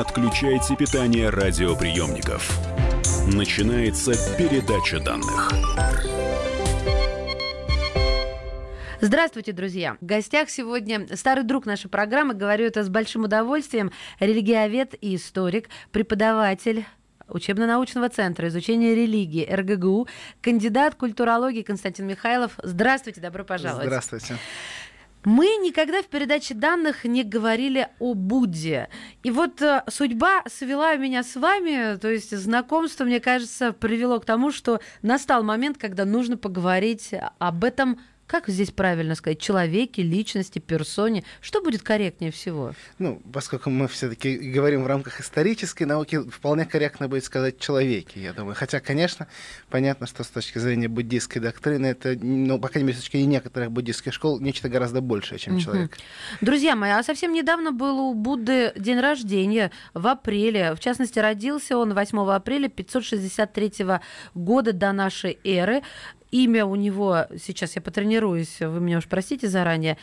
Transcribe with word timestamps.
отключайте 0.00 0.76
питание 0.76 1.28
радиоприемников. 1.28 2.58
Начинается 3.26 4.12
передача 4.38 4.98
данных. 4.98 5.52
Здравствуйте, 9.02 9.52
друзья! 9.52 9.96
В 10.00 10.06
гостях 10.06 10.48
сегодня 10.48 11.06
старый 11.16 11.44
друг 11.44 11.66
нашей 11.66 11.90
программы, 11.90 12.32
говорю 12.32 12.64
это 12.64 12.82
с 12.82 12.88
большим 12.88 13.24
удовольствием, 13.24 13.92
религиовед 14.20 14.94
и 15.00 15.16
историк, 15.16 15.68
преподаватель 15.92 16.86
учебно-научного 17.28 18.08
центра 18.08 18.48
изучения 18.48 18.94
религии 18.94 19.46
РГГУ, 19.50 20.08
кандидат 20.40 20.94
культурологии 20.94 21.62
Константин 21.62 22.06
Михайлов. 22.06 22.52
Здравствуйте, 22.62 23.20
добро 23.20 23.44
пожаловать. 23.44 23.86
Здравствуйте. 23.86 24.36
Мы 25.24 25.44
никогда 25.62 26.02
в 26.02 26.06
передаче 26.06 26.54
данных 26.54 27.04
не 27.04 27.24
говорили 27.24 27.88
о 27.98 28.14
Будде. 28.14 28.88
И 29.22 29.30
вот 29.30 29.60
э, 29.60 29.82
судьба 29.88 30.42
свела 30.48 30.96
меня 30.96 31.22
с 31.22 31.36
вами, 31.36 31.98
то 31.98 32.08
есть 32.08 32.34
знакомство, 32.34 33.04
мне 33.04 33.20
кажется, 33.20 33.72
привело 33.72 34.18
к 34.20 34.24
тому, 34.24 34.50
что 34.50 34.80
настал 35.02 35.42
момент, 35.42 35.76
когда 35.76 36.06
нужно 36.06 36.38
поговорить 36.38 37.14
об 37.38 37.64
этом 37.64 38.00
как 38.30 38.48
здесь 38.48 38.70
правильно 38.70 39.16
сказать? 39.16 39.40
Человеке, 39.40 40.02
личности, 40.02 40.60
персоне? 40.60 41.24
Что 41.40 41.60
будет 41.60 41.82
корректнее 41.82 42.30
всего? 42.30 42.74
Ну, 43.00 43.20
поскольку 43.32 43.70
мы 43.70 43.88
все-таки 43.88 44.36
говорим 44.36 44.84
в 44.84 44.86
рамках 44.86 45.20
исторической 45.20 45.82
науки, 45.82 46.20
вполне 46.30 46.64
корректно 46.64 47.08
будет 47.08 47.24
сказать 47.24 47.58
человеке, 47.58 48.20
я 48.20 48.32
думаю. 48.32 48.54
Хотя, 48.54 48.78
конечно, 48.78 49.26
понятно, 49.68 50.06
что 50.06 50.22
с 50.22 50.28
точки 50.28 50.58
зрения 50.58 50.86
буддийской 50.86 51.42
доктрины 51.42 51.86
это, 51.86 52.16
ну, 52.22 52.60
по 52.60 52.68
крайней 52.68 52.86
мере, 52.86 52.98
с 52.98 53.00
точки 53.00 53.16
зрения 53.16 53.32
некоторых 53.32 53.72
буддийских 53.72 54.14
школ, 54.14 54.38
нечто 54.38 54.68
гораздо 54.68 55.00
большее, 55.00 55.40
чем 55.40 55.54
угу. 55.54 55.62
человек. 55.62 55.98
Друзья 56.40 56.76
мои, 56.76 56.92
а 56.92 57.02
совсем 57.02 57.32
недавно 57.32 57.72
был 57.72 57.98
у 57.98 58.14
Будды 58.14 58.72
день 58.76 59.00
рождения 59.00 59.72
в 59.92 60.06
апреле. 60.06 60.76
В 60.76 60.78
частности, 60.78 61.18
родился 61.18 61.76
он 61.76 61.94
8 61.94 62.30
апреля 62.30 62.68
563 62.68 63.72
года 64.34 64.72
до 64.72 64.92
нашей 64.92 65.36
эры. 65.42 65.82
Имя 66.30 66.64
у 66.64 66.76
него, 66.76 67.26
сейчас 67.36 67.76
я 67.76 67.82
потренируюсь, 67.82 68.60
вы 68.60 68.80
меня 68.80 68.98
уж 68.98 69.06
простите 69.06 69.48
заранее, 69.48 69.96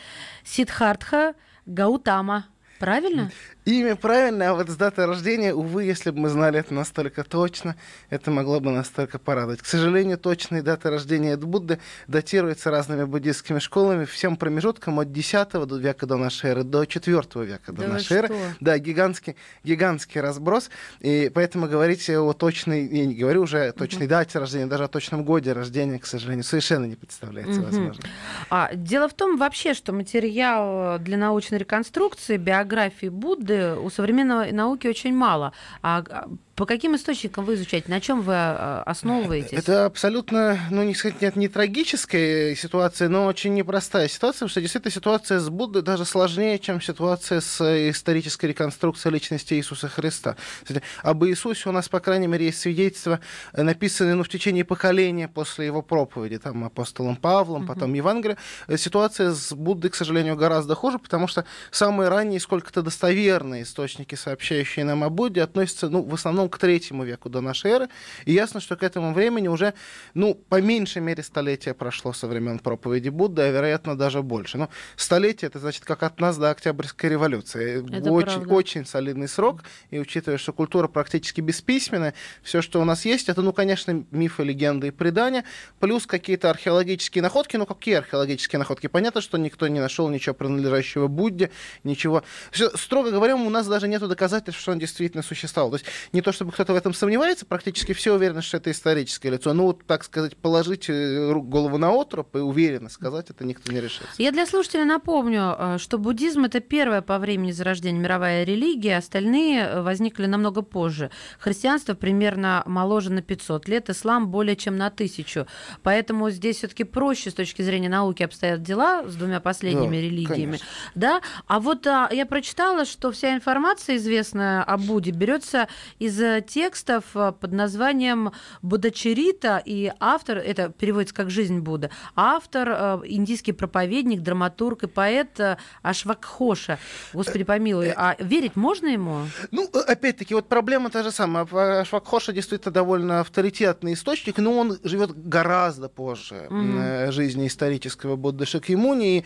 Сидхартха 0.44 1.34
Гаутама. 1.66 2.46
Правильно? 2.78 3.30
Имя 3.68 3.96
правильное, 3.96 4.52
а 4.52 4.54
вот 4.54 4.70
с 4.70 4.76
датой 4.76 5.04
рождения, 5.04 5.52
увы, 5.52 5.84
если 5.84 6.10
бы 6.10 6.20
мы 6.20 6.30
знали 6.30 6.58
это 6.58 6.72
настолько 6.72 7.22
точно, 7.22 7.76
это 8.08 8.30
могло 8.30 8.60
бы 8.60 8.70
настолько 8.70 9.18
порадовать. 9.18 9.60
К 9.60 9.66
сожалению, 9.66 10.16
точные 10.16 10.62
даты 10.62 10.88
рождения 10.88 11.36
Будды 11.36 11.78
датируются 12.06 12.70
разными 12.70 13.04
буддийскими 13.04 13.58
школами 13.58 14.06
всем 14.06 14.38
промежутком 14.38 14.98
от 15.00 15.14
X 15.14 15.34
века 15.34 16.06
до 16.06 16.16
нашей 16.16 16.52
эры 16.52 16.62
до 16.64 16.82
IV 16.82 17.44
века 17.44 17.72
до 17.72 17.82
да 17.82 17.88
нашей 17.88 18.16
эры. 18.16 18.30
Да, 18.60 18.78
гигантский, 18.78 19.36
гигантский 19.64 20.22
разброс. 20.22 20.70
И 21.00 21.30
поэтому 21.34 21.68
говорить 21.68 22.08
о 22.08 22.32
точной, 22.32 22.86
я 22.86 23.04
не 23.04 23.14
говорю 23.14 23.42
уже 23.42 23.66
о 23.66 23.72
точной 23.72 24.06
угу. 24.06 24.10
дате 24.10 24.38
рождения, 24.38 24.64
даже 24.66 24.84
о 24.84 24.88
точном 24.88 25.24
годе 25.24 25.52
рождения, 25.52 25.98
к 25.98 26.06
сожалению, 26.06 26.44
совершенно 26.44 26.86
не 26.86 26.96
представляется 26.96 27.60
угу. 27.60 27.66
возможным. 27.66 28.10
А, 28.48 28.70
дело 28.72 29.10
в 29.10 29.12
том 29.12 29.36
вообще, 29.36 29.74
что 29.74 29.92
материал 29.92 30.98
для 30.98 31.18
научной 31.18 31.58
реконструкции, 31.58 32.38
биографии 32.38 33.08
Будды 33.08 33.57
у 33.58 33.90
современной 33.90 34.52
науки 34.52 34.88
очень 34.88 35.14
мало. 35.14 35.52
А, 35.82 36.02
а 36.10 36.28
по 36.58 36.66
каким 36.66 36.96
источникам 36.96 37.44
вы 37.44 37.54
изучаете? 37.54 37.88
На 37.88 38.00
чем 38.00 38.20
вы 38.20 38.32
а, 38.34 38.82
основываетесь? 38.84 39.56
Это 39.56 39.84
абсолютно, 39.84 40.58
ну, 40.72 40.82
не 40.82 40.92
сказать, 40.92 41.22
нет, 41.22 41.36
не 41.36 41.46
трагическая 41.46 42.56
ситуация, 42.56 43.08
но 43.08 43.26
очень 43.26 43.54
непростая 43.54 44.08
ситуация, 44.08 44.38
потому 44.38 44.50
что 44.50 44.60
действительно 44.60 44.90
ситуация 44.90 45.38
с 45.38 45.48
Буддой 45.50 45.82
даже 45.82 46.04
сложнее, 46.04 46.58
чем 46.58 46.80
ситуация 46.80 47.40
с 47.40 47.60
исторической 47.90 48.46
реконструкцией 48.46 49.14
личности 49.14 49.54
Иисуса 49.54 49.88
Христа. 49.88 50.34
Кстати, 50.64 50.82
об 51.04 51.24
Иисусе 51.26 51.68
у 51.68 51.72
нас, 51.72 51.88
по 51.88 52.00
крайней 52.00 52.26
мере, 52.26 52.46
есть 52.46 52.58
свидетельства, 52.58 53.20
э, 53.52 53.62
написанные 53.62 54.16
ну, 54.16 54.24
в 54.24 54.28
течение 54.28 54.64
поколения 54.64 55.28
после 55.28 55.66
его 55.66 55.80
проповеди, 55.80 56.38
там, 56.38 56.64
апостолом 56.64 57.14
Павлом, 57.14 57.68
потом 57.68 57.94
Евангелие. 57.94 58.36
Э, 58.66 58.76
ситуация 58.76 59.30
с 59.30 59.52
Буддой, 59.52 59.92
к 59.92 59.94
сожалению, 59.94 60.34
гораздо 60.34 60.74
хуже, 60.74 60.98
потому 60.98 61.28
что 61.28 61.44
самые 61.70 62.08
ранние 62.08 62.40
сколько-то 62.40 62.82
достоверные 62.82 63.62
источники, 63.62 64.16
сообщающие 64.16 64.84
нам 64.84 65.04
о 65.04 65.08
Будде, 65.08 65.40
относятся, 65.40 65.88
ну, 65.88 66.02
в 66.02 66.14
основном 66.14 66.47
к 66.48 66.58
третьему 66.58 67.04
веку 67.04 67.28
до 67.28 67.40
нашей 67.40 67.70
эры. 67.70 67.88
И 68.24 68.32
ясно, 68.32 68.60
что 68.60 68.76
к 68.76 68.82
этому 68.82 69.12
времени 69.12 69.48
уже, 69.48 69.74
ну, 70.14 70.34
по 70.34 70.60
меньшей 70.60 71.02
мере 71.02 71.22
столетия 71.22 71.74
прошло 71.74 72.12
со 72.12 72.26
времен 72.26 72.58
проповеди 72.58 73.08
Будды, 73.08 73.42
а 73.42 73.50
вероятно 73.50 73.96
даже 73.96 74.22
больше. 74.22 74.58
Но 74.58 74.68
столетие 74.96 75.48
это 75.48 75.58
значит 75.58 75.84
как 75.84 76.02
от 76.02 76.20
нас 76.20 76.36
до 76.38 76.50
Октябрьской 76.50 77.10
революции. 77.10 77.84
Это 77.96 78.10
очень, 78.10 78.44
очень 78.46 78.86
солидный 78.86 79.28
срок. 79.28 79.62
И 79.90 79.98
учитывая, 79.98 80.38
что 80.38 80.52
культура 80.52 80.88
практически 80.88 81.40
бесписьменная, 81.40 82.14
все, 82.42 82.62
что 82.62 82.80
у 82.80 82.84
нас 82.84 83.04
есть, 83.04 83.28
это, 83.28 83.42
ну, 83.42 83.52
конечно, 83.52 84.04
мифы, 84.10 84.44
легенды 84.44 84.88
и 84.88 84.90
предания, 84.90 85.44
плюс 85.80 86.06
какие-то 86.06 86.50
археологические 86.50 87.22
находки. 87.22 87.56
Ну, 87.56 87.66
какие 87.66 87.94
археологические 87.94 88.58
находки? 88.58 88.86
Понятно, 88.86 89.20
что 89.20 89.38
никто 89.38 89.68
не 89.68 89.80
нашел 89.80 90.08
ничего 90.08 90.34
принадлежащего 90.34 91.08
Будде, 91.08 91.50
ничего. 91.84 92.22
Строго 92.52 93.10
говоря, 93.10 93.36
у 93.36 93.50
нас 93.50 93.66
даже 93.66 93.88
нет 93.88 94.06
доказательств, 94.06 94.60
что 94.60 94.72
он 94.72 94.78
действительно 94.78 95.22
существовал. 95.22 95.70
То 95.70 95.76
есть 95.76 95.86
не 96.12 96.22
то, 96.22 96.32
чтобы 96.38 96.52
кто-то 96.52 96.72
в 96.72 96.76
этом 96.76 96.94
сомневается, 96.94 97.44
практически 97.44 97.92
все 97.92 98.14
уверены, 98.14 98.42
что 98.42 98.58
это 98.58 98.70
историческое 98.70 99.30
лицо. 99.30 99.52
Ну, 99.52 99.64
вот, 99.64 99.84
так 99.86 100.04
сказать, 100.04 100.36
положить 100.36 100.88
э, 100.88 101.34
голову 101.34 101.78
на 101.78 101.90
отроп 101.90 102.36
и 102.36 102.38
уверенно 102.38 102.88
сказать, 102.88 103.30
это 103.30 103.44
никто 103.44 103.72
не 103.72 103.80
решится. 103.80 104.06
Я 104.18 104.30
для 104.30 104.46
слушателей 104.46 104.84
напомню, 104.84 105.56
э, 105.58 105.78
что 105.78 105.98
буддизм— 105.98 106.44
это 106.46 106.60
первая 106.60 107.02
по 107.02 107.18
времени 107.18 107.50
зарождения 107.50 107.98
мировая 107.98 108.44
религия, 108.44 108.98
остальные 108.98 109.62
э, 109.62 109.82
возникли 109.82 110.26
намного 110.26 110.62
позже. 110.62 111.10
Христианство 111.40 111.94
примерно 111.94 112.62
моложе 112.66 113.10
на 113.10 113.20
500 113.20 113.66
лет, 113.66 113.90
ислам 113.90 114.28
более 114.28 114.54
чем 114.54 114.76
на 114.76 114.90
тысячу. 114.90 115.48
Поэтому 115.82 116.30
здесь 116.30 116.58
все 116.58 116.68
таки 116.68 116.84
проще 116.84 117.30
с 117.30 117.34
точки 117.34 117.62
зрения 117.62 117.88
науки 117.88 118.22
обстоят 118.22 118.62
дела 118.62 119.02
с 119.08 119.16
двумя 119.16 119.40
последними 119.40 119.96
да, 119.96 120.02
религиями. 120.02 120.44
Конечно. 120.44 120.66
Да? 120.94 121.20
А 121.48 121.58
вот 121.58 121.84
а, 121.88 122.08
я 122.12 122.26
прочитала, 122.26 122.84
что 122.84 123.10
вся 123.10 123.34
информация 123.34 123.96
известная 123.96 124.62
о 124.62 124.78
Будде 124.78 125.10
берется 125.10 125.66
из 125.98 126.20
текстов 126.46 127.04
э, 127.14 127.32
под 127.32 127.52
названием 127.52 128.32
Будачерита, 128.62 129.62
и 129.64 129.92
автор, 130.00 130.38
это 130.38 130.70
переводится 130.70 131.14
как 131.14 131.30
«Жизнь 131.30 131.60
Будда», 131.60 131.90
автор 132.14 132.68
э, 132.68 133.00
индийский 133.06 133.52
проповедник, 133.52 134.22
драматург 134.22 134.84
и 134.84 134.86
поэт 134.86 135.40
э, 135.40 135.56
Ашвакхоша. 135.82 136.78
Господи 137.12 137.44
помилуй, 137.44 137.92
а 137.96 138.16
верить 138.18 138.56
можно 138.56 138.86
ему? 138.88 139.22
Ну, 139.50 139.68
опять-таки, 139.86 140.34
вот 140.34 140.48
проблема 140.48 140.90
та 140.90 141.02
же 141.02 141.10
самая. 141.10 141.44
Ашвакхоша 141.80 142.32
действительно 142.32 142.72
довольно 142.72 143.20
авторитетный 143.20 143.94
источник, 143.94 144.38
но 144.38 144.58
он 144.58 144.78
живет 144.84 145.10
гораздо 145.28 145.88
позже 145.88 146.46
mm-hmm. 146.50 147.12
жизни 147.12 147.46
исторического 147.46 148.16
Будды 148.16 148.46
Шакьямуни. 148.46 149.24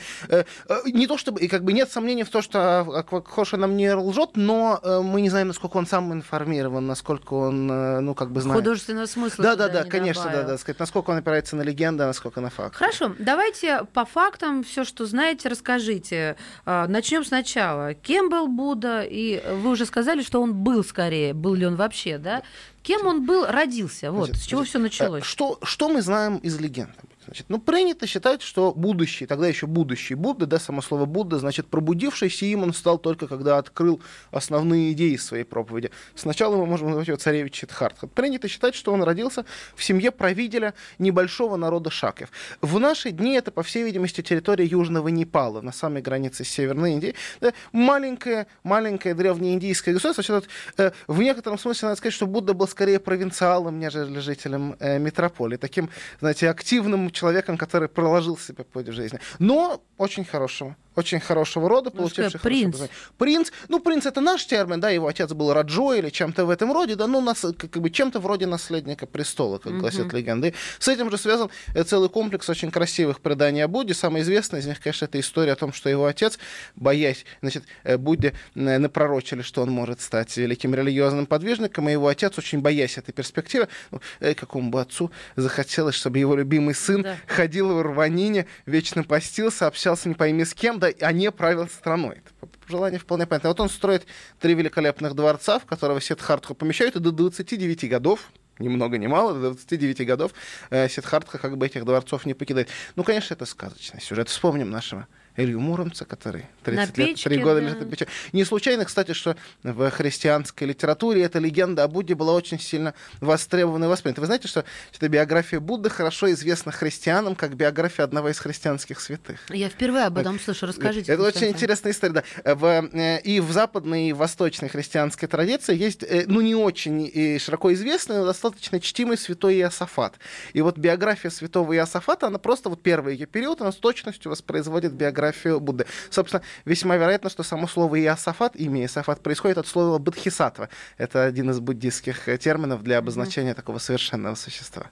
Не 0.87 1.07
то 1.07 1.19
чтобы, 1.19 1.41
и 1.41 1.49
как 1.49 1.65
бы 1.65 1.73
нет 1.73 1.91
сомнений 1.91 2.25
в 2.25 2.31
том, 2.31 2.43
что 2.43 2.81
Ашвакхоша 2.81 3.57
нам 3.57 3.77
не 3.77 3.93
лжет, 3.95 4.31
но 4.35 4.81
мы 5.03 5.21
не 5.21 5.31
знаем, 5.31 5.49
насколько 5.49 5.77
он 5.77 5.87
сам 5.87 6.13
информирован, 6.13 6.87
насколько 6.93 7.33
он, 7.33 7.71
э, 7.71 8.01
ну, 8.01 8.15
как 8.15 8.31
бы 8.31 8.43
знает. 8.43 8.61
Художественного 8.61 9.07
смысла. 9.07 9.43
Да, 9.43 9.57
да, 9.57 9.69
да, 9.69 9.85
конечно, 9.85 10.25
добавил. 10.25 10.43
да, 10.43 10.49
да, 10.53 10.59
сказать, 10.59 10.79
насколько 10.79 11.11
он 11.11 11.17
опирается 11.17 11.57
на 11.57 11.63
легенды, 11.63 12.05
а 12.05 12.07
насколько 12.07 12.41
на 12.43 12.51
факты. 12.51 12.77
Хорошо, 12.77 13.15
давайте 13.19 13.85
по 13.95 14.05
фактам 14.05 14.63
все, 14.63 14.85
что 14.85 15.07
знаете, 15.07 15.49
расскажите. 15.49 16.37
А, 16.67 16.87
Начнем 16.87 17.25
сначала. 17.25 17.95
Кем 17.95 18.29
был 18.29 18.47
Будда? 18.47 19.03
И 19.03 19.43
вы 19.51 19.71
уже 19.71 19.87
сказали, 19.87 20.23
что 20.23 20.43
он 20.43 20.53
был 20.53 20.85
скорее, 20.85 21.33
был 21.33 21.55
ли 21.55 21.67
он 21.67 21.77
вообще, 21.77 22.19
да? 22.19 22.43
Кем 22.83 23.07
он 23.07 23.25
был, 23.25 23.47
родился? 23.47 24.13
Вот, 24.13 24.27
значит, 24.27 24.43
с 24.43 24.47
чего 24.47 24.65
все 24.65 24.79
началось? 24.79 25.23
Э, 25.23 25.27
что, 25.27 25.59
что 25.63 25.89
мы 25.89 26.03
знаем 26.03 26.37
из 26.37 26.59
легенд? 26.61 26.91
Значит, 27.25 27.47
ну, 27.49 27.61
принято 27.61 28.07
считать, 28.07 28.43
что 28.43 28.73
будущий, 28.73 29.27
тогда 29.27 29.47
еще 29.47 29.67
будущий 29.67 30.15
Будда, 30.15 30.47
да, 30.47 30.59
само 30.59 30.83
слово 30.83 31.07
Будда, 31.07 31.39
значит, 31.39 31.69
пробудившийся 31.69 32.47
им 32.47 32.65
он 32.65 32.75
стал 32.75 32.99
только 32.99 33.29
когда 33.29 33.59
открыл 33.59 34.01
основные 34.33 34.93
идеи 34.93 35.17
своей 35.17 35.45
проповеди. 35.45 35.91
Сначала 36.17 36.57
мы 36.57 36.67
можем 36.67 36.89
назвать 36.89 37.09
его 37.09 37.17
царевич 37.17 37.61
Сиддхартха. 37.61 38.09
Принято 38.09 38.49
считать, 38.49 38.75
что 38.75 38.93
он 38.93 39.05
родился 39.05 39.45
в 39.77 39.85
семье 39.85 40.11
правителя 40.11 40.75
небольшого 40.99 41.57
народа 41.57 41.91
Шакев. 41.91 42.31
В 42.61 42.79
наши 42.81 43.13
дни 43.13 43.35
это, 43.35 43.53
по 43.53 43.63
всей 43.63 43.85
видимости, 43.85 44.21
территория 44.21 44.65
Южного 44.65 45.09
Непала, 45.09 45.61
на 45.61 45.73
самой 45.73 46.03
границе 46.03 46.45
с 46.45 46.49
Северной 46.49 46.93
Индии. 46.93 47.15
Да, 47.41 47.53
маленькое, 47.71 48.49
маленькое 48.65 49.15
древнеиндийское 49.15 49.95
государство. 49.95 50.25
Значит, 50.25 50.49
э, 50.77 50.91
в 51.07 51.21
некотором 51.21 51.59
смысле 51.59 51.89
надо 51.89 51.99
сказать, 51.99 52.15
что 52.15 52.27
Будда 52.27 52.53
был 52.53 52.67
скорее 52.67 52.99
провинциалом, 52.99 53.79
нежели 53.79 54.19
жителем 54.19 54.75
э, 54.81 54.99
метрополии. 54.99 55.57
Таким, 55.57 55.89
знаете, 56.21 56.51
активным 56.51 57.12
человеком, 57.13 57.57
который 57.57 57.89
проложил 57.89 58.37
себе 58.39 58.65
путь 58.65 58.89
в 58.89 58.93
жизни. 58.93 59.21
Но 59.39 59.83
очень 59.99 60.25
хорошего, 60.25 60.77
очень 60.97 61.21
хорошего 61.21 61.69
рода, 61.69 61.91
Ну, 61.93 61.99
получивший 61.99 62.39
принц. 62.41 62.43
хорошее 62.43 62.67
образование. 62.67 62.97
Принц, 63.19 63.51
ну, 63.69 63.81
принц 63.81 64.07
это 64.07 64.21
наш 64.21 64.45
термин, 64.47 64.81
да, 64.81 64.91
его 64.91 65.07
отец 65.07 65.33
был 65.33 65.53
Раджо 65.53 65.95
или 65.95 66.11
чем-то 66.11 66.45
в 66.45 66.51
этом 66.51 66.73
роде, 66.73 66.97
да, 66.97 67.07
ну, 67.07 67.21
нас, 67.21 67.41
как 67.41 67.71
бы 67.71 67.91
чем-то 67.91 68.21
вроде 68.21 68.47
наследника 68.47 69.07
престола, 69.07 69.59
как 69.59 69.79
гласит 69.79 70.13
легенда. 70.13 70.49
И 70.49 70.55
с 70.79 70.89
этим 70.89 71.11
же 71.11 71.19
связан 71.19 71.51
э, 71.75 71.85
целый 71.85 72.09
комплекс 72.09 72.49
очень 72.49 72.71
красивых 72.71 73.21
преданий 73.21 73.65
о 73.65 73.69
Будде. 73.69 73.95
Самое 73.95 74.23
известное 74.23 74.61
из 74.61 74.67
них, 74.67 74.81
конечно, 74.81 75.05
это 75.07 75.19
история 75.21 75.53
о 75.53 75.57
том, 75.57 75.73
что 75.73 75.89
его 75.89 76.07
отец, 76.07 76.39
боясь, 76.77 77.25
значит, 77.41 77.65
э, 77.85 77.97
Будде 77.97 78.35
э, 78.55 78.79
напророчили, 78.79 79.43
что 79.43 79.63
он 79.63 79.71
может 79.71 80.01
стать 80.01 80.37
великим 80.37 80.75
религиозным 80.75 81.27
подвижником, 81.27 81.89
и 81.89 81.93
его 81.93 82.09
отец, 82.09 82.37
очень 82.39 82.61
боясь 82.61 82.99
этой 82.99 83.13
перспективы, 83.13 83.69
ну, 83.91 84.01
какому 84.21 84.71
бы 84.71 84.81
отцу 84.81 85.11
захотелось, 85.37 85.95
чтобы 85.95 86.19
его 86.19 86.35
любимый 86.37 86.75
сын 86.75 87.03
Да. 87.03 87.17
ходил 87.27 87.75
в 87.75 87.83
рванине, 87.83 88.47
вечно 88.67 89.05
постился, 89.05 89.67
общался 89.67 90.09
не 90.09 90.15
пойми 90.15 90.45
с 90.45 90.55
кем, 90.55 90.79
да, 90.83 91.07
а 91.07 91.13
не 91.13 91.31
правил 91.31 91.69
страной. 91.69 92.23
Это 92.41 92.51
желание 92.69 92.99
вполне 92.99 93.27
понятно. 93.27 93.51
Вот 93.51 93.61
он 93.61 93.69
строит 93.69 94.05
три 94.41 94.55
великолепных 94.55 95.15
дворца, 95.15 95.59
в 95.59 95.65
которого 95.65 96.01
Сиддхартху 96.01 96.55
помещают, 96.55 96.97
и 96.97 96.99
до 96.99 97.13
29 97.13 97.89
годов, 97.89 98.31
ни 98.59 98.69
много 98.69 98.99
ни 98.99 99.07
мало, 99.07 99.35
до 99.35 99.41
29 99.53 100.07
годов 100.07 100.33
э, 100.71 100.89
Сиддхартха 100.89 101.39
как 101.39 101.57
бы 101.57 101.67
этих 101.67 101.85
дворцов 101.85 102.27
не 102.27 102.35
покидает. 102.35 102.69
Ну, 102.97 103.05
конечно, 103.05 103.35
это 103.35 103.47
сказочный 103.47 104.01
сюжет. 104.01 104.29
Вспомним 104.29 104.71
нашего 104.71 105.07
Илью 105.37 105.61
Муромца, 105.61 106.05
который 106.05 106.47
30 106.65 106.77
На 106.77 106.85
лет, 106.85 106.95
печке, 106.95 107.29
3 107.31 107.39
года 107.39 107.55
да. 107.55 107.61
лежит 107.61 107.81
на 107.81 107.87
печи. 107.87 108.07
Не 108.33 108.45
случайно, 108.45 108.85
кстати, 108.85 109.13
что 109.13 109.37
в 109.63 109.91
христианской 109.91 110.67
литературе 110.67 111.23
эта 111.23 111.39
легенда 111.39 111.85
о 111.85 111.89
Будде 111.89 112.15
была 112.15 112.35
очень 112.35 112.61
сильно 112.61 112.95
востребована 113.21 113.87
и 113.87 113.89
воспринята. 113.89 114.21
Вы 114.21 114.27
знаете, 114.27 114.49
что 114.49 114.65
эта 114.95 115.09
биография 115.09 115.59
Будды 115.59 115.89
хорошо 115.89 116.31
известна 116.33 116.71
христианам 116.71 117.35
как 117.35 117.55
биография 117.55 118.05
одного 118.05 118.29
из 118.29 118.39
христианских 118.39 119.01
святых? 119.01 119.41
Я 119.49 119.71
впервые 119.71 120.05
об 120.05 120.19
этом 120.19 120.39
слышу. 120.39 120.67
Расскажите. 120.67 121.13
Это 121.13 121.23
очень 121.23 121.49
интересная 121.49 121.93
история, 121.93 122.13
да. 122.45 122.55
В, 122.55 122.65
э, 122.93 123.21
и 123.23 123.41
в 123.41 123.51
западной, 123.53 124.09
и 124.09 124.13
в 124.13 124.19
восточной 124.19 124.69
христианской 124.69 125.29
традиции 125.29 125.75
есть, 125.75 126.03
э, 126.03 126.25
ну, 126.27 126.43
не 126.43 126.55
очень 126.55 127.11
и 127.13 127.39
широко 127.39 127.73
известный, 127.73 128.19
но 128.19 128.27
достаточно 128.27 128.81
чтимый 128.81 129.17
святой 129.17 129.57
Иосафат. 129.61 130.17
И 130.53 130.61
вот 130.61 130.77
биография 130.77 131.31
святого 131.31 131.75
Иосафата, 131.75 132.27
она 132.27 132.39
просто, 132.39 132.69
вот 132.69 132.83
первый 132.83 133.15
ее 133.15 133.27
период, 133.27 133.63
она 133.63 133.73
с 133.73 133.77
точностью 133.77 134.31
воспроизводит 134.31 134.93
биографию 134.93 135.22
Будды. 135.61 135.87
Собственно, 136.11 136.43
весьма 136.65 136.97
вероятно, 136.97 137.31
что 137.31 137.43
само 137.43 137.69
слово 137.69 138.01
Иосафат, 138.01 138.57
имя 138.57 138.83
Иосафат, 138.83 139.23
происходит 139.23 139.59
от 139.59 139.67
слова 139.67 139.99
бодхисаттва. 139.99 140.69
Это 140.99 141.25
один 141.25 141.51
из 141.51 141.61
буддийских 141.61 142.29
терминов 142.39 142.83
для 142.83 142.99
обозначения 142.99 143.55
такого 143.55 143.79
совершенного 143.79 144.35
существа. 144.35 144.87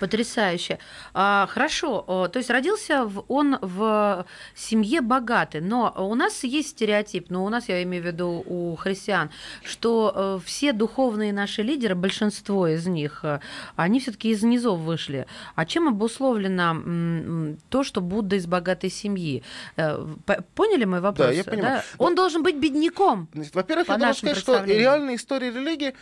Потрясающе. 0.00 0.78
А, 1.14 1.46
хорошо, 1.50 2.28
то 2.32 2.38
есть 2.38 2.50
родился 2.50 3.04
в- 3.04 3.24
он 3.28 3.58
в 3.60 4.26
семье 4.54 5.00
богатой, 5.00 5.60
но 5.60 5.92
у 5.96 6.14
нас 6.14 6.44
есть 6.44 6.70
стереотип, 6.70 7.30
но 7.30 7.44
у 7.44 7.48
нас, 7.48 7.68
я 7.68 7.82
имею 7.82 8.02
в 8.02 8.06
виду 8.06 8.44
у 8.46 8.76
христиан, 8.76 9.30
что 9.64 10.12
э, 10.14 10.38
все 10.44 10.72
духовные 10.72 11.32
наши 11.32 11.62
лидеры, 11.62 11.94
большинство 11.94 12.66
из 12.68 12.86
них, 12.86 13.20
э, 13.24 13.40
они 13.76 14.00
все-таки 14.00 14.30
из 14.30 14.42
низов 14.42 14.78
вышли. 14.80 15.26
А 15.54 15.64
чем 15.64 15.88
обусловлено 15.88 17.56
то, 17.70 17.82
что 17.84 18.00
Будда 18.00 18.36
из 18.36 18.46
богатой 18.46 18.90
семьи? 18.90 19.42
Э, 19.76 20.06
Поняли 20.54 20.84
мой 20.84 21.00
вопрос? 21.00 21.32
я 21.34 21.44
понимаю. 21.44 21.82
Он 21.98 22.14
должен 22.14 22.42
быть 22.42 22.56
бедняком. 22.56 23.28
Во-первых, 23.54 23.88
я 23.88 23.96
должен 23.96 24.14
сказать, 24.14 24.36
что 24.36 24.64
реальная 24.64 25.16
история 25.16 25.50
религии 25.50 25.94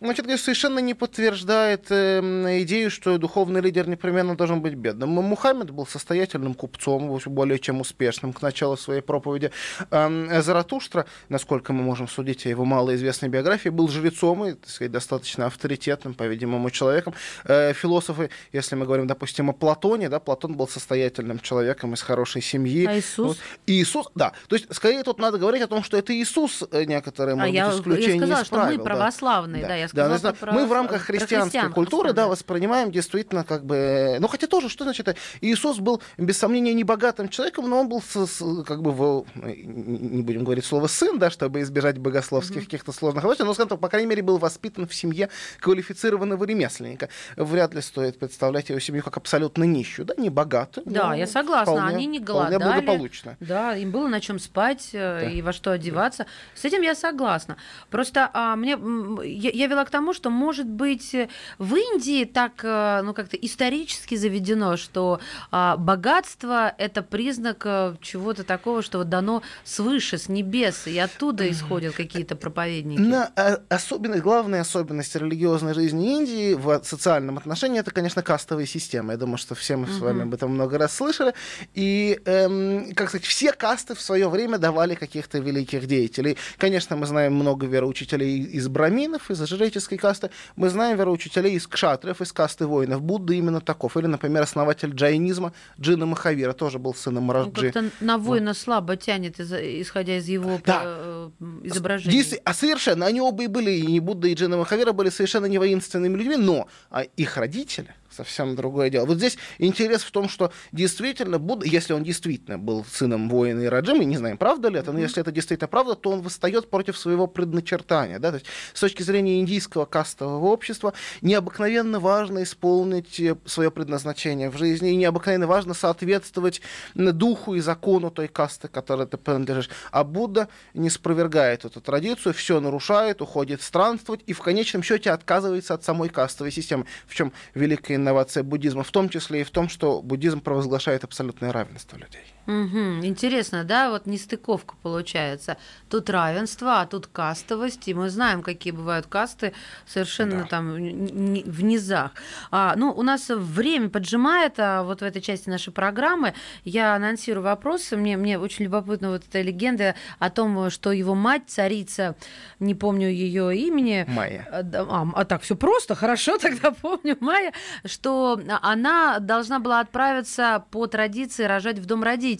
значит, 0.00 0.26
совершенно 0.40 0.78
не 0.78 0.94
подтверждает 0.94 1.86
эм, 1.90 2.46
идею, 2.62 2.90
что 2.90 3.18
духовный 3.42 3.60
лидер 3.60 3.88
непременно 3.88 4.36
должен 4.36 4.60
быть 4.60 4.74
бедным. 4.74 5.10
Мухаммед 5.10 5.70
был 5.70 5.84
состоятельным 5.84 6.54
купцом, 6.54 7.18
более 7.26 7.58
чем 7.58 7.80
успешным 7.80 8.32
к 8.32 8.40
началу 8.40 8.76
своей 8.76 9.00
проповеди. 9.00 9.50
Заратуштра, 9.90 11.06
насколько 11.28 11.72
мы 11.72 11.82
можем 11.82 12.06
судить 12.06 12.46
о 12.46 12.48
его 12.48 12.64
малоизвестной 12.64 13.28
биографии, 13.28 13.70
был 13.70 13.88
жрецом 13.88 14.44
и, 14.44 14.52
так 14.52 14.70
сказать, 14.70 14.92
достаточно 14.92 15.46
авторитетным, 15.46 16.14
по-видимому, 16.14 16.70
человеком. 16.70 17.14
Э, 17.44 17.72
Философы, 17.72 18.30
если 18.52 18.76
мы 18.76 18.86
говорим, 18.86 19.06
допустим, 19.06 19.50
о 19.50 19.52
Платоне, 19.52 20.08
да, 20.08 20.20
Платон 20.20 20.54
был 20.56 20.68
состоятельным 20.68 21.40
человеком 21.40 21.94
из 21.94 22.02
хорошей 22.02 22.42
семьи. 22.42 22.86
А 22.86 22.96
Иисус? 22.96 23.28
Вот. 23.28 23.38
Иисус, 23.66 24.06
да. 24.14 24.32
То 24.48 24.56
есть, 24.56 24.72
скорее 24.72 25.02
тут 25.02 25.18
надо 25.18 25.38
говорить 25.38 25.62
о 25.62 25.66
том, 25.66 25.82
что 25.82 25.96
это 25.96 26.14
Иисус 26.14 26.62
э, 26.70 26.84
некоторые, 26.84 27.34
А 27.34 27.36
может 27.36 27.54
я, 27.54 27.66
быть, 27.68 27.80
исключения 27.80 28.26
я 28.26 28.26
сказала, 28.26 28.40
из 28.42 28.46
что 28.46 28.56
мы 28.64 28.76
да. 28.76 28.84
православные, 28.84 29.66
да, 29.66 29.74
я 29.74 29.88
сказала, 29.88 30.18
знаю, 30.18 30.36
про- 30.36 30.52
мы 30.52 30.66
в 30.66 30.72
рамках 30.72 31.02
христианской 31.02 31.60
христиан 31.60 31.72
культуры, 31.72 32.12
да, 32.12 32.28
воспринимаем 32.28 32.90
действительно 32.92 33.31
как 33.46 33.64
бы... 33.64 33.74
э, 33.76 34.18
Ну, 34.20 34.28
хотя 34.28 34.46
тоже, 34.46 34.68
что 34.68 34.84
значит? 34.84 35.08
э, 35.08 35.14
Иисус 35.40 35.78
был, 35.78 36.02
без 36.18 36.38
сомнения, 36.38 36.74
не 36.74 36.84
богатым 36.84 37.28
человеком, 37.28 37.68
но 37.68 37.80
он 37.80 37.88
был 37.88 38.02
с- 38.02 38.26
с- 38.26 38.64
как 38.64 38.82
бы, 38.82 38.92
в, 38.92 39.24
э, 39.36 39.54
не 39.64 40.22
будем 40.22 40.44
говорить 40.44 40.64
слово 40.64 40.86
«сын», 40.86 41.18
да, 41.18 41.30
чтобы 41.30 41.60
избежать 41.62 41.98
богословских 41.98 42.64
каких-то 42.64 42.92
сложных 42.92 43.24
вопросов, 43.24 43.46
но, 43.46 43.54
скажем 43.54 43.68
так, 43.70 43.80
по 43.80 43.88
крайней 43.88 44.08
мере, 44.08 44.22
был 44.22 44.38
воспитан 44.38 44.86
в 44.86 44.94
семье 44.94 45.28
квалифицированного 45.60 46.44
ремесленника. 46.44 47.08
Вряд 47.36 47.74
ли 47.74 47.80
стоит 47.80 48.18
представлять 48.18 48.68
его 48.68 48.78
семью 48.80 49.02
как 49.02 49.16
абсолютно 49.16 49.64
нищую, 49.64 50.06
да, 50.06 50.14
не 50.16 50.30
богатую. 50.30 50.84
Да, 50.86 51.14
я 51.14 51.26
согласна, 51.26 51.72
вполне- 51.74 51.96
они 51.96 52.06
не 52.06 52.20
вполне 52.20 52.58
голодали. 52.58 52.80
благополучно. 52.84 53.36
Да, 53.40 53.76
им 53.76 53.90
было 53.90 54.08
на 54.08 54.20
чем 54.20 54.38
спать 54.38 54.90
Да. 54.92 55.22
и 55.22 55.40
во 55.42 55.52
что 55.52 55.70
одеваться. 55.72 56.26
С 56.54 56.64
этим 56.64 56.82
я 56.82 56.94
согласна. 56.94 57.56
Просто 57.90 58.30
а, 58.32 58.56
мне 58.56 58.76
я, 59.24 59.50
я 59.50 59.66
вела 59.66 59.84
к 59.84 59.90
тому, 59.90 60.12
что 60.12 60.30
может 60.30 60.66
быть 60.66 61.14
в 61.58 61.74
Индии 61.74 62.24
так 62.24 62.62
ну 62.62 63.14
как-то 63.22 63.36
исторически 63.36 64.16
заведено, 64.16 64.76
что 64.76 65.20
а, 65.50 65.76
богатство 65.76 66.74
это 66.76 67.02
признак 67.02 67.62
э, 67.64 67.94
чего-то 68.00 68.42
такого, 68.42 68.82
что 68.82 68.98
вот 68.98 69.08
дано 69.08 69.42
свыше, 69.64 70.18
с 70.18 70.28
небес, 70.28 70.86
и 70.86 70.98
оттуда 70.98 71.48
исходят 71.50 71.94
какие-то 71.94 72.34
проповедники. 72.34 73.00
На, 73.00 73.30
а, 73.36 73.60
особенность, 73.68 74.22
главная 74.22 74.62
особенность 74.62 75.14
религиозной 75.14 75.74
жизни 75.74 76.16
Индии 76.16 76.54
в 76.54 76.82
социальном 76.84 77.38
отношении 77.38 77.78
это, 77.78 77.92
конечно, 77.92 78.22
кастовая 78.22 78.66
система. 78.66 79.12
Я 79.12 79.18
думаю, 79.18 79.38
что 79.38 79.54
все 79.54 79.76
мы 79.76 79.86
с 79.86 79.98
вами 79.98 80.22
об 80.22 80.34
этом 80.34 80.50
много 80.50 80.78
раз 80.78 80.96
слышали. 80.96 81.34
И, 81.74 82.20
эм, 82.24 82.92
как 82.94 83.08
сказать, 83.08 83.26
все 83.26 83.52
касты 83.52 83.94
в 83.94 84.00
свое 84.00 84.28
время 84.28 84.58
давали 84.58 84.94
каких-то 84.94 85.38
великих 85.38 85.86
деятелей. 85.86 86.36
Конечно, 86.58 86.96
мы 86.96 87.06
знаем 87.06 87.34
много 87.34 87.66
вероучителей 87.66 88.42
из 88.42 88.68
браминов, 88.68 89.30
из 89.30 89.40
жреческой 89.44 89.98
касты. 89.98 90.30
Мы 90.56 90.68
знаем 90.70 90.98
вероучителей 90.98 91.52
из 91.52 91.66
кшатров, 91.66 92.20
из 92.20 92.32
касты 92.32 92.66
воинов. 92.66 93.02
Будда 93.12 93.34
именно 93.34 93.60
таков. 93.60 93.96
Или, 93.98 94.06
например, 94.06 94.42
основатель 94.42 94.90
джайнизма 94.94 95.52
Джина 95.78 96.06
Махавира 96.06 96.52
тоже 96.54 96.78
был 96.78 96.94
сыном 96.94 97.26
Ну, 97.26 97.28
Мараджи. 97.28 97.70
как-то 97.70 97.90
на 98.00 98.16
воина 98.16 98.54
слабо 98.54 98.96
тянет, 98.96 99.38
исходя 99.40 100.16
из 100.16 100.28
его 100.28 100.58
Да. 100.64 100.82
э, 100.84 101.30
изображения. 101.64 102.16
Действи- 102.16 102.40
А 102.44 102.54
совершенно, 102.54 103.04
они 103.06 103.20
оба 103.20 103.44
и 103.44 103.48
были, 103.48 103.70
и 103.70 104.00
Будда, 104.00 104.28
и 104.28 104.34
Джина 104.34 104.56
Махавира 104.56 104.92
были 104.92 105.10
совершенно 105.10 105.44
не 105.46 105.58
воинственными 105.58 106.16
людьми, 106.16 106.36
но 106.36 106.66
а 106.90 107.02
их 107.02 107.36
родители 107.36 107.94
совсем 108.12 108.54
другое 108.56 108.90
дело. 108.90 109.06
Вот 109.06 109.18
здесь 109.18 109.38
интерес 109.58 110.02
в 110.02 110.10
том, 110.10 110.28
что 110.28 110.52
действительно 110.72 111.38
Будда, 111.38 111.66
если 111.66 111.92
он 111.92 112.04
действительно 112.04 112.58
был 112.58 112.84
сыном 112.84 113.28
воина 113.28 113.62
и 113.62 113.66
раджи, 113.66 113.94
мы 113.94 114.04
не 114.04 114.16
знаем, 114.16 114.36
правда 114.36 114.68
ли 114.68 114.78
это, 114.78 114.92
но 114.92 115.00
если 115.00 115.20
это 115.20 115.32
действительно 115.32 115.68
правда, 115.68 115.94
то 115.94 116.10
он 116.10 116.22
восстает 116.22 116.70
против 116.70 116.96
своего 116.96 117.26
предначертания. 117.26 118.18
Да? 118.18 118.30
То 118.30 118.36
есть, 118.36 118.46
с 118.74 118.80
точки 118.80 119.02
зрения 119.02 119.40
индийского 119.40 119.84
кастового 119.84 120.46
общества 120.46 120.92
необыкновенно 121.20 122.00
важно 122.00 122.42
исполнить 122.42 123.20
свое 123.44 123.70
предназначение 123.70 124.50
в 124.50 124.56
жизни, 124.56 124.92
и 124.92 124.96
необыкновенно 124.96 125.46
важно 125.46 125.74
соответствовать 125.74 126.60
духу 126.94 127.54
и 127.54 127.60
закону 127.60 128.10
той 128.10 128.28
касты, 128.28 128.68
которой 128.68 129.06
ты 129.06 129.16
принадлежишь. 129.16 129.70
А 129.90 130.04
Будда 130.04 130.48
не 130.74 130.90
спровергает 130.90 131.64
эту 131.64 131.80
традицию, 131.80 132.34
все 132.34 132.60
нарушает, 132.60 133.22
уходит 133.22 133.62
странствовать 133.62 134.22
и 134.26 134.32
в 134.32 134.40
конечном 134.40 134.82
счете 134.82 135.10
отказывается 135.10 135.74
от 135.74 135.84
самой 135.84 136.08
кастовой 136.08 136.52
системы. 136.52 136.86
В 137.06 137.14
чем 137.14 137.32
великая 137.54 137.98
инновация 138.02 138.42
буддизма, 138.42 138.82
в 138.82 138.90
том 138.90 139.08
числе 139.08 139.40
и 139.40 139.44
в 139.44 139.50
том, 139.50 139.68
что 139.68 140.02
буддизм 140.02 140.40
провозглашает 140.40 141.04
абсолютное 141.04 141.52
равенство 141.52 141.96
людей. 141.96 142.24
Мгм. 142.46 143.04
Интересно, 143.04 143.62
да, 143.62 143.90
вот 143.90 144.06
нестыковка 144.06 144.74
получается. 144.82 145.56
Тут 145.88 146.10
равенство, 146.10 146.80
а 146.80 146.86
тут 146.86 147.06
кастовость, 147.06 147.86
и 147.86 147.94
мы 147.94 148.10
знаем, 148.10 148.42
какие 148.42 148.72
бывают 148.72 149.06
касты 149.06 149.52
совершенно 149.86 150.42
Да. 150.42 150.48
там 150.48 150.72
в 150.74 151.62
низах. 151.62 152.10
А, 152.50 152.74
ну, 152.76 152.90
у 152.90 153.02
нас 153.02 153.28
время 153.28 153.90
поджимает, 153.90 154.54
а 154.58 154.82
вот 154.82 155.00
в 155.00 155.04
этой 155.04 155.22
части 155.22 155.48
нашей 155.48 155.72
программы 155.72 156.34
я 156.64 156.96
анонсирую 156.96 157.44
вопросы. 157.44 157.96
Мне, 157.96 158.16
мне 158.16 158.38
очень 158.40 158.64
любопытна 158.64 159.10
вот 159.10 159.22
эта 159.28 159.40
легенда 159.40 159.94
о 160.18 160.28
том, 160.28 160.68
что 160.70 160.90
его 160.90 161.14
мать, 161.14 161.44
царица, 161.46 162.16
не 162.58 162.74
помню 162.74 163.08
ее 163.08 163.56
имени, 163.56 164.04
Майя. 164.08 164.48
а, 164.50 164.62
А, 164.62 165.06
а 165.14 165.24
так 165.24 165.42
все 165.42 165.54
просто, 165.54 165.94
хорошо, 165.94 166.38
тогда 166.38 166.72
помню, 166.72 167.16
Майя, 167.20 167.52
что 167.84 168.40
она 168.62 169.20
должна 169.20 169.60
была 169.60 169.78
отправиться 169.80 170.64
по 170.72 170.88
традиции 170.88 171.44
рожать 171.44 171.78
в 171.78 171.86
дом 171.86 172.02
родителей. 172.02 172.31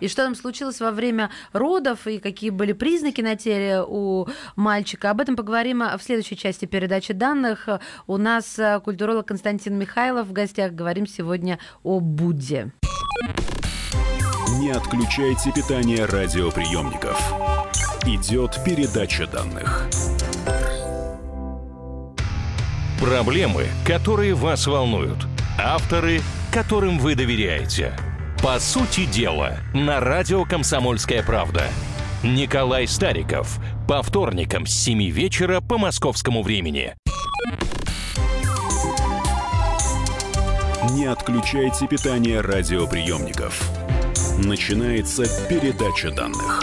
И 0.00 0.08
что 0.08 0.24
там 0.24 0.34
случилось 0.34 0.80
во 0.80 0.90
время 0.90 1.30
родов, 1.52 2.06
и 2.06 2.18
какие 2.18 2.50
были 2.50 2.72
признаки 2.72 3.20
на 3.20 3.36
теле 3.36 3.82
у 3.86 4.26
мальчика. 4.56 5.10
Об 5.10 5.20
этом 5.20 5.36
поговорим 5.36 5.82
в 5.82 6.02
следующей 6.02 6.36
части 6.36 6.64
передачи 6.64 7.12
данных. 7.12 7.68
У 8.06 8.16
нас 8.16 8.58
э, 8.58 8.80
культуролог 8.80 9.26
Константин 9.26 9.78
Михайлов 9.78 10.28
в 10.28 10.32
гостях. 10.32 10.72
Говорим 10.72 11.06
сегодня 11.06 11.58
о 11.82 12.00
Будде. 12.00 12.72
Не 14.58 14.70
отключайте 14.70 15.52
питание 15.52 16.04
радиоприемников. 16.04 17.18
Идет 18.06 18.58
передача 18.64 19.26
данных. 19.26 19.88
Проблемы, 23.00 23.66
которые 23.86 24.34
вас 24.34 24.66
волнуют. 24.66 25.26
Авторы, 25.58 26.20
которым 26.52 26.98
вы 26.98 27.14
доверяете. 27.14 27.94
По 28.44 28.60
сути 28.60 29.06
дела, 29.06 29.56
на 29.72 30.00
радио 30.00 30.44
«Комсомольская 30.44 31.22
правда». 31.22 31.62
Николай 32.22 32.86
Стариков. 32.86 33.58
По 33.88 34.02
вторникам 34.02 34.66
с 34.66 34.74
7 34.84 35.08
вечера 35.08 35.62
по 35.62 35.78
московскому 35.78 36.42
времени. 36.42 36.94
Не 40.90 41.06
отключайте 41.06 41.86
питание 41.86 42.42
радиоприемников. 42.42 43.66
Начинается 44.36 45.24
передача 45.48 46.10
данных. 46.10 46.62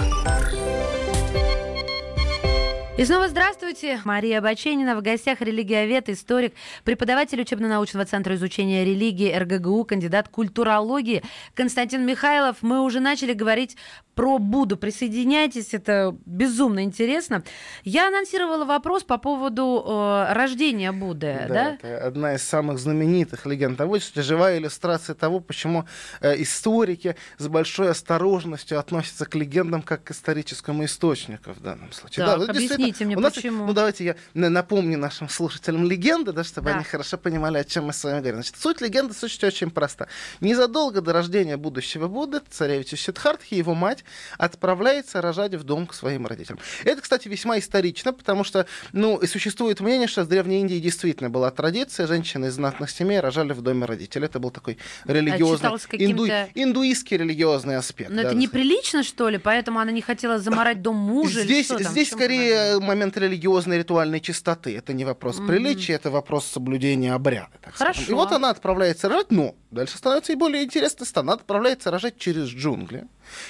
И 3.01 3.05
снова 3.05 3.27
здравствуйте. 3.27 3.99
Мария 4.05 4.39
Баченина 4.41 4.95
в 4.95 5.01
гостях 5.01 5.41
религиовед, 5.41 6.07
историк, 6.07 6.53
преподаватель 6.83 7.41
учебно-научного 7.41 8.05
центра 8.05 8.35
изучения 8.35 8.85
религии 8.85 9.33
РГГУ, 9.35 9.85
кандидат 9.85 10.27
культурологии 10.27 11.23
Константин 11.55 12.05
Михайлов. 12.05 12.57
Мы 12.61 12.83
уже 12.83 12.99
начали 12.99 13.33
говорить 13.33 13.75
про 14.13 14.37
Будду. 14.37 14.77
Присоединяйтесь, 14.77 15.73
это 15.73 16.15
безумно 16.27 16.83
интересно. 16.83 17.43
Я 17.83 18.09
анонсировала 18.09 18.65
вопрос 18.65 19.03
по 19.03 19.17
поводу 19.17 19.83
э, 19.83 20.33
рождения 20.33 20.91
Будды. 20.91 21.45
Да, 21.47 21.53
да? 21.53 21.73
Это 21.73 22.05
одна 22.05 22.35
из 22.35 22.43
самых 22.43 22.77
знаменитых 22.77 23.47
легенд 23.47 23.79
того, 23.79 23.99
что 23.99 24.21
живая 24.21 24.59
иллюстрация 24.59 25.15
того, 25.15 25.39
почему 25.39 25.85
э, 26.19 26.39
историки 26.39 27.15
с 27.39 27.47
большой 27.47 27.89
осторожностью 27.89 28.77
относятся 28.77 29.25
к 29.25 29.33
легендам 29.33 29.81
как 29.81 30.03
к 30.03 30.11
историческому 30.11 30.85
источнику 30.85 31.53
в 31.53 31.59
данном 31.59 31.91
случае. 31.91 32.25
Так, 32.27 32.45
да, 32.45 32.53
объясните 32.91 33.05
мне, 33.05 33.15
нас, 33.15 33.33
почему. 33.33 33.65
Ну, 33.65 33.73
давайте 33.73 34.05
я 34.05 34.15
напомню 34.33 34.97
нашим 34.97 35.29
слушателям 35.29 35.85
легенды, 35.85 36.31
да, 36.31 36.43
чтобы 36.43 36.69
да. 36.69 36.75
они 36.75 36.83
хорошо 36.83 37.17
понимали, 37.17 37.57
о 37.57 37.63
чем 37.63 37.85
мы 37.85 37.93
с 37.93 38.03
вами 38.03 38.19
говорим. 38.19 38.35
Значит, 38.35 38.55
суть 38.57 38.81
легенды, 38.81 39.13
суть 39.13 39.43
очень 39.43 39.71
проста. 39.71 40.07
Незадолго 40.39 41.01
до 41.01 41.13
рождения 41.13 41.57
будущего 41.57 42.07
Будды, 42.07 42.41
царевича 42.49 42.97
Сиддхартхи, 42.97 43.55
его 43.55 43.73
мать 43.73 44.03
отправляется 44.37 45.21
рожать 45.21 45.55
в 45.55 45.63
дом 45.63 45.87
к 45.87 45.93
своим 45.93 46.27
родителям. 46.27 46.59
Это, 46.83 47.01
кстати, 47.01 47.27
весьма 47.27 47.59
исторично, 47.59 48.13
потому 48.13 48.43
что, 48.43 48.65
ну, 48.91 49.17
и 49.17 49.27
существует 49.27 49.79
мнение, 49.79 50.07
что 50.07 50.23
в 50.23 50.27
Древней 50.27 50.61
Индии 50.61 50.79
действительно 50.79 51.29
была 51.29 51.51
традиция, 51.51 52.07
женщины 52.07 52.47
из 52.47 52.53
знатных 52.53 52.89
семей 52.89 53.19
рожали 53.19 53.53
в 53.53 53.61
доме 53.61 53.85
родителей. 53.85 54.25
Это 54.25 54.39
был 54.39 54.51
такой 54.51 54.77
религиозный, 55.05 55.69
а 55.69 55.77
инду, 55.97 56.27
индуистский 56.53 57.17
религиозный 57.17 57.77
аспект. 57.77 58.09
Но 58.09 58.17
да, 58.17 58.29
это 58.29 58.35
неприлично, 58.35 59.03
что 59.03 59.29
ли? 59.29 59.37
Поэтому 59.37 59.79
она 59.79 59.91
не 59.91 60.01
хотела 60.01 60.39
заморать 60.39 60.81
дом 60.81 60.95
мужа? 60.95 61.41
Здесь, 61.41 61.69
здесь 61.69 62.11
скорее 62.11 62.79
момент 62.81 63.17
религиозной 63.17 63.77
ритуальной 63.77 64.19
чистоты. 64.19 64.75
Это 64.77 64.93
не 64.93 65.05
вопрос 65.05 65.39
mm-hmm. 65.39 65.47
приличия, 65.47 65.93
это 65.93 66.11
вопрос 66.11 66.45
соблюдения 66.45 67.13
обряда. 67.13 67.49
Хорошо. 67.61 68.01
Скажем. 68.01 68.13
И 68.13 68.13
вот 68.15 68.31
она 68.31 68.49
отправляется 68.49 69.09
рожать, 69.09 69.31
но 69.31 69.55
дальше 69.71 69.97
становится 69.97 70.33
и 70.33 70.35
более 70.35 70.63
интересно, 70.63 71.05
она 71.15 71.33
отправляется 71.33 71.91
рожать 71.91 72.17
через 72.17 72.47
джунгли. 72.47 73.07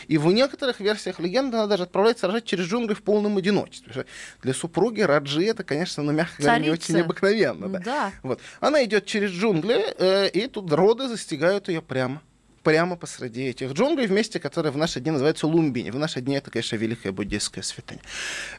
И 0.08 0.18
в 0.18 0.32
некоторых 0.32 0.80
версиях 0.80 1.20
легенды 1.20 1.58
она 1.58 1.68
даже 1.68 1.84
отправляется 1.84 2.28
рожать 2.28 2.46
через 2.46 2.66
джунгли 2.66 2.94
в 2.94 3.04
полном 3.04 3.38
одиночестве. 3.38 4.06
Для 4.42 4.54
супруги 4.54 5.02
Раджи 5.02 5.46
это, 5.46 5.64
конечно, 5.64 6.04
ну, 6.04 6.12
мягко 6.12 6.42
говоря, 6.42 6.60
не 6.60 6.70
очень 6.70 6.96
необыкновенно. 6.96 7.70
Да. 7.70 7.80
Да. 7.80 8.12
Вот. 8.24 8.40
Она 8.60 8.84
идет 8.84 9.06
через 9.06 9.32
джунгли, 9.32 9.96
э, 9.98 10.30
и 10.30 10.48
тут 10.48 10.72
роды 10.72 11.08
застигают 11.08 11.68
ее 11.68 11.82
прямо 11.82 12.22
прямо 12.64 12.96
посреди 12.96 13.44
этих 13.44 13.72
джунглей, 13.74 14.08
в 14.08 14.12
месте, 14.12 14.40
которое 14.40 14.72
в 14.72 14.78
наши 14.78 15.00
дни 15.00 15.12
называется 15.12 15.48
Лумбини. 15.48 15.90
В 15.90 15.98
наши 15.98 16.22
дни 16.22 16.36
это, 16.36 16.52
конечно, 16.52 16.76
великая 16.76 17.12
буддийская 17.12 17.64
святыня. 17.64 18.02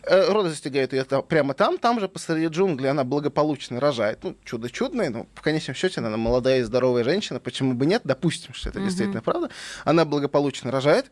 Э, 0.03 0.33
роды 0.33 0.51
застигают 0.51 0.93
ее 0.93 1.05
прямо 1.05 1.55
там, 1.55 1.79
там 1.79 2.01
же 2.01 2.09
посреди 2.09 2.47
джунглей 2.47 2.91
она 2.91 3.05
благополучно 3.05 3.81
рожает. 3.81 4.23
Ну, 4.23 4.37
чудо 4.45 4.71
чудное, 4.71 5.11
но 5.11 5.27
в 5.35 5.41
конечном 5.41 5.75
счете 5.75 6.01
она 6.01 6.17
молодая 6.17 6.61
и 6.61 6.63
здоровая 6.63 7.05
женщина, 7.05 7.41
почему 7.41 7.75
бы 7.75 7.87
нет, 7.87 8.03
допустим, 8.05 8.55
что 8.55 8.69
это 8.69 8.79
mm-hmm. 8.79 8.85
действительно 8.85 9.23
правда. 9.23 9.51
Она 9.85 10.05
благополучно 10.05 10.71
рожает, 10.71 11.11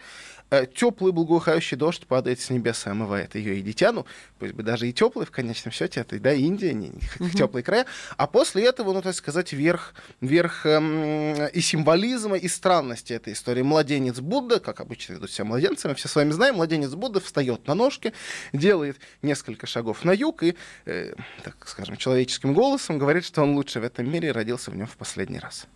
теплый 0.74 1.12
благоухающий 1.12 1.76
дождь 1.76 2.06
падает 2.06 2.40
с 2.40 2.50
небес 2.50 2.86
и 2.86 2.90
омывает 2.90 3.34
ее 3.34 3.58
и 3.58 3.62
дитя, 3.62 3.92
ну, 3.92 4.06
пусть 4.38 4.52
бы 4.52 4.62
даже 4.62 4.88
и 4.88 4.92
теплый, 4.92 5.24
в 5.24 5.30
конечном 5.30 5.72
счете, 5.72 6.00
это, 6.00 6.18
да, 6.18 6.32
Индия, 6.32 6.72
не, 6.72 6.92
не 7.18 7.30
теплые 7.30 7.62
края, 7.62 7.86
а 8.16 8.26
после 8.26 8.64
этого, 8.64 8.92
ну, 8.92 9.02
так 9.02 9.14
сказать, 9.14 9.52
верх, 9.52 9.94
верх 10.20 10.66
эм, 10.66 11.46
и 11.46 11.60
символизма, 11.60 12.36
и 12.36 12.48
странности 12.48 13.12
этой 13.12 13.32
истории. 13.32 13.62
Младенец 13.62 14.20
Будда, 14.20 14.60
как 14.60 14.80
обычно 14.80 15.14
ведут 15.14 15.30
себя 15.30 15.44
младенцы, 15.44 15.88
мы 15.88 15.94
все 15.94 16.08
с 16.08 16.16
вами 16.16 16.32
знаем, 16.32 16.56
младенец 16.56 16.90
Будда 16.94 17.20
встает 17.20 17.66
на 17.66 17.74
ножки, 17.74 18.12
делает 18.52 18.98
несколько 19.22 19.66
шагов 19.66 20.04
на 20.04 20.12
юг 20.12 20.42
и, 20.42 20.56
э, 20.86 21.14
так 21.44 21.68
скажем, 21.68 21.96
человеческим 21.96 22.54
голосом 22.54 22.98
говорит, 22.98 23.24
что 23.24 23.42
он 23.42 23.54
лучше 23.54 23.80
в 23.80 23.84
этом 23.84 24.10
мире 24.10 24.32
родился 24.32 24.70
в 24.70 24.76
нем 24.76 24.86
в 24.86 24.96
последний 24.96 25.38
раз. 25.38 25.66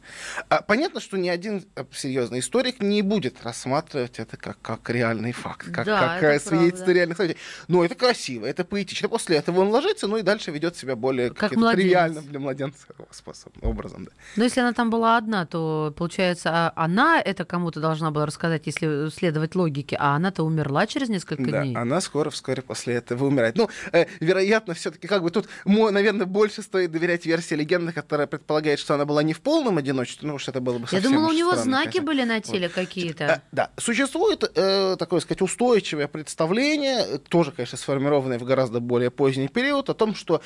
А, 0.48 0.62
понятно, 0.62 1.00
что 1.00 1.16
ни 1.16 1.28
один 1.28 1.64
э, 1.76 1.84
серьезный 1.92 2.40
историк 2.40 2.80
не 2.80 3.02
будет 3.02 3.42
рассматривать 3.44 4.18
это 4.18 4.36
как 4.36 4.63
как 4.64 4.88
реальный 4.88 5.32
факт, 5.32 5.70
как, 5.70 5.84
да, 5.84 6.18
как 6.18 6.40
свидетельство 6.40 6.90
реальных 6.90 7.18
событий. 7.18 7.36
Но 7.68 7.84
это 7.84 7.94
красиво, 7.94 8.46
это 8.46 8.64
поэтично. 8.64 9.10
После 9.10 9.36
этого 9.36 9.60
он 9.60 9.68
ложится, 9.68 10.06
ну 10.06 10.16
и 10.16 10.22
дальше 10.22 10.50
ведет 10.50 10.74
себя 10.74 10.96
более 10.96 11.30
как 11.30 11.50
тривиальным 11.52 12.24
для 12.26 12.38
младенца 12.40 12.86
способом, 13.10 13.60
образом. 13.62 14.06
Да. 14.06 14.10
Но 14.36 14.44
если 14.44 14.60
она 14.60 14.72
там 14.72 14.88
была 14.88 15.18
одна, 15.18 15.44
то, 15.44 15.92
получается, 15.94 16.50
а 16.50 16.72
она 16.76 17.20
это 17.20 17.44
кому-то 17.44 17.78
должна 17.78 18.10
была 18.10 18.24
рассказать, 18.24 18.62
если 18.64 19.10
следовать 19.10 19.54
логике, 19.54 19.96
а 20.00 20.16
она-то 20.16 20.44
умерла 20.44 20.86
через 20.86 21.10
несколько 21.10 21.50
да, 21.50 21.62
дней. 21.62 21.76
она 21.76 22.00
скоро, 22.00 22.30
вскоре 22.30 22.62
после 22.62 22.94
этого 22.94 23.26
умирает. 23.26 23.56
Ну, 23.56 23.68
э, 23.92 24.06
вероятно, 24.20 24.72
все 24.72 24.90
таки 24.90 25.06
как 25.06 25.22
бы 25.22 25.30
тут, 25.30 25.46
наверное, 25.66 26.24
больше 26.24 26.62
стоит 26.62 26.90
доверять 26.90 27.26
версии 27.26 27.54
легенды, 27.54 27.92
которая 27.92 28.26
предполагает, 28.26 28.78
что 28.78 28.94
она 28.94 29.04
была 29.04 29.22
не 29.22 29.34
в 29.34 29.42
полном 29.42 29.76
одиночестве, 29.76 30.26
ну, 30.26 30.38
что 30.38 30.52
это 30.52 30.62
было 30.62 30.78
бы 30.78 30.86
Я 30.90 31.02
думала, 31.02 31.28
у 31.28 31.32
него 31.32 31.54
знаки 31.54 31.98
конечно. 31.98 32.06
были 32.06 32.24
на 32.24 32.40
теле 32.40 32.68
вот. 32.68 32.74
какие-то. 32.74 33.34
А, 33.34 33.42
да, 33.52 33.70
существует 33.76 34.53
э, 34.54 34.96
такое 34.98 35.20
сказать, 35.20 35.42
устойчивое 35.42 36.08
представление, 36.08 37.18
тоже, 37.28 37.52
конечно, 37.52 37.78
сформированное 37.78 38.38
в 38.38 38.44
гораздо 38.44 38.80
более 38.80 39.10
поздний 39.10 39.48
период, 39.48 39.90
о 39.90 39.94
том, 39.94 40.14
что 40.14 40.40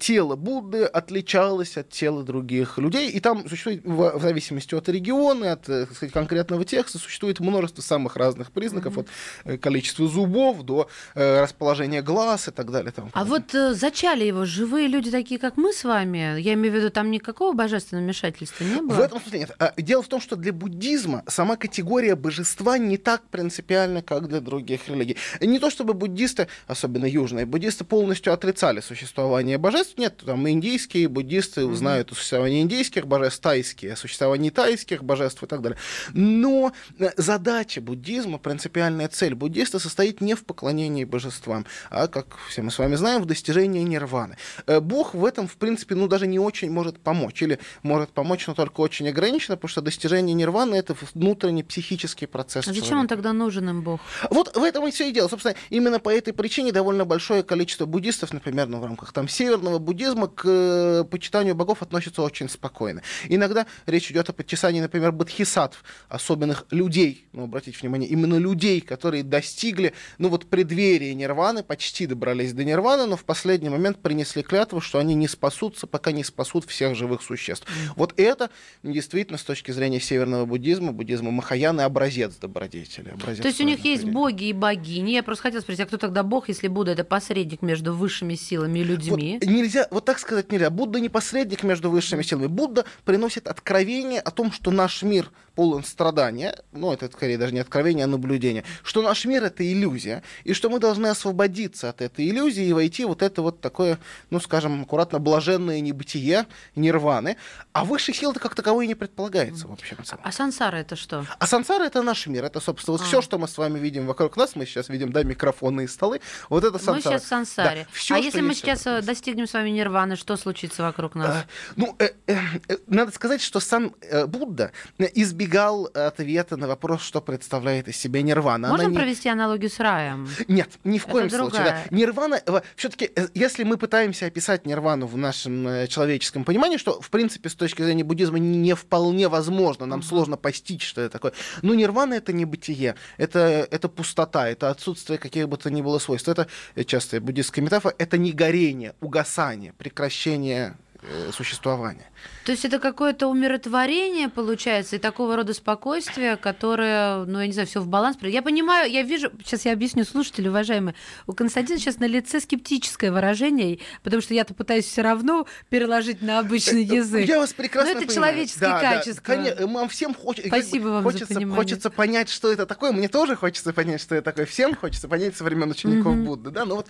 тело 0.00 0.36
Будды 0.36 0.84
отличалось 0.84 1.76
от 1.76 1.90
тела 1.90 2.22
других 2.22 2.78
людей. 2.78 3.10
И 3.10 3.20
там 3.20 3.48
существует, 3.48 3.84
в, 3.84 4.18
в 4.18 4.22
зависимости 4.22 4.74
от 4.74 4.88
региона, 4.88 5.52
от 5.52 5.68
э, 5.68 5.86
сказать, 5.86 6.12
конкретного 6.12 6.64
текста, 6.64 6.98
существует 6.98 7.40
множество 7.40 7.82
самых 7.82 8.16
разных 8.16 8.50
признаков, 8.52 8.96
mm-hmm. 8.96 9.00
от 9.44 9.52
э, 9.52 9.58
количества 9.58 10.08
зубов 10.08 10.62
до 10.62 10.88
э, 11.14 11.42
расположения 11.42 12.02
глаз 12.02 12.48
и 12.48 12.50
так 12.50 12.70
далее. 12.70 12.92
Тому 12.92 13.10
а 13.12 13.24
вот 13.24 13.54
э, 13.54 13.74
зачали 13.74 14.24
его 14.24 14.44
живые 14.44 14.88
люди, 14.88 15.10
такие 15.10 15.38
как 15.38 15.56
мы 15.56 15.72
с 15.72 15.84
вами, 15.84 16.40
я 16.40 16.54
имею 16.54 16.74
в 16.74 16.76
виду, 16.76 16.90
там 16.90 17.10
никакого 17.10 17.52
божественного 17.52 18.04
вмешательства 18.04 18.64
не 18.64 18.80
было? 18.80 18.96
В 18.96 19.00
этом 19.00 19.20
смысле 19.20 19.40
нет. 19.40 19.50
А, 19.58 19.72
дело 19.76 20.02
в 20.02 20.08
том, 20.08 20.20
что 20.20 20.36
для 20.36 20.52
буддизма 20.52 21.22
сама 21.26 21.56
категория 21.56 22.14
божества 22.14 22.78
не 22.78 22.96
так 22.96 23.22
принципиально 23.30 23.49
принципиально, 23.50 24.00
как 24.00 24.28
для 24.28 24.40
других 24.40 24.88
религий. 24.88 25.16
И 25.40 25.46
не 25.46 25.58
то 25.58 25.70
чтобы 25.70 25.92
буддисты, 25.92 26.46
особенно 26.68 27.04
южные 27.04 27.46
буддисты, 27.46 27.84
полностью 27.84 28.32
отрицали 28.32 28.80
существование 28.80 29.58
божеств. 29.58 29.98
Нет, 29.98 30.22
там 30.24 30.48
индийские 30.48 31.08
буддисты 31.08 31.62
mm-hmm. 31.62 31.74
знают 31.74 32.12
о 32.12 32.14
существовании 32.14 32.62
индийских 32.62 33.08
божеств, 33.08 33.40
тайские, 33.40 33.94
о 33.94 33.96
существовании 33.96 34.50
тайских 34.50 35.02
божеств 35.02 35.42
и 35.42 35.46
так 35.46 35.62
далее. 35.62 35.78
Но 36.14 36.72
э, 37.00 37.10
задача 37.16 37.80
буддизма, 37.80 38.38
принципиальная 38.38 39.08
цель 39.08 39.34
буддиста 39.34 39.80
состоит 39.80 40.20
не 40.20 40.34
в 40.34 40.44
поклонении 40.44 41.04
божествам, 41.04 41.66
а, 41.90 42.06
как 42.06 42.26
все 42.48 42.62
мы 42.62 42.70
с 42.70 42.78
вами 42.78 42.94
знаем, 42.94 43.20
в 43.20 43.26
достижении 43.26 43.82
нирваны. 43.82 44.36
Э, 44.66 44.78
Бог 44.78 45.14
в 45.14 45.24
этом, 45.24 45.48
в 45.48 45.56
принципе, 45.56 45.96
ну 45.96 46.06
даже 46.06 46.28
не 46.28 46.38
очень 46.38 46.70
может 46.70 47.00
помочь. 47.00 47.42
Или 47.42 47.58
может 47.82 48.10
помочь, 48.10 48.46
но 48.46 48.54
только 48.54 48.80
очень 48.80 49.08
ограниченно, 49.08 49.56
потому 49.56 49.70
что 49.70 49.80
достижение 49.80 50.34
нирваны— 50.34 50.74
это 50.76 50.94
внутренний 51.14 51.64
психический 51.64 52.26
процесс. 52.26 52.68
А 52.68 52.68
зачем 52.68 52.84
человека. 52.84 53.00
он 53.00 53.08
тогда 53.08 53.32
нужен 53.40 53.68
им 53.68 53.82
Бог. 53.82 54.00
Вот 54.30 54.56
в 54.56 54.62
этом 54.62 54.86
и 54.86 54.90
все 54.90 55.08
и 55.08 55.12
дело. 55.12 55.28
Собственно, 55.28 55.56
именно 55.70 55.98
по 55.98 56.10
этой 56.10 56.32
причине 56.32 56.72
довольно 56.72 57.04
большое 57.04 57.42
количество 57.42 57.86
буддистов, 57.86 58.32
например, 58.32 58.68
ну, 58.68 58.78
в 58.80 58.84
рамках 58.84 59.12
там 59.12 59.28
северного 59.28 59.78
буддизма 59.78 60.28
к 60.28 60.42
э, 60.44 61.04
почитанию 61.10 61.54
богов 61.54 61.82
относятся 61.82 62.22
очень 62.22 62.48
спокойно. 62.48 63.02
Иногда 63.28 63.66
речь 63.86 64.10
идет 64.10 64.28
о 64.28 64.32
почитании, 64.32 64.80
например, 64.80 65.12
бодхисаттв, 65.12 65.82
особенных 66.08 66.66
людей, 66.70 67.26
ну, 67.32 67.44
обратите 67.44 67.78
внимание, 67.80 68.08
именно 68.08 68.36
людей, 68.36 68.80
которые 68.80 69.22
достигли, 69.22 69.94
ну, 70.18 70.28
вот 70.28 70.46
преддверия 70.46 71.14
нирваны, 71.14 71.62
почти 71.62 72.06
добрались 72.06 72.52
до 72.52 72.64
нирваны, 72.64 73.06
но 73.06 73.16
в 73.16 73.24
последний 73.24 73.70
момент 73.70 73.98
принесли 74.02 74.42
клятву, 74.42 74.80
что 74.80 74.98
они 74.98 75.14
не 75.14 75.28
спасутся, 75.28 75.86
пока 75.86 76.12
не 76.12 76.24
спасут 76.24 76.66
всех 76.66 76.94
живых 76.94 77.22
существ. 77.22 77.66
Вот 77.96 78.12
это 78.18 78.50
действительно 78.82 79.38
с 79.38 79.44
точки 79.44 79.70
зрения 79.70 80.00
северного 80.00 80.44
буддизма, 80.44 80.92
буддизма 80.92 81.30
Махаяны, 81.30 81.82
образец 81.82 82.36
добродетели. 82.36 83.08
Образец 83.10 83.29
То 83.36 83.48
есть 83.48 83.60
у 83.60 83.64
них 83.64 83.84
есть 83.84 84.04
боги 84.04 84.44
и 84.44 84.52
богини. 84.52 85.12
Я 85.12 85.22
просто 85.22 85.42
хотела 85.44 85.60
спросить, 85.60 85.80
а 85.80 85.86
кто 85.86 85.96
тогда 85.96 86.22
бог, 86.22 86.48
если 86.48 86.68
Будда 86.68 86.92
это 86.92 87.04
посредник 87.04 87.62
между 87.62 87.94
высшими 87.94 88.34
силами 88.34 88.80
и 88.80 88.84
людьми? 88.84 89.38
Вот 89.40 89.50
нельзя, 89.50 89.86
вот 89.90 90.04
так 90.04 90.18
сказать 90.18 90.50
нельзя. 90.52 90.70
Будда 90.70 91.00
не 91.00 91.08
посредник 91.08 91.62
между 91.62 91.90
высшими 91.90 92.22
силами. 92.22 92.46
Будда 92.46 92.84
приносит 93.04 93.46
откровение 93.46 94.20
о 94.20 94.30
том, 94.30 94.52
что 94.52 94.70
наш 94.70 95.02
мир 95.02 95.30
полон 95.60 95.84
страдания, 95.84 96.56
ну, 96.72 96.90
это 96.90 97.10
скорее 97.12 97.36
даже 97.36 97.52
не 97.52 97.60
откровение, 97.60 98.04
а 98.04 98.06
наблюдение, 98.06 98.64
что 98.82 99.02
наш 99.02 99.26
мир— 99.26 99.44
это 99.44 99.62
иллюзия, 99.62 100.22
и 100.44 100.54
что 100.54 100.70
мы 100.70 100.78
должны 100.78 101.08
освободиться 101.08 101.90
от 101.90 102.00
этой 102.00 102.30
иллюзии 102.30 102.64
и 102.64 102.72
войти 102.72 103.04
вот 103.04 103.20
это 103.20 103.42
вот 103.42 103.60
такое, 103.60 103.98
ну, 104.30 104.40
скажем, 104.40 104.80
аккуратно 104.80 105.18
блаженное 105.18 105.80
небытие, 105.80 106.46
нирваны, 106.76 107.36
а 107.74 107.84
высших 107.84 108.16
сил 108.16 108.30
это 108.30 108.40
как 108.40 108.54
таковой 108.54 108.86
не 108.86 108.94
предполагается, 108.94 109.68
в 109.68 109.72
общем 109.72 110.02
целом. 110.02 110.22
А 110.24 110.32
сансара 110.32 110.76
это 110.76 110.96
что? 110.96 111.26
А 111.38 111.46
сансара— 111.46 111.84
это 111.84 112.00
наш 112.00 112.26
мир, 112.26 112.46
это, 112.46 112.58
собственно, 112.58 112.96
вот 112.96 113.02
А. 113.02 113.04
все, 113.04 113.20
что 113.20 113.36
мы 113.38 113.46
с 113.46 113.58
вами 113.58 113.78
видим 113.78 114.06
вокруг 114.06 114.38
нас, 114.38 114.56
мы 114.56 114.64
сейчас 114.64 114.88
видим, 114.88 115.12
да, 115.12 115.24
микрофоны 115.24 115.84
и 115.84 115.88
столы, 115.88 116.22
вот 116.48 116.64
это 116.64 116.72
Мы 116.72 116.78
сансара. 116.78 117.02
сейчас 117.18 117.24
в 117.24 117.28
сансаре. 117.28 117.82
Да, 117.86 117.88
всё, 117.92 118.14
а 118.14 118.18
если 118.18 118.40
мы 118.40 118.54
сейчас 118.54 118.86
э, 118.86 119.02
достигнем 119.02 119.46
с 119.46 119.52
вами 119.52 119.68
нирваны, 119.68 120.16
что 120.16 120.38
случится 120.38 120.82
вокруг 120.82 121.14
нас? 121.14 121.28
А, 121.28 121.44
Ну, 121.76 121.94
э, 121.98 122.12
э, 122.26 122.36
э, 122.68 122.76
надо 122.86 123.12
сказать, 123.12 123.42
что 123.42 123.60
сам 123.60 123.94
э, 124.00 124.24
Будда 124.24 124.72
э, 124.98 125.08
избегал 125.50 125.90
ответа 125.94 126.56
на 126.56 126.68
вопрос, 126.68 127.02
что 127.02 127.20
представляет 127.20 127.88
из 127.88 127.96
себя 127.96 128.22
нирвана. 128.22 128.68
Можем 128.68 128.92
не- 128.92 128.96
провести 128.96 129.28
аналогию 129.28 129.68
с 129.70 129.80
раем? 129.80 130.28
Нет, 130.48 130.70
ни 130.84 130.98
в 130.98 131.04
Это 131.04 131.12
коем 131.12 131.30
случае. 131.30 131.64
да. 131.64 131.78
Нирвана, 131.90 132.40
все-таки, 132.76 133.10
если 133.34 133.64
мы 133.64 133.76
пытаемся 133.76 134.26
описать 134.26 134.64
нирвану 134.66 135.06
в 135.06 135.16
нашем 135.16 135.66
э, 135.66 135.86
человеческом 135.88 136.44
понимании, 136.44 136.76
что, 136.76 137.00
в 137.00 137.10
принципе, 137.10 137.48
с 137.48 137.54
точки 137.54 137.82
зрения 137.82 138.04
буддизма 138.04 138.38
не 138.38 138.74
вполне 138.74 139.28
возможно, 139.28 139.86
нам 139.86 140.02
сложно 140.02 140.36
постичь, 140.36 140.86
что 140.86 141.00
это 141.00 141.10
такое. 141.10 141.32
Но 141.62 141.74
нирвана 141.74 142.14
это 142.14 142.32
не 142.32 142.44
бытие, 142.44 142.94
это, 143.16 143.66
это 143.70 143.88
пустота, 143.88 144.48
это 144.48 144.70
отсутствие 144.70 145.18
каких 145.18 145.48
бы 145.48 145.56
то 145.56 145.70
ни 145.70 145.82
было 145.82 145.98
свойств. 145.98 146.28
Это 146.28 146.46
э, 146.76 146.84
частая 146.84 147.20
буддистская 147.20 147.64
метафора, 147.64 147.94
это 147.98 148.18
не 148.18 148.32
горение, 148.32 148.94
угасание, 149.00 149.72
прекращение 149.72 150.76
э, 151.02 151.30
существования. 151.32 152.06
То 152.50 152.54
есть 152.54 152.64
это 152.64 152.80
какое-то 152.80 153.28
умиротворение 153.28 154.28
получается 154.28 154.96
и 154.96 154.98
такого 154.98 155.36
рода 155.36 155.54
спокойствие, 155.54 156.36
которое, 156.36 157.24
ну 157.24 157.38
я 157.38 157.46
не 157.46 157.52
знаю, 157.52 157.68
все 157.68 157.80
в 157.80 157.86
баланс. 157.86 158.16
Я 158.22 158.42
понимаю, 158.42 158.90
я 158.90 159.02
вижу, 159.04 159.30
сейчас 159.44 159.66
я 159.66 159.72
объясню 159.72 160.02
слушатели, 160.02 160.48
уважаемые, 160.48 160.96
у 161.28 161.32
Константина 161.32 161.78
сейчас 161.78 162.00
на 162.00 162.06
лице 162.06 162.40
скептическое 162.40 163.12
выражение, 163.12 163.78
потому 164.02 164.20
что 164.20 164.34
я-то 164.34 164.52
пытаюсь 164.52 164.86
все 164.86 165.02
равно 165.02 165.46
переложить 165.68 166.22
на 166.22 166.40
обычный 166.40 166.82
язык. 166.82 167.24
Я 167.28 167.38
вас 167.38 167.52
прекрасно 167.52 167.92
Ну, 167.92 167.98
это 168.00 168.08
понимаю. 168.08 168.32
человеческие 168.32 168.70
качества. 168.80 169.22
конечно, 169.22 169.66
нам 169.68 169.88
всем 169.88 170.12
хоч- 170.12 170.40
Спасибо 170.44 170.88
вам 170.88 171.04
за 171.04 171.10
хочется, 171.12 171.34
понимание. 171.34 171.56
хочется 171.56 171.90
понять, 171.90 172.28
что 172.30 172.50
это 172.50 172.66
такое. 172.66 172.90
Мне 172.90 173.06
тоже 173.06 173.36
хочется 173.36 173.72
понять, 173.72 174.00
что 174.00 174.16
это 174.16 174.24
такое. 174.24 174.46
Всем 174.46 174.74
хочется 174.74 175.06
понять 175.06 175.36
со 175.36 175.44
времен 175.44 175.70
учеников 175.70 176.14
Мгм. 176.16 176.24
Будды. 176.24 176.50
Да? 176.50 176.64
Но 176.64 176.74
вот 176.74 176.88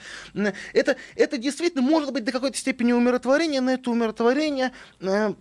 это, 0.72 0.96
это 1.16 1.36
действительно 1.36 1.82
может 1.82 2.14
быть 2.14 2.24
до 2.24 2.32
какой-то 2.32 2.56
степени 2.56 2.92
умиротворение, 2.94 3.60
но 3.60 3.72
это 3.72 3.90
умиротворение, 3.90 4.72
э, 5.02 5.34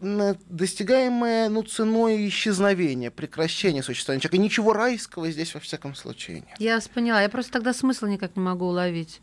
достигаемое 0.47 1.49
ну, 1.49 1.63
ценой 1.63 2.27
исчезновения, 2.27 3.11
прекращения 3.11 3.83
существования 3.83 4.21
человека. 4.21 4.41
Ничего 4.41 4.73
райского 4.73 5.29
здесь 5.31 5.53
во 5.53 5.59
всяком 5.59 5.95
случае 5.95 6.37
нет. 6.37 6.55
Я 6.59 6.75
вас 6.75 6.87
поняла, 6.87 7.21
я 7.21 7.29
просто 7.29 7.53
тогда 7.53 7.73
смысл 7.73 8.05
никак 8.05 8.35
не 8.35 8.41
могу 8.41 8.65
уловить. 8.65 9.21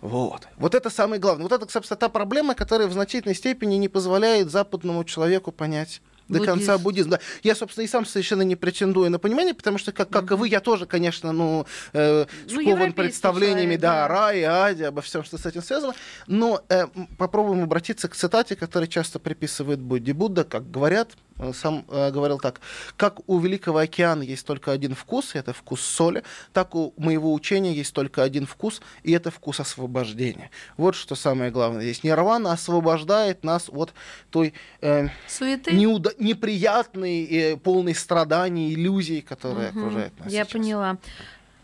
Вот. 0.00 0.46
Вот 0.56 0.74
это 0.74 0.90
самое 0.90 1.20
главное. 1.20 1.44
Вот 1.48 1.52
это, 1.52 1.70
собственно, 1.70 1.98
та 1.98 2.08
проблема, 2.08 2.54
которая 2.54 2.88
в 2.88 2.92
значительной 2.92 3.34
степени 3.34 3.76
не 3.76 3.88
позволяет 3.88 4.50
западному 4.50 5.04
человеку 5.04 5.50
понять 5.50 6.00
до 6.28 6.38
Буддизм. 6.38 6.46
конца 6.58 6.78
буддизм. 6.78 7.10
Да. 7.10 7.20
Я, 7.42 7.54
собственно, 7.54 7.84
и 7.84 7.88
сам 7.88 8.04
совершенно 8.04 8.42
не 8.42 8.54
претендую 8.56 9.10
на 9.10 9.18
понимание, 9.18 9.54
потому 9.54 9.78
что, 9.78 9.92
как, 9.92 10.10
как 10.10 10.30
и 10.30 10.34
вы, 10.34 10.48
я 10.48 10.60
тоже, 10.60 10.86
конечно, 10.86 11.32
ну, 11.32 11.66
э, 11.92 12.26
Ну, 12.44 12.48
скован 12.50 12.66
европейский 12.66 12.92
представлениями, 12.94 13.76
человек, 13.76 13.80
да, 13.80 13.92
да. 13.92 14.04
о 14.04 14.08
рае, 14.08 14.44
аде, 14.46 14.86
обо 14.88 15.00
всем, 15.02 15.24
что 15.24 15.38
с 15.38 15.46
этим 15.46 15.62
связано. 15.62 15.94
Но 16.26 16.62
э, 16.68 16.86
попробуем 17.16 17.62
обратиться 17.64 18.08
к 18.08 18.14
цитате, 18.14 18.56
которую 18.56 18.88
часто 18.88 19.18
приписывает 19.18 19.78
Будде. 19.80 20.12
Будда, 20.12 20.44
как 20.44 20.70
говорят, 20.70 21.12
э, 21.38 21.52
сам 21.54 21.84
э, 21.88 22.10
говорил 22.10 22.38
так, 22.38 22.60
как 22.96 23.20
у 23.26 23.38
Великого 23.38 23.78
океана 23.78 24.22
есть 24.22 24.46
только 24.46 24.72
один 24.72 24.94
вкус, 24.94 25.34
и 25.34 25.38
это 25.38 25.52
вкус 25.52 25.80
соли, 25.80 26.22
так 26.52 26.74
у 26.74 26.92
моего 26.96 27.32
учения 27.32 27.72
есть 27.72 27.94
только 27.94 28.22
один 28.22 28.46
вкус, 28.46 28.82
и 29.02 29.12
это 29.12 29.30
вкус 29.30 29.60
освобождения. 29.60 30.50
Вот 30.76 30.94
что 30.94 31.14
самое 31.14 31.50
главное 31.50 31.82
здесь. 31.82 32.02
Нирвана 32.04 32.52
освобождает 32.52 33.44
нас 33.44 33.68
от 33.72 33.94
той 34.30 34.52
э, 34.80 35.08
Суеты? 35.26 35.72
неуда- 35.72 36.14
неприятной, 36.18 37.24
э, 37.24 37.56
полной 37.56 37.94
страданий, 37.94 38.74
иллюзий, 38.74 39.20
которые 39.20 39.70
Мгм, 39.70 39.78
окружают 39.78 40.18
нас 40.20 40.32
Я 40.32 40.44
сейчас. 40.44 40.52
поняла. 40.52 40.98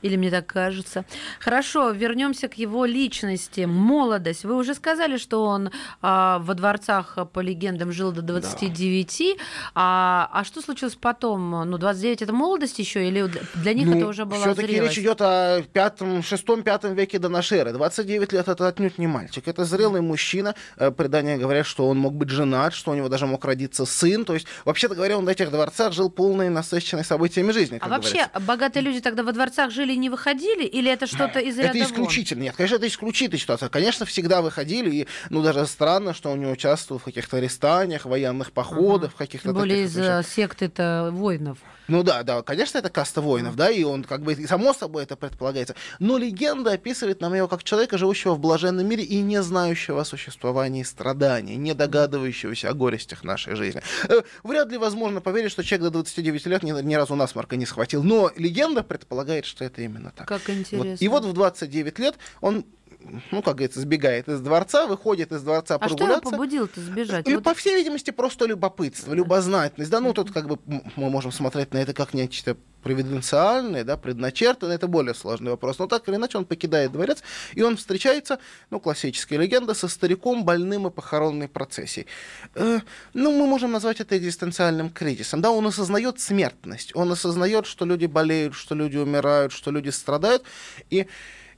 Или 0.04 0.16
мне 0.16 0.30
так 0.30 0.46
кажется. 0.46 1.06
Хорошо, 1.40 1.90
вернемся 1.90 2.48
к 2.48 2.58
его 2.58 2.84
личности. 2.84 3.62
Молодость. 3.62 4.44
Вы 4.44 4.54
уже 4.54 4.74
сказали, 4.74 5.16
что 5.16 5.44
он 5.44 5.70
а, 6.02 6.40
во 6.40 6.52
дворцах, 6.52 7.14
а, 7.16 7.24
по 7.24 7.40
легендам, 7.40 7.90
жил 7.90 8.12
до 8.12 8.20
29. 8.20 9.38
А, 9.74 10.28
а 10.30 10.44
что 10.44 10.60
случилось 10.60 10.94
потом? 10.94 11.70
Ну, 11.70 11.78
29 11.78 12.20
это 12.20 12.34
молодость 12.34 12.78
еще, 12.78 13.08
или 13.08 13.30
для- 13.54 13.72
них 13.72 13.96
это 13.96 14.06
уже 14.06 14.26
была 14.26 14.40
все-таки? 14.42 14.76
Ну, 14.78 14.88
речь 14.88 14.98
идет 14.98 15.22
о 15.22 15.62
пятом, 15.72 16.22
шестом, 16.22 16.62
пятом 16.62 16.94
веке 16.94 17.18
до 17.18 17.30
нашей 17.30 17.60
эры. 17.60 17.72
29 17.72 18.30
лет 18.34 18.46
это 18.46 18.68
отнюдь 18.68 18.98
не 18.98 19.06
мальчик. 19.06 19.48
Это 19.48 19.64
зрелый 19.64 20.02
мужчина. 20.02 20.54
Э, 20.76 20.90
Предания 20.90 21.38
говорят, 21.38 21.64
что 21.64 21.88
он 21.88 21.96
мог 21.96 22.12
быть 22.12 22.28
женат, 22.28 22.74
что 22.74 22.90
у 22.90 22.94
него 22.94 23.08
даже 23.08 23.26
мог 23.26 23.42
родиться 23.46 23.86
сын. 23.86 24.26
То 24.26 24.34
есть, 24.34 24.46
вообще-то 24.66 24.96
говоря, 24.96 25.16
он 25.16 25.24
в 25.24 25.28
этих 25.28 25.50
дворцах 25.50 25.94
жил 25.94 26.10
полной 26.10 26.50
насыщенной 26.50 27.04
событиями 27.06 27.52
жизни. 27.52 27.78
А 27.80 27.88
вообще, 27.88 28.12
говорится. 28.12 28.40
богатые 28.40 28.82
люди 28.82 29.00
тогда 29.00 29.22
во 29.22 29.32
дворцах 29.32 29.70
жили 29.70 29.93
и 29.94 29.96
не 29.96 30.10
выходили? 30.10 30.64
Или 30.64 30.90
это 30.90 31.06
что-то 31.06 31.38
из 31.38 31.56
ряда 31.58 31.70
Это 31.70 31.78
вон? 31.78 31.86
исключительно. 31.86 32.42
Нет, 32.42 32.56
конечно, 32.56 32.76
это 32.76 32.86
исключительная 32.88 33.38
ситуация. 33.40 33.68
Конечно, 33.68 34.04
всегда 34.06 34.42
выходили, 34.42 34.90
и, 34.94 35.06
ну, 35.30 35.42
даже 35.42 35.66
странно, 35.66 36.12
что 36.14 36.30
он 36.30 36.40
не 36.40 36.46
участвовал 36.46 36.98
в 36.98 37.04
каких-то 37.04 37.36
арестаниях, 37.38 38.04
военных 38.04 38.52
походах, 38.52 39.12
в 39.12 39.16
каких-то 39.16 39.48
Тем 39.48 39.56
более 39.56 39.76
таких 39.84 39.90
из 39.90 39.96
вещах. 39.96 40.26
секты-то 40.26 41.10
воинов. 41.12 41.58
Ну 41.86 42.02
да, 42.02 42.22
да, 42.22 42.40
конечно, 42.42 42.78
это 42.78 42.88
каста 42.88 43.20
воинов, 43.20 43.56
да, 43.56 43.70
и 43.70 43.82
он 43.84 44.04
как 44.04 44.22
бы, 44.22 44.34
само 44.46 44.72
собой 44.72 45.02
это 45.02 45.16
предполагается. 45.16 45.74
Но 45.98 46.16
легенда 46.16 46.72
описывает 46.72 47.20
нам 47.20 47.34
его 47.34 47.46
как 47.46 47.62
человека, 47.62 47.98
живущего 47.98 48.32
в 48.34 48.38
блаженном 48.40 48.86
мире 48.88 49.04
и 49.04 49.20
не 49.20 49.42
знающего 49.42 50.00
о 50.00 50.04
существовании 50.06 50.82
страданий, 50.82 51.56
не 51.56 51.74
догадывающегося 51.74 52.70
о 52.70 52.72
горестях 52.72 53.22
нашей 53.22 53.54
жизни. 53.54 53.82
Э, 54.08 54.22
Вряд 54.42 54.70
ли 54.70 54.78
возможно 54.78 55.20
поверить, 55.20 55.50
что 55.50 55.62
человек 55.62 55.84
до 55.84 55.90
29 55.90 56.46
лет 56.46 56.62
ни, 56.62 56.72
ни 56.82 56.94
разу 56.94 57.16
насморка 57.16 57.56
не 57.56 57.66
схватил, 57.66 58.02
но 58.02 58.30
легенда 58.36 58.82
предполагает, 58.82 59.44
что 59.44 59.62
это 59.64 59.83
именно 59.84 60.12
так. 60.14 60.26
Как 60.26 60.48
Вот. 60.48 60.56
интересно. 60.56 61.04
И 61.04 61.08
вот 61.08 61.24
в 61.24 61.32
29 61.32 61.98
лет 61.98 62.18
он, 62.40 62.64
ну, 63.30 63.42
как 63.42 63.56
говорится, 63.56 63.80
сбегает 63.80 64.28
из 64.28 64.40
дворца, 64.40 64.86
выходит 64.86 65.32
из 65.32 65.42
дворца 65.42 65.76
а 65.76 65.88
что 65.88 65.96
его 65.96 65.96
прогуляться. 65.96 66.30
побудило-то 66.30 66.80
сбежать? 66.80 67.28
И, 67.28 67.34
Вот 67.34 67.44
по 67.44 67.54
всей 67.54 67.76
видимости, 67.76 68.10
просто 68.10 68.46
любопытство, 68.46 69.12
любознательность. 69.12 69.90
Да, 69.90 70.00
ну 70.00 70.12
тут 70.12 70.32
как 70.32 70.48
бы 70.48 70.58
мы 70.96 71.10
можем 71.10 71.32
смотреть 71.32 71.72
на 71.72 71.78
это 71.78 71.92
как 71.92 72.14
нечто 72.14 72.56
провиденциальное, 72.82 73.82
да, 73.82 73.96
предначертанное, 73.96 74.76
это 74.76 74.86
более 74.86 75.14
сложный 75.14 75.50
вопрос. 75.50 75.78
Но 75.78 75.86
так 75.86 76.06
или 76.08 76.16
иначе 76.16 76.38
он 76.38 76.44
покидает 76.44 76.92
дворец, 76.92 77.22
и 77.54 77.62
он 77.62 77.76
встречается, 77.76 78.38
ну, 78.70 78.78
классическая 78.78 79.38
легенда, 79.38 79.74
со 79.74 79.88
стариком, 79.88 80.44
больным 80.44 80.86
и 80.86 80.90
похоронной 80.90 81.48
процессией. 81.48 82.06
Э, 82.54 82.80
ну, 83.14 83.32
мы 83.32 83.46
можем 83.46 83.72
назвать 83.72 84.00
это 84.00 84.16
экзистенциальным 84.18 84.90
кризисом. 84.90 85.40
Да, 85.40 85.50
он 85.50 85.66
осознает 85.66 86.20
смертность, 86.20 86.94
он 86.94 87.10
осознает, 87.10 87.66
что 87.66 87.86
люди 87.86 88.06
болеют, 88.06 88.54
что 88.54 88.74
люди 88.74 88.98
умирают, 88.98 89.52
что 89.52 89.70
люди 89.70 89.88
страдают, 89.88 90.42
и 90.90 91.06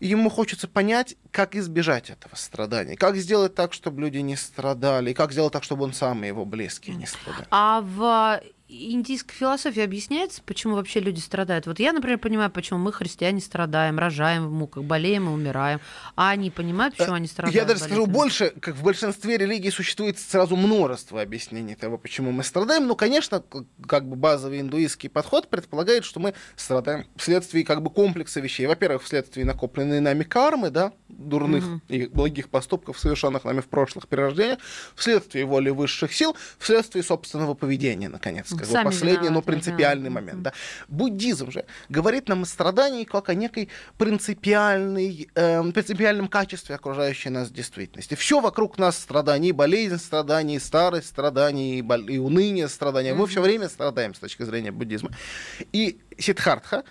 ему 0.00 0.30
хочется 0.30 0.68
понять, 0.68 1.16
как 1.30 1.54
избежать 1.54 2.10
этого 2.10 2.34
страдания, 2.34 2.96
как 2.96 3.16
сделать 3.16 3.54
так, 3.54 3.72
чтобы 3.72 4.02
люди 4.02 4.18
не 4.18 4.36
страдали, 4.36 5.10
и 5.10 5.14
как 5.14 5.32
сделать 5.32 5.52
так, 5.52 5.64
чтобы 5.64 5.84
он 5.84 5.92
сам 5.92 6.24
и 6.24 6.28
его 6.28 6.44
близкие 6.44 6.96
не 6.96 7.06
страдали. 7.06 7.46
А 7.50 7.80
в 7.80 8.40
индийской 8.68 9.34
философии 9.34 9.82
объясняется, 9.82 10.42
почему 10.44 10.74
вообще 10.74 11.00
люди 11.00 11.20
страдают? 11.20 11.66
Вот 11.66 11.78
я, 11.78 11.92
например, 11.92 12.18
понимаю, 12.18 12.50
почему 12.50 12.78
мы, 12.78 12.92
христиане, 12.92 13.40
страдаем, 13.40 13.98
рожаем 13.98 14.48
в 14.48 14.52
муках, 14.52 14.82
болеем 14.84 15.26
и 15.28 15.32
умираем. 15.32 15.80
А 16.16 16.30
они 16.30 16.50
понимают, 16.50 16.96
почему 16.96 17.14
они 17.14 17.28
страдают? 17.28 17.54
Я 17.54 17.64
даже 17.64 17.80
скажу 17.80 18.06
болезненно? 18.06 18.18
больше, 18.18 18.52
как 18.60 18.74
в 18.76 18.82
большинстве 18.82 19.36
религий 19.38 19.70
существует 19.70 20.18
сразу 20.18 20.56
множество 20.56 21.22
объяснений 21.22 21.74
того, 21.76 21.96
почему 21.96 22.32
мы 22.32 22.42
страдаем. 22.42 22.86
Ну, 22.86 22.96
конечно, 22.96 23.42
как 23.86 24.08
бы 24.08 24.16
базовый 24.16 24.60
индуистский 24.60 25.08
подход 25.08 25.48
предполагает, 25.48 26.04
что 26.04 26.18
мы 26.18 26.34
страдаем 26.56 27.06
вследствие 27.16 27.64
как 27.64 27.82
бы 27.82 27.90
комплекса 27.90 28.40
вещей. 28.40 28.66
Во-первых, 28.66 29.02
вследствие 29.04 29.46
накопленной 29.46 30.00
нами 30.00 30.24
кармы, 30.24 30.70
да, 30.70 30.92
дурных 31.08 31.64
Мгм. 31.64 31.82
и 31.88 32.06
благих 32.06 32.48
поступков, 32.48 32.98
совершенных 32.98 33.44
нами 33.44 33.60
в 33.60 33.66
прошлых 33.68 34.08
перерождениях, 34.08 34.58
вследствие 34.94 35.44
воли 35.44 35.70
высших 35.70 36.12
сил, 36.12 36.36
вследствие 36.58 37.02
собственного 37.04 37.54
поведения, 37.54 38.08
наконец. 38.08 38.52
Как 38.56 38.66
бы 38.66 38.72
Сами 38.72 38.84
последний, 38.84 39.28
но 39.28 39.40
да. 39.40 39.42
принципиальный 39.42 40.10
Мгм. 40.10 40.14
момент. 40.14 40.42
Да. 40.42 40.52
Буддизм 40.88 41.50
же 41.50 41.64
говорит 41.88 42.28
нам 42.28 42.42
о 42.42 42.46
страдании 42.46 43.04
как 43.04 43.28
о 43.28 43.34
некой 43.34 43.68
принципиальной, 43.98 45.28
эм, 45.34 45.72
принципиальном 45.72 46.28
качестве 46.28 46.74
окружающей 46.74 47.30
нас 47.30 47.50
действительности. 47.50 48.14
Все 48.14 48.40
вокруг 48.40 48.78
нас 48.78 48.98
страдания, 48.98 49.52
болезнь 49.52 49.98
страданий, 49.98 50.56
и 50.56 50.58
старость 50.58 51.08
страданий, 51.08 51.78
и, 51.78 52.18
уныние 52.18 52.68
страдания. 52.68 53.14
Мы 53.14 53.26
все 53.26 53.40
время 53.40 53.68
страдаем 53.68 54.14
с 54.14 54.18
точки 54.18 54.42
зрения 54.42 54.72
буддизма. 54.72 55.10
И 55.72 55.98
Сиддхартха, 56.18 56.76
э, 56.76 56.82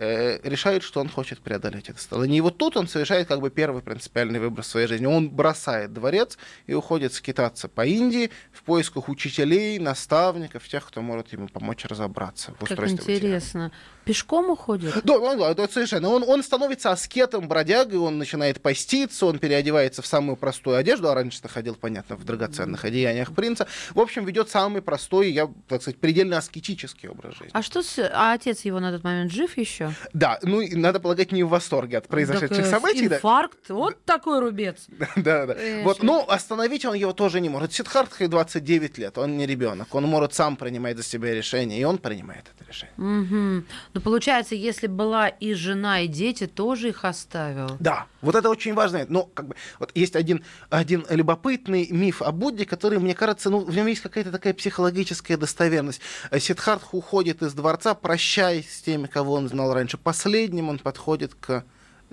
решает, 0.00 0.82
что 0.82 1.00
он 1.00 1.08
хочет 1.08 1.40
преодолеть 1.40 1.90
это 1.90 2.00
страдание. 2.00 2.38
И 2.38 2.40
вот 2.40 2.56
тут 2.56 2.76
он 2.76 2.88
совершает 2.88 3.28
как 3.28 3.40
бы 3.40 3.50
первый 3.50 3.82
принципиальный 3.82 4.40
выбор 4.40 4.64
в 4.64 4.66
своей 4.66 4.86
жизни. 4.86 5.04
Он 5.04 5.28
бросает 5.28 5.92
дворец 5.92 6.38
и 6.66 6.72
уходит 6.72 7.12
скитаться 7.12 7.68
по 7.68 7.84
Индии 7.84 8.30
в 8.50 8.62
поисках 8.62 9.10
учителей, 9.10 9.78
наставников, 9.78 10.66
тех, 10.68 10.86
кто 10.86 11.02
может 11.02 11.32
ему 11.32 11.48
помочь 11.48 11.84
разобраться 11.84 12.54
в 12.58 12.62
устройстве 12.62 12.98
Как 12.98 13.08
интересно. 13.08 13.64
Бытия. 13.64 13.80
Пешком 14.04 14.50
уходит? 14.50 14.94
Да, 15.04 15.18
да, 15.18 15.54
да, 15.54 15.68
совершенно. 15.68 16.08
Он, 16.08 16.24
он 16.26 16.42
становится 16.42 16.90
аскетом, 16.90 17.48
бродягой, 17.48 17.98
он 17.98 18.18
начинает 18.18 18.60
поститься, 18.60 19.26
он 19.26 19.38
переодевается 19.38 20.02
в 20.02 20.06
самую 20.06 20.36
простую 20.36 20.76
одежду, 20.76 21.08
а 21.08 21.14
раньше-то 21.14 21.48
ходил, 21.48 21.74
понятно, 21.74 22.16
в 22.16 22.24
драгоценных 22.24 22.84
одеяниях 22.84 23.34
принца. 23.34 23.66
В 23.94 24.00
общем, 24.00 24.24
ведет 24.24 24.48
самый 24.50 24.82
простой, 24.82 25.30
я, 25.30 25.48
так 25.68 25.82
сказать, 25.82 26.00
предельно 26.00 26.38
аскетический 26.38 27.08
образ 27.08 27.34
жизни. 27.34 27.50
А 27.52 27.62
что 27.62 27.82
с... 27.82 27.98
А 27.98 28.32
отец 28.32 28.62
его 28.62 28.80
на 28.80 28.92
тот 28.92 29.04
момент 29.04 29.32
жив 29.32 29.56
еще? 29.56 29.92
Да, 30.12 30.38
ну, 30.42 30.62
надо 30.72 31.00
полагать, 31.00 31.32
не 31.32 31.42
в 31.42 31.48
восторге 31.48 31.98
от 31.98 32.08
произошедших 32.08 32.56
так, 32.56 32.66
э, 32.66 32.70
событий. 32.70 33.06
Инфаркт, 33.06 33.58
да. 33.68 33.74
вот 33.74 34.04
такой 34.04 34.40
рубец. 34.40 34.86
Да, 35.16 35.44
да. 35.46 35.56
Вот, 35.82 36.02
но 36.02 36.24
остановить 36.28 36.84
он 36.84 36.94
его 36.94 37.12
тоже 37.12 37.40
не 37.40 37.48
может. 37.48 37.72
Сидхартхе 37.72 38.28
29 38.28 38.98
лет, 38.98 39.18
он 39.18 39.36
не 39.36 39.46
ребенок, 39.46 39.94
он 39.94 40.04
может 40.04 40.34
сам 40.34 40.56
принимать 40.56 40.96
за 40.96 41.02
себя 41.02 41.34
решение, 41.34 41.78
и 41.80 41.84
он 41.84 41.98
принимает 41.98 42.44
это 42.54 42.68
решение. 42.68 43.64
Ну, 43.92 44.00
получается, 44.00 44.54
если 44.54 44.86
была 44.86 45.28
и 45.28 45.52
жена, 45.54 46.00
и 46.00 46.06
дети, 46.06 46.46
тоже 46.46 46.90
их 46.90 47.04
оставил. 47.04 47.76
Да, 47.80 48.06
вот 48.20 48.36
это 48.36 48.48
очень 48.48 48.74
важно. 48.74 49.04
Но 49.08 49.24
как 49.24 49.48
бы 49.48 49.56
вот 49.78 49.90
есть 49.94 50.14
один, 50.14 50.44
один 50.68 51.04
любопытный 51.08 51.88
миф 51.90 52.22
о 52.22 52.30
Будде, 52.30 52.66
который, 52.66 52.98
мне 52.98 53.14
кажется, 53.14 53.50
ну, 53.50 53.60
в 53.60 53.74
нем 53.74 53.86
есть 53.86 54.00
какая-то 54.00 54.30
такая 54.30 54.54
психологическая 54.54 55.36
достоверность. 55.36 56.00
Сидхартх 56.38 56.94
уходит 56.94 57.42
из 57.42 57.52
дворца, 57.52 57.94
прощаясь 57.94 58.72
с 58.72 58.80
теми, 58.82 59.06
кого 59.06 59.34
он 59.34 59.48
знал 59.48 59.74
раньше. 59.74 59.98
Последним 59.98 60.68
он 60.68 60.78
подходит 60.78 61.34
к 61.34 61.64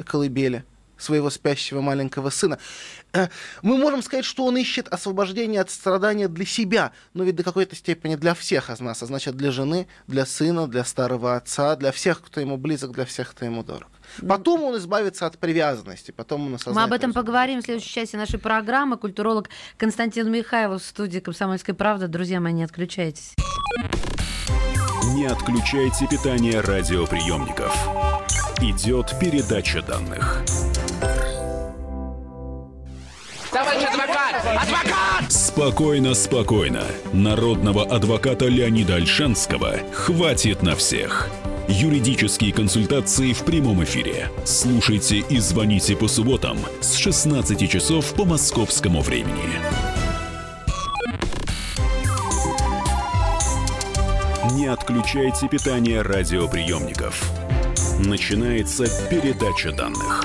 колыбели 0.04 0.64
своего 0.98 1.30
спящего 1.30 1.82
маленького 1.82 2.30
сына. 2.30 2.60
Э, 3.14 3.28
мы 3.62 3.78
можем 3.78 4.02
сказать, 4.04 4.26
что 4.26 4.46
он 4.46 4.58
ищет 4.58 4.88
освобождение 4.88 5.62
от 5.62 5.70
страдания 5.70 6.28
для 6.28 6.46
себя, 6.46 6.92
но 7.14 7.24
ведь 7.24 7.36
до 7.36 7.44
какой-то 7.44 7.76
степени 7.76 8.16
для 8.16 8.34
всех 8.34 8.70
из 8.70 8.80
нас, 8.80 9.02
а 9.04 9.06
значит 9.06 9.36
для 9.36 9.52
жены, 9.52 9.88
для 10.08 10.26
сына, 10.26 10.68
для 10.68 10.84
старого 10.84 11.36
отца, 11.36 11.76
для 11.76 11.92
всех, 11.92 12.22
кто 12.22 12.42
ему 12.42 12.58
близок, 12.58 12.92
для 12.92 13.06
всех, 13.06 13.32
кто 13.32 13.46
ему 13.46 13.64
дорог. 13.64 13.90
Потом 14.28 14.64
он 14.64 14.78
избавится 14.78 15.26
от 15.26 15.38
привязанности, 15.38 16.12
потом 16.12 16.48
он 16.48 16.56
осознает. 16.56 16.78
Мы 16.78 16.84
об 16.84 16.94
этом 16.94 17.14
поговорим 17.14 17.62
в 17.62 17.66
следующей 17.66 17.94
части 17.94 18.16
нашей 18.16 18.40
программы. 18.40 18.98
Культуролог 18.98 19.50
Константин 19.78 20.32
Михайлов 20.32 20.82
в 20.82 20.86
студии 20.86 21.20
«Комсомольской 21.20 21.74
правды». 21.74 22.08
Друзья 22.08 22.40
мои, 22.40 22.54
не 22.54 22.64
отключайтесь. 22.64 23.34
Не 25.14 25.26
отключайте 25.26 26.08
питание 26.08 26.60
радиоприемников. 26.62 27.74
Идет 28.62 29.14
передача 29.20 29.82
данных. 29.82 30.44
Адвокат! 34.56 35.32
Спокойно, 35.32 36.14
спокойно. 36.14 36.84
Народного 37.14 37.84
адвоката 37.84 38.46
Леонида 38.46 38.96
Альшанского 38.96 39.76
хватит 39.92 40.62
на 40.64 40.76
всех. 40.76 41.30
Юридические 41.68 42.54
консультации 42.54 43.34
в 43.34 43.44
прямом 43.44 43.84
эфире. 43.84 44.30
Слушайте 44.46 45.18
и 45.18 45.40
звоните 45.40 45.98
по 45.98 46.08
субботам 46.08 46.58
с 46.80 46.96
16 46.96 47.70
часов 47.70 48.14
по 48.14 48.24
московскому 48.24 49.02
времени. 49.02 49.60
Не 54.54 54.68
отключайте 54.68 55.50
питание 55.50 56.02
радиоприемников. 56.02 57.32
Начинается 58.00 58.86
передача 59.10 59.72
данных. 59.72 60.24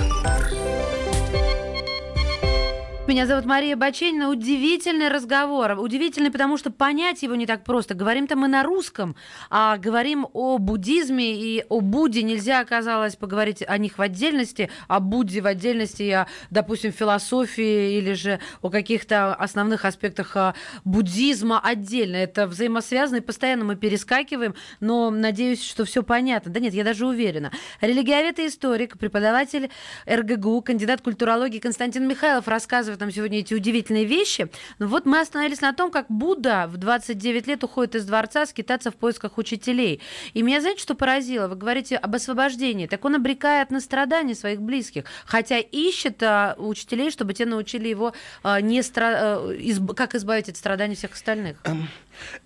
Меня 3.09 3.27
зовут 3.27 3.47
Мария 3.47 3.75
Баченина. 3.75 4.31
Удивительный 4.31 5.09
разговор. 5.09 5.73
Удивительный, 5.73 6.31
потому 6.31 6.57
что 6.57 6.71
понять 6.71 7.25
его 7.25 7.35
не 7.35 7.47
так 7.47 7.65
просто. 7.65 7.95
Говорим-то 7.95 8.37
мы 8.37 8.47
на 8.47 8.63
русском, 8.63 9.17
а 9.51 9.77
говорим 9.77 10.29
о 10.33 10.59
буддизме 10.59 11.35
и 11.35 11.65
о 11.69 11.81
Будде. 11.81 12.23
Нельзя 12.23 12.61
оказалось 12.61 13.17
поговорить 13.17 13.65
о 13.67 13.77
них 13.77 13.99
в 13.99 14.03
отдельности, 14.03 14.71
о 14.87 15.01
Будде 15.01 15.41
в 15.41 15.47
отдельности, 15.47 16.11
о, 16.11 16.29
допустим, 16.51 16.93
философии 16.93 17.99
или 17.99 18.13
же 18.13 18.39
о 18.63 18.71
каких-то 18.71 19.35
основных 19.35 19.85
аспектах 19.85 20.37
а, 20.37 20.55
буддизма 20.85 21.59
отдельно. 21.59 22.15
Это 22.15 22.47
взаимосвязано, 22.47 23.17
и 23.17 23.21
постоянно 23.21 23.65
мы 23.65 23.75
перескакиваем, 23.75 24.55
но 24.79 25.11
надеюсь, 25.11 25.61
что 25.65 25.85
все 25.85 26.05
понятно. 26.05 26.53
Да 26.53 26.61
нет, 26.61 26.73
я 26.73 26.85
даже 26.85 27.05
уверена. 27.05 27.51
Религиовед 27.81 28.39
и 28.39 28.47
историк, 28.47 28.97
преподаватель 28.97 29.71
РГГУ, 30.09 30.63
кандидат 30.63 31.01
культурологии 31.01 31.59
Константин 31.59 32.07
Михайлов 32.07 32.47
рассказывает 32.47 32.92
рассказывает 32.93 33.01
нам 33.01 33.11
сегодня 33.11 33.39
эти 33.39 33.55
удивительные 33.55 34.05
вещи. 34.05 34.49
Но 34.79 34.87
вот 34.87 35.07
мы 35.07 35.21
остановились 35.21 35.61
на 35.61 35.73
том, 35.73 35.91
как 35.91 36.07
Будда 36.09 36.67
в 36.69 36.77
29 36.77 37.47
лет 37.47 37.65
уходит 37.65 37.95
из 37.95 38.05
дворца 38.05 38.47
скитаться 38.47 38.91
в 38.91 38.97
поисках 38.97 39.39
учителей. 39.39 40.01
И 40.35 40.43
меня, 40.43 40.61
знаете, 40.61 40.83
что 40.83 40.95
поразило? 40.95 41.49
Вы 41.49 41.57
говорите 41.57 41.97
об 41.97 42.15
освобождении. 42.15 42.87
Так 42.87 43.05
он 43.05 43.15
обрекает 43.15 43.71
на 43.71 43.81
страдания 43.81 44.35
своих 44.35 44.61
близких, 44.61 45.05
хотя 45.27 45.59
ищет 45.59 46.23
а, 46.23 46.55
учителей, 46.59 47.11
чтобы 47.11 47.35
те 47.35 47.47
научили 47.47 47.89
его 47.89 48.13
а, 48.43 48.61
не 48.61 48.83
стра... 48.83 49.13
а, 49.15 49.53
изб... 49.53 49.95
как 49.95 50.15
избавить 50.15 50.49
от 50.49 50.57
страданий 50.57 50.95
всех 50.95 51.13
остальных. 51.13 51.57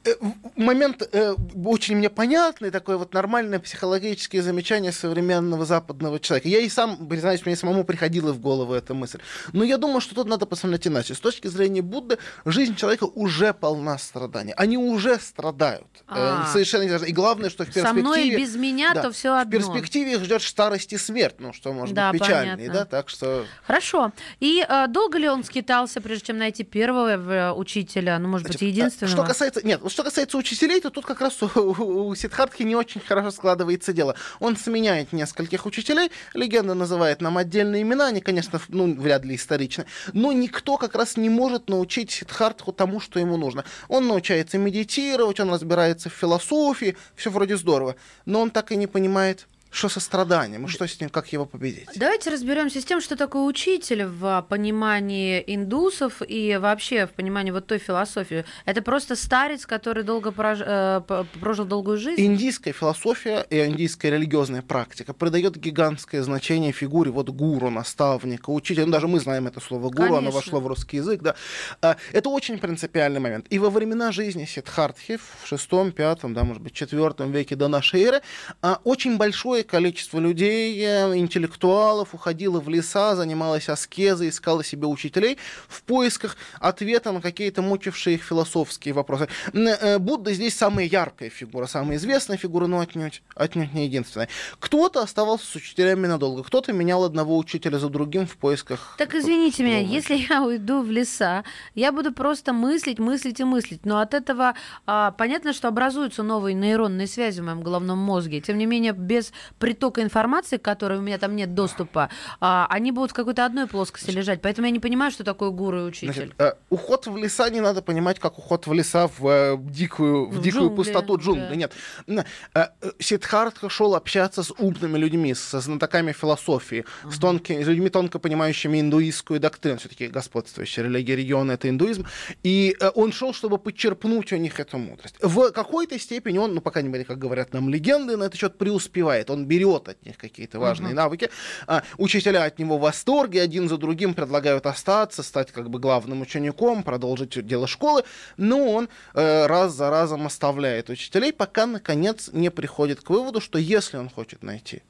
Э, 0.05 0.15
момент 0.57 1.09
э, 1.13 1.35
очень 1.65 1.97
мне 1.97 2.11
понятный, 2.11 2.71
такое 2.71 2.97
вот 2.97 3.15
нормальное 3.15 3.59
психологическое 3.59 4.43
замечание 4.43 4.93
современного 4.93 5.65
западного 5.65 6.21
человека. 6.21 6.49
Я 6.49 6.61
и 6.61 6.69
сам, 6.69 7.09
признаюсь, 7.09 7.45
мне 7.47 7.57
самому 7.57 7.85
приходила 7.85 8.33
в 8.33 8.41
голову 8.41 8.75
эта 8.75 8.95
мысль. 8.95 9.19
Но 9.53 9.65
я 9.65 9.79
думаю, 9.79 10.01
что 10.01 10.15
тут 10.15 10.29
надо 10.29 10.47
посмотреть 10.47 10.87
иначе. 10.87 11.15
С 11.15 11.21
точки 11.21 11.49
зрения 11.49 11.83
Будды, 11.83 12.19
жизнь 12.45 12.77
человека 12.77 13.05
уже 13.05 13.53
полна 13.53 13.99
страданий. 13.99 14.53
Они 14.57 14.77
уже 14.79 15.19
страдают. 15.19 15.87
Э, 16.09 16.15
а, 16.17 16.47
Совершенно 16.53 16.83
не 16.83 17.09
И 17.09 17.13
главное, 17.13 17.51
что 17.51 17.65
в 17.65 17.67
перспективе... 17.67 18.03
Со 18.03 18.09
мной 18.09 18.29
и 18.29 18.37
без 18.37 18.57
меня, 18.57 18.95
да, 18.95 19.03
то 19.03 19.13
все 19.13 19.37
одно. 19.37 19.51
В 19.51 19.51
перспективе 19.51 20.15
их 20.15 20.25
ждет 20.25 20.43
старость 20.43 20.93
и 20.93 20.99
смерть, 20.99 21.37
ну, 21.39 21.53
что 21.53 21.73
может 21.73 21.95
да, 21.95 22.13
быть 22.13 22.23
печальнее, 22.23 22.71
да, 22.71 22.85
так 22.85 23.09
что... 23.09 23.45
Хорошо. 23.67 24.13
И 24.41 24.65
э, 24.67 24.87
долго 24.89 25.19
ли 25.19 25.29
он 25.29 25.45
скитался, 25.45 26.01
прежде 26.01 26.27
чем 26.27 26.39
найти 26.39 26.65
первого 26.65 27.11
э, 27.11 27.53
учителя, 27.53 28.19
ну, 28.19 28.29
может 28.29 28.47
Значит, 28.47 28.61
быть, 28.61 28.69
единственного? 28.69 29.17
Что 29.17 29.25
касается 29.25 29.66
нет, 29.67 29.81
что 29.89 30.05
касается 30.05 30.39
учителей, 30.39 30.81
то 30.81 30.91
тут 30.91 31.05
как 31.05 31.21
раз 31.21 31.43
у, 31.43 31.47
у, 31.57 32.09
у 32.09 32.15
Сидхартхи 32.15 32.63
не 32.63 32.77
очень 32.77 33.01
хорошо 33.01 33.31
складывается 33.31 33.93
дело. 33.93 34.15
Он 34.41 34.57
сменяет 34.57 35.13
нескольких 35.13 35.67
учителей, 35.67 36.11
легенда 36.35 36.75
называет 36.75 37.21
нам 37.21 37.37
отдельные 37.37 37.83
имена, 37.83 38.07
они, 38.07 38.21
конечно, 38.21 38.61
ну, 38.69 38.95
вряд 38.95 39.25
ли 39.25 39.35
историчны, 39.35 39.87
но 40.13 40.33
никто 40.33 40.77
как 40.77 40.95
раз 40.95 41.17
не 41.17 41.29
может 41.29 41.69
научить 41.69 42.11
Сидхартху 42.11 42.73
тому, 42.73 43.01
что 43.01 43.19
ему 43.19 43.37
нужно. 43.37 43.65
Он 43.89 44.07
научается 44.07 44.57
медитировать, 44.57 45.41
он 45.41 45.51
разбирается 45.51 46.09
в 46.09 46.15
философии, 46.15 46.97
все 47.15 47.31
вроде 47.31 47.57
здорово, 47.57 47.97
но 48.25 48.41
он 48.41 48.51
так 48.51 48.73
и 48.73 48.77
не 48.77 48.87
понимает, 48.87 49.47
что 49.71 49.89
со 49.89 50.01
страданием, 50.01 50.65
и 50.65 50.69
что 50.69 50.87
с 50.87 51.01
ним, 51.01 51.11
как 51.11 51.33
его 51.33 51.45
победить? 51.45 51.89
Давайте 51.97 52.31
разберемся 52.31 52.81
с 52.81 52.85
тем, 52.85 53.01
что 53.01 53.17
такое 53.17 53.43
учитель 53.43 54.05
в 54.05 54.47
понимании 54.49 55.43
индусов 55.47 56.23
и 56.27 56.57
вообще 56.57 57.07
в 57.07 57.11
понимании 57.11 57.51
вот 57.51 57.67
той 57.67 57.79
философии. 57.79 58.45
Это 58.65 58.81
просто 58.83 59.17
старец, 59.17 59.67
который 59.67 60.03
долго 60.03 60.33
прож... 60.33 60.59
э, 60.61 61.03
прожил 61.41 61.65
долгую 61.67 61.99
жизнь? 61.99 62.25
Индийская 62.25 62.73
философия 62.73 63.47
и 63.51 63.65
индийская 63.65 64.11
религиозная 64.11 64.63
практика 64.63 65.13
придает 65.13 65.57
гигантское 65.57 66.23
значение 66.23 66.73
фигуре 66.73 67.11
вот 67.11 67.29
гуру, 67.31 67.71
наставника, 67.71 68.51
учителя. 68.51 68.87
Ну, 68.87 68.93
даже 68.93 69.09
мы 69.09 69.21
знаем 69.21 69.47
это 69.47 69.61
слово 69.61 69.91
гуру, 69.91 69.97
Конечно. 69.97 70.19
оно 70.19 70.31
вошло 70.31 70.61
в 70.61 70.67
русский 70.67 70.99
язык. 70.99 71.21
Да. 71.23 71.35
А, 71.83 71.97
это 72.13 72.31
очень 72.31 72.59
принципиальный 72.59 73.21
момент. 73.21 73.47
И 73.51 73.59
во 73.59 73.71
времена 73.71 74.13
жизни 74.13 74.45
Сидхартхи 74.47 75.17
в 75.19 75.47
шестом, 75.47 75.93
пятом, 75.93 76.35
да, 76.35 76.45
может 76.45 76.63
быть, 76.63 76.73
четвертом 76.73 77.33
веке 77.33 77.57
до 77.57 77.69
нашей 77.69 78.03
эры 78.03 78.23
а, 78.63 78.81
очень 78.85 79.17
большое 79.19 79.56
количество 79.63 80.19
людей, 80.19 80.79
э, 80.81 81.17
интеллектуалов 81.17 82.15
уходило 82.15 82.61
в 82.61 82.69
леса, 82.69 83.17
занималось 83.17 83.69
аскезой, 83.69 84.29
искало 84.29 84.65
себе 84.65 84.87
учителей 84.87 85.39
в 85.69 85.83
поисках 85.83 86.37
ответа 86.61 87.13
на 87.13 87.21
какие-то 87.21 87.63
мучившие 87.63 88.17
их 88.17 88.23
философские 88.23 88.95
вопросы. 88.95 89.29
Э, 89.53 89.99
Будда 89.99 90.33
здесь 90.33 90.57
самая 90.57 90.87
яркая 90.87 91.31
фигура, 91.31 91.67
самая 91.67 91.97
известная 91.97 92.37
фигура, 92.37 92.67
но 92.67 92.81
отнюдь, 92.81 93.23
отнюдь 93.35 93.73
не 93.73 93.87
единственная. 93.87 94.29
Кто-то 94.59 95.03
оставался 95.03 95.47
с 95.47 95.55
учителями 95.55 96.07
надолго, 96.07 96.43
кто-то 96.43 96.73
менял 96.73 97.05
одного 97.05 97.37
учителя 97.37 97.79
за 97.79 97.89
другим 97.89 98.27
в 98.27 98.37
поисках... 98.37 98.95
Так 98.99 99.15
извините 99.15 99.63
меня, 99.63 99.81
если 99.81 100.17
я 100.17 100.43
уйду 100.43 100.83
в 100.83 100.91
леса, 100.91 101.45
я 101.75 101.93
буду 101.93 102.13
просто 102.13 102.53
мыслить, 102.53 102.99
мыслить 102.99 103.41
и 103.41 103.45
мыслить, 103.45 103.85
но 103.85 104.01
от 104.01 104.15
этого 104.15 104.55
а, 104.87 105.13
понятно, 105.13 105.53
что 105.53 105.69
образуются 105.69 106.23
новые 106.23 106.55
нейронные 106.55 107.07
связи 107.07 107.41
в 107.41 107.45
моем 107.45 107.63
головном 107.63 107.99
мозге. 107.99 108.41
Тем 108.41 108.59
не 108.59 108.67
менее, 108.67 108.93
без 108.93 109.33
притока 109.59 110.03
информации, 110.03 110.57
к 110.57 110.63
которой 110.63 110.99
у 110.99 111.03
меня 111.03 111.19
там 111.19 111.37
нет 111.37 111.55
доступа, 111.55 112.11
а, 112.41 112.67
они 112.71 112.93
будут 112.93 113.11
в 113.11 113.15
какой-то 113.15 113.45
одной 113.45 113.67
плоскости 113.67 114.11
лежать. 114.11 114.41
Поэтому 114.43 114.67
я 114.67 114.71
не 114.73 114.81
понимаю, 114.81 115.11
что 115.11 115.25
такое 115.25 115.51
гуру 115.51 115.81
и 115.81 115.83
учитель. 115.85 116.13
Значит, 116.13 116.35
э, 116.39 116.53
уход 116.71 117.07
в 117.07 117.17
леса 117.17 117.49
не 117.51 117.61
надо 117.61 117.83
понимать 117.83 118.19
как 118.19 118.39
уход 118.39 118.67
в 118.67 118.73
леса 118.73 119.09
в 119.09 119.27
э, 119.27 119.57
дикую, 119.59 120.27
в 120.27 120.37
В 120.37 120.43
дикую 120.43 120.69
джунгли, 120.69 120.77
пустоту 120.77 121.17
джунглей. 121.19 121.49
да. 121.49 121.55
Нет. 121.57 122.27
Э, 122.55 122.67
Сиддхартха 122.99 123.69
шел 123.69 123.95
общаться 123.95 124.43
с 124.43 124.53
умными 124.59 124.99
людьми, 124.99 125.35
со 125.35 125.61
знатоками 125.61 126.13
философии, 126.13 126.85
с, 127.11 127.19
тонкими, 127.19 127.63
с 127.63 127.67
людьми, 127.67 127.89
тонко 127.89 128.19
понимающими 128.19 128.81
индуистскую 128.81 129.41
доктрину. 129.41 129.79
Все-таки 129.79 130.09
господствующая 130.09 130.85
религия 130.85 131.17
региона— 131.17 131.53
это 131.53 131.69
индуизм. 131.69 132.07
И 132.43 132.77
он 132.95 133.13
шел, 133.13 133.33
чтобы 133.33 133.59
подчерпнуть 133.59 134.33
у 134.33 134.37
них 134.37 134.59
эту 134.61 134.79
мудрость. 134.79 135.17
В 135.21 135.51
какой-то 135.51 135.99
степени 135.99 136.39
он, 136.39 136.55
ну, 136.55 136.61
по 136.61 136.71
крайней 136.71 136.89
мере, 136.89 137.05
как 137.05 137.19
говорят 137.19 137.53
нам 137.53 137.69
легенды, 137.69 138.17
на 138.17 138.25
этот 138.25 138.39
счет 138.39 138.59
преуспевает. 138.59 139.31
Он 139.31 139.36
берет 139.45 139.89
от 139.89 140.05
них 140.05 140.17
какие-то 140.17 140.59
важные 140.59 140.95
навыки. 140.95 141.31
А, 141.67 141.83
учителя 141.99 142.45
от 142.45 142.59
него 142.59 142.79
в 142.79 142.81
восторге, 142.81 143.43
один 143.43 143.69
за 143.69 143.77
другим 143.77 144.15
предлагают 144.15 144.67
остаться, 144.67 145.23
стать 145.23 145.53
как 145.53 145.71
бы 145.71 145.79
главным 145.79 146.23
учеником, 146.23 146.83
продолжить 146.83 147.47
дело 147.47 147.67
школы. 147.67 148.05
Но 148.37 148.73
он 148.73 148.89
э, 149.15 149.47
раз 149.47 149.73
за 149.75 149.91
разом 149.91 150.27
оставляет 150.27 150.91
учителей, 150.91 151.33
пока, 151.33 151.67
наконец, 151.67 152.31
не 152.33 152.51
приходит 152.51 153.01
к 153.01 153.11
выводу, 153.11 153.41
что 153.41 153.59
если 153.59 153.97
он 153.97 154.09
хочет 154.09 154.43
найти 154.43 154.83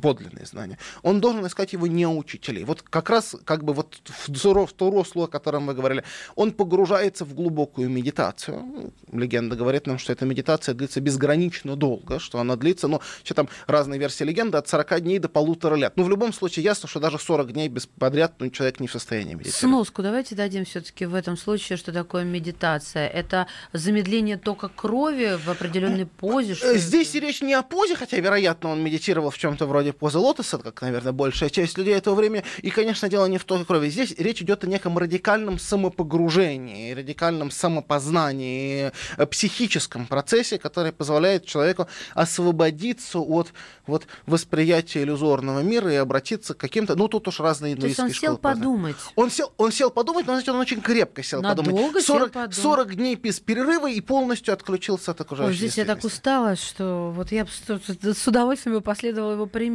подлинные 0.00 0.46
знания. 0.46 0.78
Он 1.02 1.20
должен 1.20 1.46
искать 1.46 1.72
его 1.72 1.86
не 1.86 2.06
у 2.06 2.18
учителей. 2.18 2.64
Вот 2.64 2.82
как 2.82 3.10
раз 3.10 3.36
как 3.44 3.64
бы 3.64 3.72
вот 3.72 4.00
в, 4.06 4.72
то 4.72 4.90
русло, 4.90 5.24
о 5.24 5.26
котором 5.26 5.66
вы 5.66 5.74
говорили, 5.74 6.04
он 6.34 6.52
погружается 6.52 7.24
в 7.24 7.34
глубокую 7.34 7.88
медитацию. 7.88 8.92
Легенда 9.12 9.56
говорит 9.56 9.86
нам, 9.86 9.98
что 9.98 10.12
эта 10.12 10.24
медитация 10.24 10.74
длится 10.74 11.00
безгранично 11.00 11.76
долго, 11.76 12.18
что 12.18 12.38
она 12.38 12.56
длится, 12.56 12.88
ну, 12.88 13.00
что 13.24 13.34
там 13.34 13.48
разные 13.66 13.98
версии 13.98 14.24
легенды, 14.24 14.58
от 14.58 14.68
40 14.68 15.00
дней 15.00 15.18
до 15.18 15.28
полутора 15.28 15.76
лет. 15.76 15.92
Ну, 15.96 16.04
в 16.04 16.10
любом 16.10 16.32
случае, 16.32 16.64
ясно, 16.64 16.88
что 16.88 17.00
даже 17.00 17.18
40 17.18 17.52
дней 17.52 17.68
без 17.68 17.86
подряд 17.86 18.34
ну, 18.38 18.50
человек 18.50 18.80
не 18.80 18.88
в 18.88 18.92
состоянии 18.92 19.34
медитировать. 19.34 19.60
Сноску 19.60 20.02
давайте 20.02 20.34
дадим 20.34 20.64
все-таки 20.64 21.06
в 21.06 21.14
этом 21.14 21.36
случае, 21.36 21.76
что 21.76 21.92
такое 21.92 22.24
медитация. 22.24 23.08
Это 23.08 23.46
замедление 23.72 24.36
тока 24.36 24.68
крови 24.68 25.38
в 25.42 25.48
определенной 25.48 26.06
позе. 26.06 26.54
Э, 26.54 26.70
это? 26.70 26.78
Здесь 26.78 27.14
и 27.14 27.20
речь 27.20 27.40
не 27.40 27.54
о 27.54 27.62
позе, 27.62 27.96
хотя, 27.96 28.18
вероятно, 28.18 28.70
он 28.70 28.82
медитировал 28.82 29.30
в 29.30 29.38
чем-то 29.38 29.66
вроде 29.66 29.77
позы 29.92 30.18
лотоса, 30.18 30.58
как, 30.58 30.80
наверное, 30.82 31.12
большая 31.12 31.50
часть 31.50 31.78
людей 31.78 31.94
этого 31.94 32.14
времени. 32.14 32.44
И, 32.62 32.70
конечно, 32.70 33.08
дело 33.08 33.26
не 33.26 33.38
в 33.38 33.44
токе 33.44 33.64
крови. 33.64 33.88
Здесь 33.88 34.14
речь 34.18 34.42
идет 34.42 34.64
о 34.64 34.66
неком 34.66 34.98
радикальном 34.98 35.58
самопогружении, 35.58 36.92
радикальном 36.92 37.50
самопознании, 37.50 38.92
э, 39.16 39.26
психическом 39.26 40.06
процессе, 40.06 40.58
который 40.58 40.92
позволяет 40.92 41.46
человеку 41.46 41.88
освободиться 42.14 43.18
от 43.18 43.52
вот, 43.86 44.06
восприятия 44.26 45.02
иллюзорного 45.02 45.60
мира 45.60 45.92
и 45.92 45.96
обратиться 45.96 46.54
к 46.54 46.58
каким-то... 46.58 46.94
Ну, 46.96 47.08
тут 47.08 47.28
уж 47.28 47.40
разные 47.40 47.76
То 47.76 47.86
есть 47.86 47.98
он 48.00 48.10
сел 48.10 48.36
познания. 48.36 48.64
подумать. 48.64 48.96
Он 49.16 49.30
сел, 49.30 49.52
он 49.56 49.72
сел 49.72 49.90
подумать, 49.90 50.26
но, 50.26 50.34
знаете, 50.34 50.52
он 50.52 50.58
очень 50.58 50.80
крепко 50.80 51.22
сел 51.22 51.40
Надолго 51.42 51.70
подумать. 51.70 52.04
сел 52.04 52.16
40, 52.16 52.32
подумать. 52.32 52.56
40 52.56 52.94
дней 52.96 53.14
без 53.16 53.40
перерыва 53.40 53.90
и 53.90 54.00
полностью 54.00 54.54
отключился 54.54 55.12
от 55.12 55.20
окружающей 55.20 55.50
Ой, 55.52 55.56
здесь 55.56 55.78
я 55.78 55.84
так 55.84 56.04
устала, 56.04 56.56
что 56.56 57.12
вот 57.14 57.32
я 57.32 57.46
с 57.46 58.26
удовольствием 58.26 58.76
бы 58.76 58.80
последовала 58.80 59.32
его 59.32 59.46
примеру. 59.46 59.67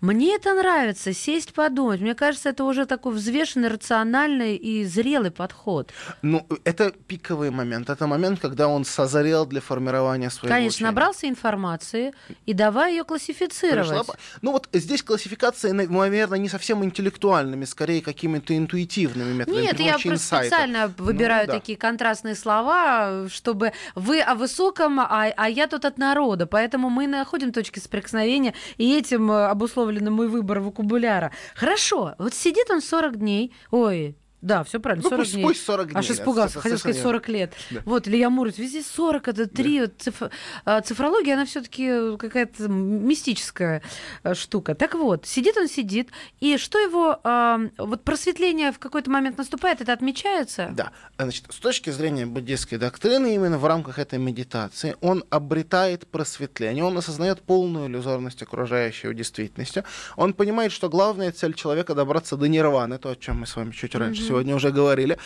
Мне 0.00 0.34
это 0.36 0.54
нравится, 0.54 1.12
сесть 1.12 1.52
подумать. 1.54 2.00
Мне 2.00 2.14
кажется, 2.14 2.48
это 2.50 2.64
уже 2.64 2.86
такой 2.86 3.12
взвешенный, 3.12 3.68
рациональный 3.68 4.56
и 4.56 4.84
зрелый 4.84 5.30
подход. 5.30 5.90
Ну, 6.22 6.46
это 6.64 6.90
пиковый 6.90 7.50
момент. 7.50 7.90
Это 7.90 8.06
момент, 8.06 8.40
когда 8.40 8.68
он 8.68 8.84
созрел 8.84 9.46
для 9.46 9.60
формирования 9.60 10.30
своего 10.30 10.54
Конечно, 10.54 10.76
учения. 10.76 10.86
набрался 10.90 11.28
информации 11.28 12.12
и 12.46 12.52
давай 12.52 12.92
ее 12.92 13.04
классифицировать. 13.04 13.88
Пришла 13.88 14.14
Ну 14.42 14.52
вот 14.52 14.68
здесь 14.72 15.02
классификации, 15.02 15.70
на- 15.70 15.86
наверное, 15.86 16.38
не 16.38 16.48
совсем 16.48 16.84
интеллектуальными, 16.84 17.64
скорее 17.64 18.02
какими-то 18.02 18.56
интуитивными 18.56 19.32
методами. 19.32 19.62
Нет, 19.62 19.80
я 19.80 19.92
просто 19.92 20.08
инсайта. 20.10 20.46
специально 20.46 20.94
выбираю 20.98 21.46
да. 21.46 21.54
такие 21.54 21.78
контрастные 21.78 22.34
слова, 22.34 23.26
чтобы 23.28 23.72
вы 23.94 24.20
о 24.20 24.34
высоком, 24.34 25.00
а, 25.00 25.32
а 25.36 25.48
я 25.48 25.66
тут 25.66 25.84
от 25.84 25.98
народа. 25.98 26.46
Поэтому 26.46 26.90
мы 26.90 27.06
находим 27.06 27.52
точки 27.52 27.78
соприкосновения, 27.78 28.54
и 28.76 28.84
этим 29.02 29.30
э, 29.30 29.46
обусловлен 29.46 30.12
мой 30.12 30.28
выбор 30.28 30.60
вокабуляра. 30.60 31.32
Хорошо, 31.54 32.14
вот 32.18 32.34
сидит 32.34 32.70
он 32.70 32.80
40 32.80 33.18
дней, 33.18 33.54
ой, 33.70 34.16
да, 34.42 34.62
все 34.64 34.80
правильно, 34.80 35.02
Ну, 35.04 35.08
40 35.08 35.20
пусть, 35.22 35.32
дней. 35.34 35.42
пусть 35.44 35.64
40 35.64 35.86
дней. 35.92 35.98
Аж 35.98 36.10
испугался, 36.10 36.52
это 36.58 36.62
хотел 36.62 36.78
сказать 36.78 36.96
совершенно 36.96 37.12
40 37.20 37.28
лет. 37.28 37.52
Да. 37.70 37.80
Вот, 37.84 38.08
Илья 38.08 38.28
Муромец, 38.28 38.58
везде 38.58 38.82
40, 38.82 39.28
это 39.28 39.46
3. 39.48 39.80
вот 39.80 39.92
циф- 39.98 40.22
а, 40.64 40.80
Цифрология, 40.82 41.34
она 41.34 41.46
все 41.46 41.62
таки 41.62 42.16
какая-то 42.18 42.68
мистическая 42.68 43.82
э, 44.24 44.34
штука. 44.34 44.74
Так 44.74 44.94
вот, 44.94 45.26
сидит 45.26 45.56
он, 45.56 45.68
сидит, 45.68 46.08
и 46.40 46.56
что 46.56 46.78
его, 46.78 47.18
а, 47.24 47.60
вот 47.78 48.02
просветление 48.04 48.72
в 48.72 48.78
какой-то 48.78 49.10
момент 49.10 49.38
наступает, 49.38 49.80
это 49.80 49.92
отмечается? 49.92 50.70
Да. 50.72 50.90
Значит, 51.18 51.46
с 51.50 51.56
точки 51.58 51.90
зрения 51.90 52.26
буддийской 52.26 52.78
доктрины, 52.78 53.34
именно 53.34 53.58
в 53.58 53.66
рамках 53.66 53.98
этой 53.98 54.18
медитации, 54.18 54.96
он 55.00 55.24
обретает 55.30 56.06
просветление, 56.06 56.84
он 56.84 56.96
осознает 56.98 57.42
полную 57.42 57.86
иллюзорность 57.88 58.42
окружающей 58.42 59.12
действительности. 59.14 59.84
Он 60.16 60.34
понимает, 60.34 60.72
что 60.72 60.88
главная 60.88 61.30
цель 61.32 61.54
человека 61.54 61.94
добраться 61.94 62.36
до 62.36 62.46
нирваны, 62.48 62.98
то, 62.98 63.10
о 63.10 63.16
чем 63.16 63.40
мы 63.40 63.46
с 63.46 63.54
вами 63.56 63.70
чуть 63.72 63.94
раньше 63.94 64.22
сегодня 64.32 64.54
уже 64.56 64.70
говорили. 64.70 65.18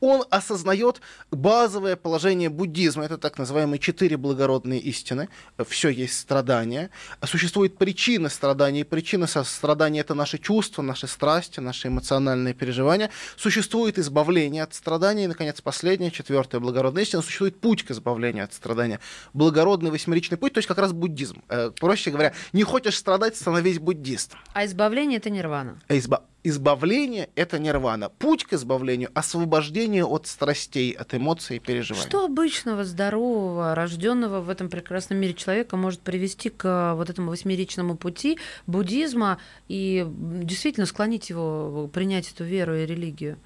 Он 0.00 0.24
осознает 0.30 1.00
базовое 1.30 1.94
положение 1.96 2.48
буддизма, 2.48 3.04
это 3.04 3.16
так 3.18 3.38
называемые 3.38 3.78
четыре 3.78 4.16
благородные 4.16 4.80
истины. 4.80 5.28
Все 5.68 5.88
есть 5.90 6.18
страдания. 6.18 6.90
Существует 7.24 7.78
причина 7.78 8.28
страданий. 8.28 8.84
Причина 8.84 9.26
со- 9.28 9.44
страдания 9.44 10.00
это 10.00 10.14
наши 10.14 10.38
чувства, 10.38 10.82
наши 10.82 11.06
страсти, 11.06 11.60
наши 11.60 11.86
эмоциональные 11.88 12.52
переживания. 12.54 13.10
Существует 13.36 13.98
избавление 13.98 14.64
от 14.64 14.74
страданий. 14.74 15.24
И, 15.24 15.26
наконец, 15.28 15.60
последняя, 15.60 16.10
четвертая 16.10 16.60
благородная 16.60 17.04
истина. 17.04 17.22
Существует 17.22 17.60
путь 17.60 17.84
к 17.84 17.92
избавлению 17.92 18.44
от 18.44 18.52
страдания. 18.54 18.98
Благородный 19.34 19.90
восьмеричный 19.92 20.36
путь, 20.36 20.52
то 20.54 20.58
есть 20.58 20.68
как 20.68 20.78
раз 20.78 20.92
буддизм. 20.92 21.42
Э, 21.48 21.70
проще 21.70 22.10
говоря, 22.10 22.32
не 22.52 22.64
хочешь 22.64 22.96
страдать, 22.96 23.36
становись 23.36 23.78
буддистом. 23.78 24.38
А 24.52 24.64
избавление 24.66 25.18
это 25.18 25.30
нирвана. 25.30 25.80
А 25.88 25.94
изба- 25.94 26.22
Избавление— 26.44 27.30
это 27.34 27.58
нирвана. 27.58 28.10
Путь 28.10 28.44
к 28.44 28.52
избавлению— 28.52 29.10
освобождение 29.14 30.04
от 30.04 30.28
страстей, 30.28 30.92
от 30.92 31.12
эмоций 31.12 31.56
и 31.56 31.58
переживаний. 31.58 32.08
Что 32.08 32.24
обычного, 32.24 32.84
здорового, 32.84 33.74
рожденного 33.74 34.40
в 34.40 34.48
этом 34.48 34.68
прекрасном 34.68 35.18
мире 35.18 35.34
человека 35.34 35.76
может 35.76 36.00
привести 36.00 36.50
к 36.50 36.62
а, 36.64 36.94
вот 36.94 37.10
этому 37.10 37.30
восьмеричному 37.30 37.96
пути 37.96 38.38
буддизма 38.68 39.38
и 39.66 40.06
действительно 40.08 40.86
склонить 40.86 41.28
его 41.28 41.90
принять 41.92 42.30
эту 42.32 42.44
веру 42.44 42.76
и 42.76 42.86
религию? 42.86 43.36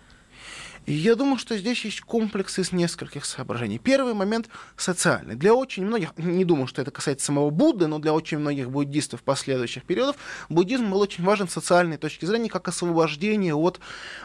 Я 0.87 1.14
думаю, 1.14 1.38
что 1.38 1.57
здесь 1.57 1.85
есть 1.85 2.01
комплекс 2.01 2.59
из 2.59 2.73
нескольких 2.73 3.25
соображений. 3.25 3.79
Первый 3.79 4.14
момент 4.14 4.49
социальный. 4.77 5.37
Для 5.37 5.55
очень 5.55 5.85
многих, 5.85 6.16
не 6.16 6.45
думаю, 6.45 6.66
что 6.66 6.83
это 6.83 6.90
касается 6.90 7.27
самого 7.27 7.51
Будды, 7.51 7.87
но 7.87 7.99
для 7.99 8.12
очень 8.12 8.38
многих 8.38 8.71
буддистов 8.71 9.23
последующих 9.23 9.85
периодов, 9.85 10.16
буддизм 10.49 10.90
был 10.90 11.01
очень 11.01 11.23
важен 11.23 11.49
с 11.49 11.53
социальной 11.53 11.99
точки 11.99 12.25
зрения, 12.25 12.49
как 12.49 12.66
освобождение 12.66 13.55
от, 13.55 13.81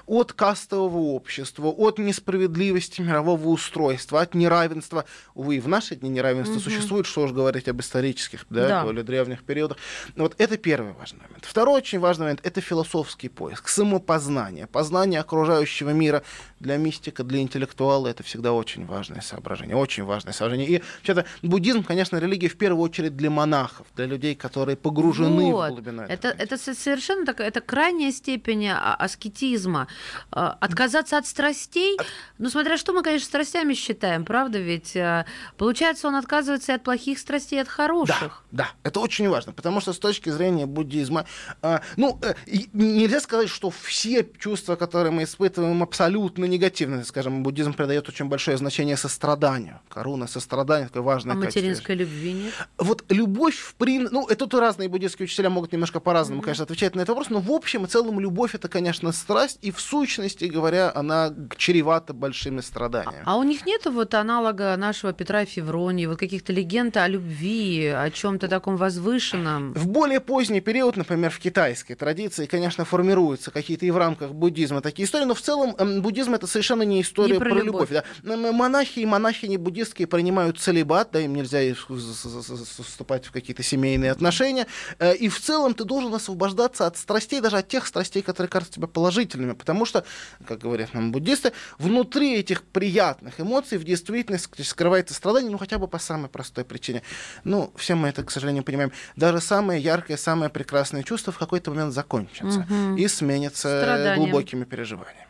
от 0.08 0.34
кастового 0.34 0.98
общества, 0.98 1.67
от 1.67 2.00
несправедливости 2.00 3.02
мирового 3.02 3.50
устройства, 3.50 4.22
от 4.22 4.34
неравенства. 4.34 5.06
Увы, 5.36 5.58
и 5.58 5.60
в 5.60 5.67
наши 5.67 5.96
дни 5.96 6.10
неравенство 6.10 6.60
существует, 6.60 7.06
что 7.06 7.22
уж 7.22 7.32
говорить 7.32 7.67
об 7.67 7.80
исторических, 7.82 8.46
да, 8.50 8.67
Да. 8.67 8.84
более 8.84 9.04
древних 9.04 9.43
периодах. 9.43 9.78
Вот 10.15 10.34
это 10.39 10.58
первый 10.58 10.93
важный 10.93 11.22
момент. 11.22 11.46
Второй 11.46 11.78
очень 11.78 12.00
важный 12.00 12.24
момент— 12.24 12.39
это 12.43 12.62
философский 12.62 13.30
поиск, 13.30 13.67
самопознание, 13.67 14.65
познание 14.67 15.20
окружающего 15.20 15.91
мира. 15.91 16.24
Для 16.60 16.78
мистика, 16.78 17.24
для 17.24 17.39
интеллектуала 17.41 18.08
это 18.08 18.24
всегда 18.24 18.52
очень 18.52 18.86
важное 18.86 19.22
соображение, 19.22 19.76
очень 19.76 20.04
важное 20.04 20.34
соображение. 20.34 20.67
И 20.67 20.82
вообще-то 20.98 21.26
буддизм, 21.43 21.84
конечно, 21.84 22.17
религия 22.17 22.48
в 22.50 22.58
первую 22.58 22.82
очередь 22.84 23.15
для 23.15 23.30
монахов, 23.30 23.86
для 23.96 24.06
людей, 24.08 24.34
которые 24.34 24.76
погружены 24.76 25.52
Вот. 25.52 25.70
в 25.70 25.74
глубину 25.74 26.02
этого 26.02 26.13
Это, 26.13 26.28
это 26.30 26.58
со- 26.58 26.74
совершенно 26.74 27.26
такая, 27.28 27.50
это 27.50 27.62
крайняя 27.62 28.12
степень 28.12 28.67
а, 28.70 28.96
аскетизма. 28.96 29.88
А, 30.32 30.58
Отказаться 30.60 31.17
от 31.20 31.28
страстей, 31.28 31.98
ну, 32.39 32.50
смотря 32.50 32.78
что 32.78 32.91
мы, 32.91 33.04
конечно, 33.04 33.28
страстями 33.28 33.76
считаем, 33.76 34.26
правда 34.26 34.58
ведь? 34.58 34.98
А, 34.98 35.26
Получается, 35.58 36.08
он 36.08 36.15
отказывается 36.15 36.72
и 36.72 36.76
от 36.76 36.84
плохих 36.84 37.20
страстей, 37.20 37.58
и 37.58 37.62
от 37.62 37.67
Да, 37.67 37.72
хороших. 37.74 38.43
да, 38.52 38.70
это 38.82 39.00
очень 39.00 39.30
важно, 39.30 39.54
потому 39.54 39.80
что 39.80 39.93
с 39.93 40.00
точки 40.00 40.30
зрения 40.30 40.65
буддизма, 40.65 41.26
а, 41.62 41.82
ну, 41.98 42.20
э, 42.24 42.34
нельзя 42.74 43.20
сказать, 43.22 43.50
что 43.50 43.70
все 43.70 44.28
чувства, 44.39 44.76
которые 44.76 45.12
мы 45.12 45.24
испытываем, 45.24 45.84
абсолютно 45.84 46.46
негативно, 46.47 47.03
скажем, 47.03 47.43
буддизм 47.43 47.73
придает 47.73 48.07
очень 48.10 48.25
большое 48.25 48.57
значение 48.57 48.97
состраданию. 48.97 49.79
Коруна, 49.89 50.27
сострадание, 50.27 50.88
такое 50.88 51.03
важное 51.03 51.36
А 51.36 51.39
качество. 51.39 51.60
материнской 51.60 51.95
любви 51.95 52.33
нет? 52.33 52.53
Вот 52.77 53.03
любовь 53.10 53.55
в 53.55 53.75
принципе, 53.75 54.13
ну, 54.13 54.25
это 54.27 54.47
тут 54.47 54.60
разные 54.60 54.89
буддийские 54.89 55.25
учителя 55.25 55.49
могут 55.49 55.71
немножко 55.71 55.99
по-разному, 55.99 56.41
конечно, 56.41 56.63
отвечать 56.63 56.95
на 56.95 57.01
этот 57.01 57.10
вопрос, 57.10 57.29
но 57.29 57.39
в 57.39 57.51
общем 57.51 57.86
и 57.86 57.88
целом 57.88 58.19
любовь 58.19 58.55
это, 58.55 58.67
конечно, 58.69 59.12
страсть, 59.12 59.60
и 59.62 59.71
в 59.71 59.79
сущности 59.79 60.45
говоря, 60.45 60.91
она 60.93 61.33
чревата 61.57 62.13
большими 62.13 62.62
страданиями. 62.62 63.23
А 63.25 63.38
у 63.38 63.43
них 63.43 63.65
нет 63.65 63.86
вот 63.86 64.13
аналога 64.13 64.75
нашего 64.77 65.13
Петра 65.13 65.45
Февронии, 65.45 66.05
вот 66.05 66.17
каких-то 66.17 66.53
легенд 66.53 66.95
о 66.97 67.07
любви, 67.07 67.88
о 67.88 68.10
чем-то 68.10 68.47
таком 68.47 68.77
возвышенном? 68.77 69.73
В 69.73 69.88
более 69.88 70.19
поздний 70.19 70.62
период, 70.62 70.97
например, 70.97 71.31
в 71.31 71.39
китайской 71.39 71.95
традиции, 71.95 72.45
конечно, 72.45 72.86
формируются 72.86 73.51
какие-то 73.51 73.86
и 73.86 73.91
в 73.91 73.97
рамках 73.97 74.31
буддизма 74.31 74.81
такие 74.81 75.05
истории, 75.05 75.25
но 75.25 75.33
в 75.33 75.41
целом 75.41 75.75
эм, 75.77 76.01
буддизм 76.01 76.33
это 76.38 76.47
совершенно 76.47 76.84
не 76.84 77.02
история 77.02 77.34
Не 77.34 77.39
про 77.39 77.50
про, 77.50 77.62
любовь. 77.62 77.89
любовь. 77.91 78.04
да. 78.23 78.38
Монахи 78.52 79.00
и 79.00 79.06
монахини 79.06 79.58
буддистские 79.58 80.08
принимают 80.08 80.60
целебат, 80.60 81.10
да, 81.12 81.19
им 81.19 81.36
нельзя 81.36 81.60
вступать 81.76 83.26
в 83.26 83.32
какие-то 83.32 83.63
семейные 83.63 84.12
отношения. 84.12 84.67
Э, 85.00 85.15
И 85.15 85.30
в 85.30 85.39
целом 85.39 85.73
ты 85.73 85.84
должен 85.84 86.13
освобождаться 86.13 86.86
от 86.88 86.97
страстей, 86.97 87.41
даже 87.41 87.58
от 87.58 87.67
тех 87.67 87.86
страстей, 87.86 88.21
которые 88.21 88.50
кажутся 88.50 88.76
тебе 88.76 88.88
положительными, 88.88 89.54
потому 89.54 89.86
что, 89.86 90.06
как 90.47 90.60
говорят 90.60 90.93
нам 90.93 91.12
буддисты, 91.12 91.54
внутри 91.80 92.36
этих 92.38 92.63
приятных 92.63 93.39
эмоций 93.39 93.78
в 93.78 93.84
действительности 93.84 94.62
скрывается 94.62 95.13
страдание, 95.13 95.52
ну 95.52 95.58
хотя 95.58 95.78
бы 95.78 95.88
по 95.88 96.00
самой 96.00 96.30
простой 96.30 96.63
причине. 96.65 97.02
Ну, 97.43 97.71
все 97.76 97.95
мы 97.95 98.10
это, 98.10 98.23
к 98.23 98.32
сожалению, 98.32 98.63
понимаем. 98.63 98.91
Даже 99.15 99.41
самое 99.41 99.82
яркое, 99.82 100.17
самое 100.17 100.50
прекрасное 100.50 101.04
чувство 101.04 101.34
в 101.34 101.38
какой-то 101.38 101.71
момент 101.71 101.93
закончится 101.93 102.67
и 102.97 103.08
сменится 103.08 103.82
Страданием. 103.82 104.15
глубокими 104.30 104.63
переживаниями. 104.63 105.26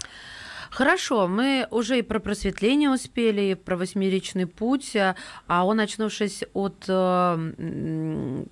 Хорошо, 0.78 1.28
мы 1.28 1.68
уже 1.72 1.98
и 1.98 2.02
про 2.04 2.20
просветление 2.20 2.92
успели, 2.92 3.42
и 3.42 3.56
про 3.56 3.76
восьмеричный 3.76 4.46
путь, 4.46 4.96
а 4.96 5.16
а 5.48 5.66
он, 5.66 5.80
очнувшись 5.80 6.44
от 6.54 6.86
э, 6.88 8.46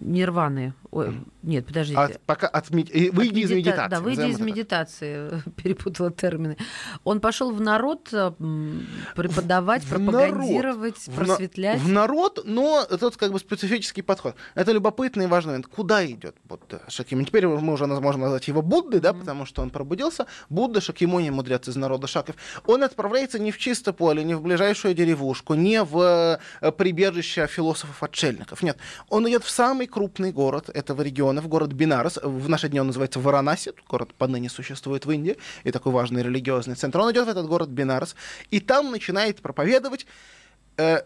нирваны, 0.00 0.74
ой, 0.90 1.14
нет, 1.42 1.66
подождите. 1.66 1.98
От, 1.98 2.20
пока 2.22 2.46
от, 2.48 2.70
выйди 2.70 2.90
из 2.92 3.10
От 3.10 3.24
медита- 3.24 3.54
медитации. 3.56 3.88
Да, 3.90 4.00
выйди 4.00 4.20
из 4.30 4.40
медитации, 4.40 5.42
перепутала 5.62 6.10
термины. 6.10 6.56
Он 7.04 7.20
пошел 7.20 7.52
в 7.52 7.60
народ 7.60 8.08
э, 8.12 8.32
м, 8.38 8.86
преподавать, 9.14 9.84
В 9.84 9.88
пропагандировать, 9.88 10.96
В 10.98 11.08
на- 11.08 11.14
просветлять. 11.24 11.80
В 11.80 11.88
народ, 11.88 12.42
но 12.44 12.84
тут 12.84 13.16
как 13.16 13.32
бы 13.32 13.38
специфический 13.38 14.02
подход. 14.02 14.34
Это 14.54 14.72
любопытный 14.72 15.24
и 15.24 15.28
важный 15.28 15.50
момент. 15.52 15.66
Куда 15.68 16.04
идет 16.04 16.36
Будда 16.44 16.82
Шакьямуни? 16.88 17.26
Теперь 17.26 17.46
мы 17.46 17.72
уже 17.72 17.86
можем 17.86 18.20
назвать 18.20 18.46
его 18.48 18.62
Буддой, 18.62 19.00
да, 19.00 19.12
потому 19.14 19.46
что 19.46 19.62
он 19.62 19.70
пробудился. 19.70 20.26
Будда 20.50 20.80
Шакьямуни, 20.80 21.30
мудрец 21.30 21.68
из 21.68 21.76
народа 21.76 22.06
Шаков. 22.06 22.36
Он 22.66 22.82
отправляется 22.82 23.38
не 23.38 23.50
в 23.52 23.58
чисто 23.58 23.92
поле, 23.92 24.24
не 24.24 24.34
в 24.34 24.42
ближайшую 24.42 24.94
деревушку, 24.94 25.54
не 25.54 25.82
в 25.82 26.38
э, 26.60 26.72
прибежище 26.72 27.46
философов-отшельников. 27.46 28.62
Нет, 28.62 28.76
он 29.08 29.28
идет 29.28 29.44
в 29.44 29.50
самый 29.50 29.85
крупный 29.86 30.32
город 30.32 30.70
этого 30.72 31.02
региона, 31.02 31.40
в 31.40 31.48
город 31.48 31.72
Бинарас. 31.72 32.18
В 32.22 32.48
наши 32.48 32.68
дни 32.68 32.80
он 32.80 32.88
называется 32.88 33.20
Варанаси, 33.20 33.72
город 33.88 34.14
поныне 34.14 34.48
существует 34.48 35.06
в 35.06 35.10
Индии, 35.10 35.36
и 35.64 35.70
такой 35.70 35.92
важный 35.92 36.22
религиозный 36.22 36.74
центр. 36.74 37.00
Он 37.00 37.12
идет 37.12 37.26
в 37.26 37.30
этот 37.30 37.46
город 37.46 37.68
Бинарас, 37.68 38.16
и 38.50 38.60
там 38.60 38.90
начинает 38.90 39.40
проповедовать 39.40 40.06
э, 40.76 41.02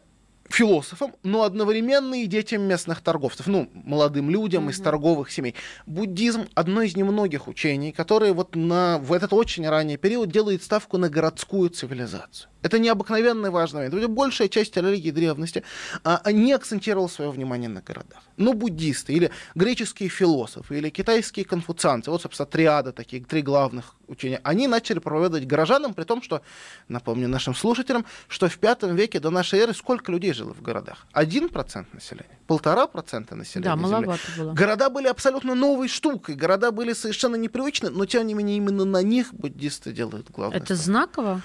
философам, 0.52 1.14
но 1.22 1.44
одновременно 1.44 2.22
и 2.22 2.26
детям 2.26 2.62
местных 2.62 3.00
торговцев, 3.00 3.46
ну, 3.46 3.70
молодым 3.72 4.30
людям 4.30 4.68
из 4.68 4.80
торговых 4.80 5.30
семей. 5.30 5.54
Буддизм— 5.86 6.48
одно 6.54 6.82
из 6.82 6.96
немногих 6.96 7.48
учений, 7.48 7.92
которые 7.92 8.32
вот 8.32 8.56
на, 8.56 8.98
в 8.98 9.12
этот 9.12 9.32
очень 9.32 9.68
ранний 9.68 9.96
период 9.96 10.30
делает 10.30 10.62
ставку 10.62 10.98
на 10.98 11.08
городскую 11.08 11.70
цивилизацию. 11.70 12.50
Это 12.62 12.78
необыкновенно 12.78 13.50
важный 13.50 13.88
момент. 13.88 14.10
Большая 14.10 14.48
часть 14.48 14.76
религии 14.76 15.10
древности 15.10 15.62
а, 16.04 16.20
не 16.30 16.52
акцентировала 16.52 17.08
свое 17.08 17.30
внимание 17.30 17.68
на 17.68 17.80
городах. 17.80 18.22
Но 18.36 18.52
буддисты 18.52 19.12
или 19.12 19.30
греческие 19.54 20.08
философы 20.08 20.78
или 20.78 20.90
китайские 20.90 21.44
конфуцианцы, 21.44 22.10
вот, 22.10 22.22
собственно, 22.22 22.46
триада, 22.46 22.92
такие 22.92 23.24
три 23.24 23.42
главных 23.42 23.94
учения, 24.08 24.40
они 24.44 24.66
начали 24.66 24.98
проповедовать 24.98 25.46
горожанам, 25.46 25.94
при 25.94 26.04
том, 26.04 26.22
что, 26.22 26.42
напомню 26.88 27.28
нашим 27.28 27.54
слушателям, 27.54 28.04
что 28.28 28.48
в 28.48 28.58
пятом 28.58 28.94
веке 28.96 29.20
до 29.20 29.30
нашей 29.30 29.60
эры 29.60 29.72
сколько 29.74 30.12
людей 30.12 30.32
жило 30.32 30.52
в 30.52 30.62
городах? 30.62 31.06
Один 31.12 31.48
процент 31.48 31.92
населения? 31.94 32.38
Полтора 32.46 32.86
процента 32.86 33.36
населения 33.36 33.70
Да, 33.70 33.76
Земли. 33.76 33.92
маловато 33.92 34.22
было. 34.36 34.52
Города 34.52 34.90
были 34.90 35.06
абсолютно 35.06 35.54
новой 35.54 35.88
штукой, 35.88 36.34
города 36.34 36.72
были 36.72 36.92
совершенно 36.92 37.36
непривычны, 37.36 37.90
но 37.90 38.04
тем 38.06 38.26
не 38.26 38.34
менее 38.34 38.56
именно 38.56 38.84
на 38.84 39.02
них 39.02 39.32
буддисты 39.32 39.92
делают 39.92 40.30
главное. 40.30 40.58
Это 40.58 40.74
знаково? 40.74 41.40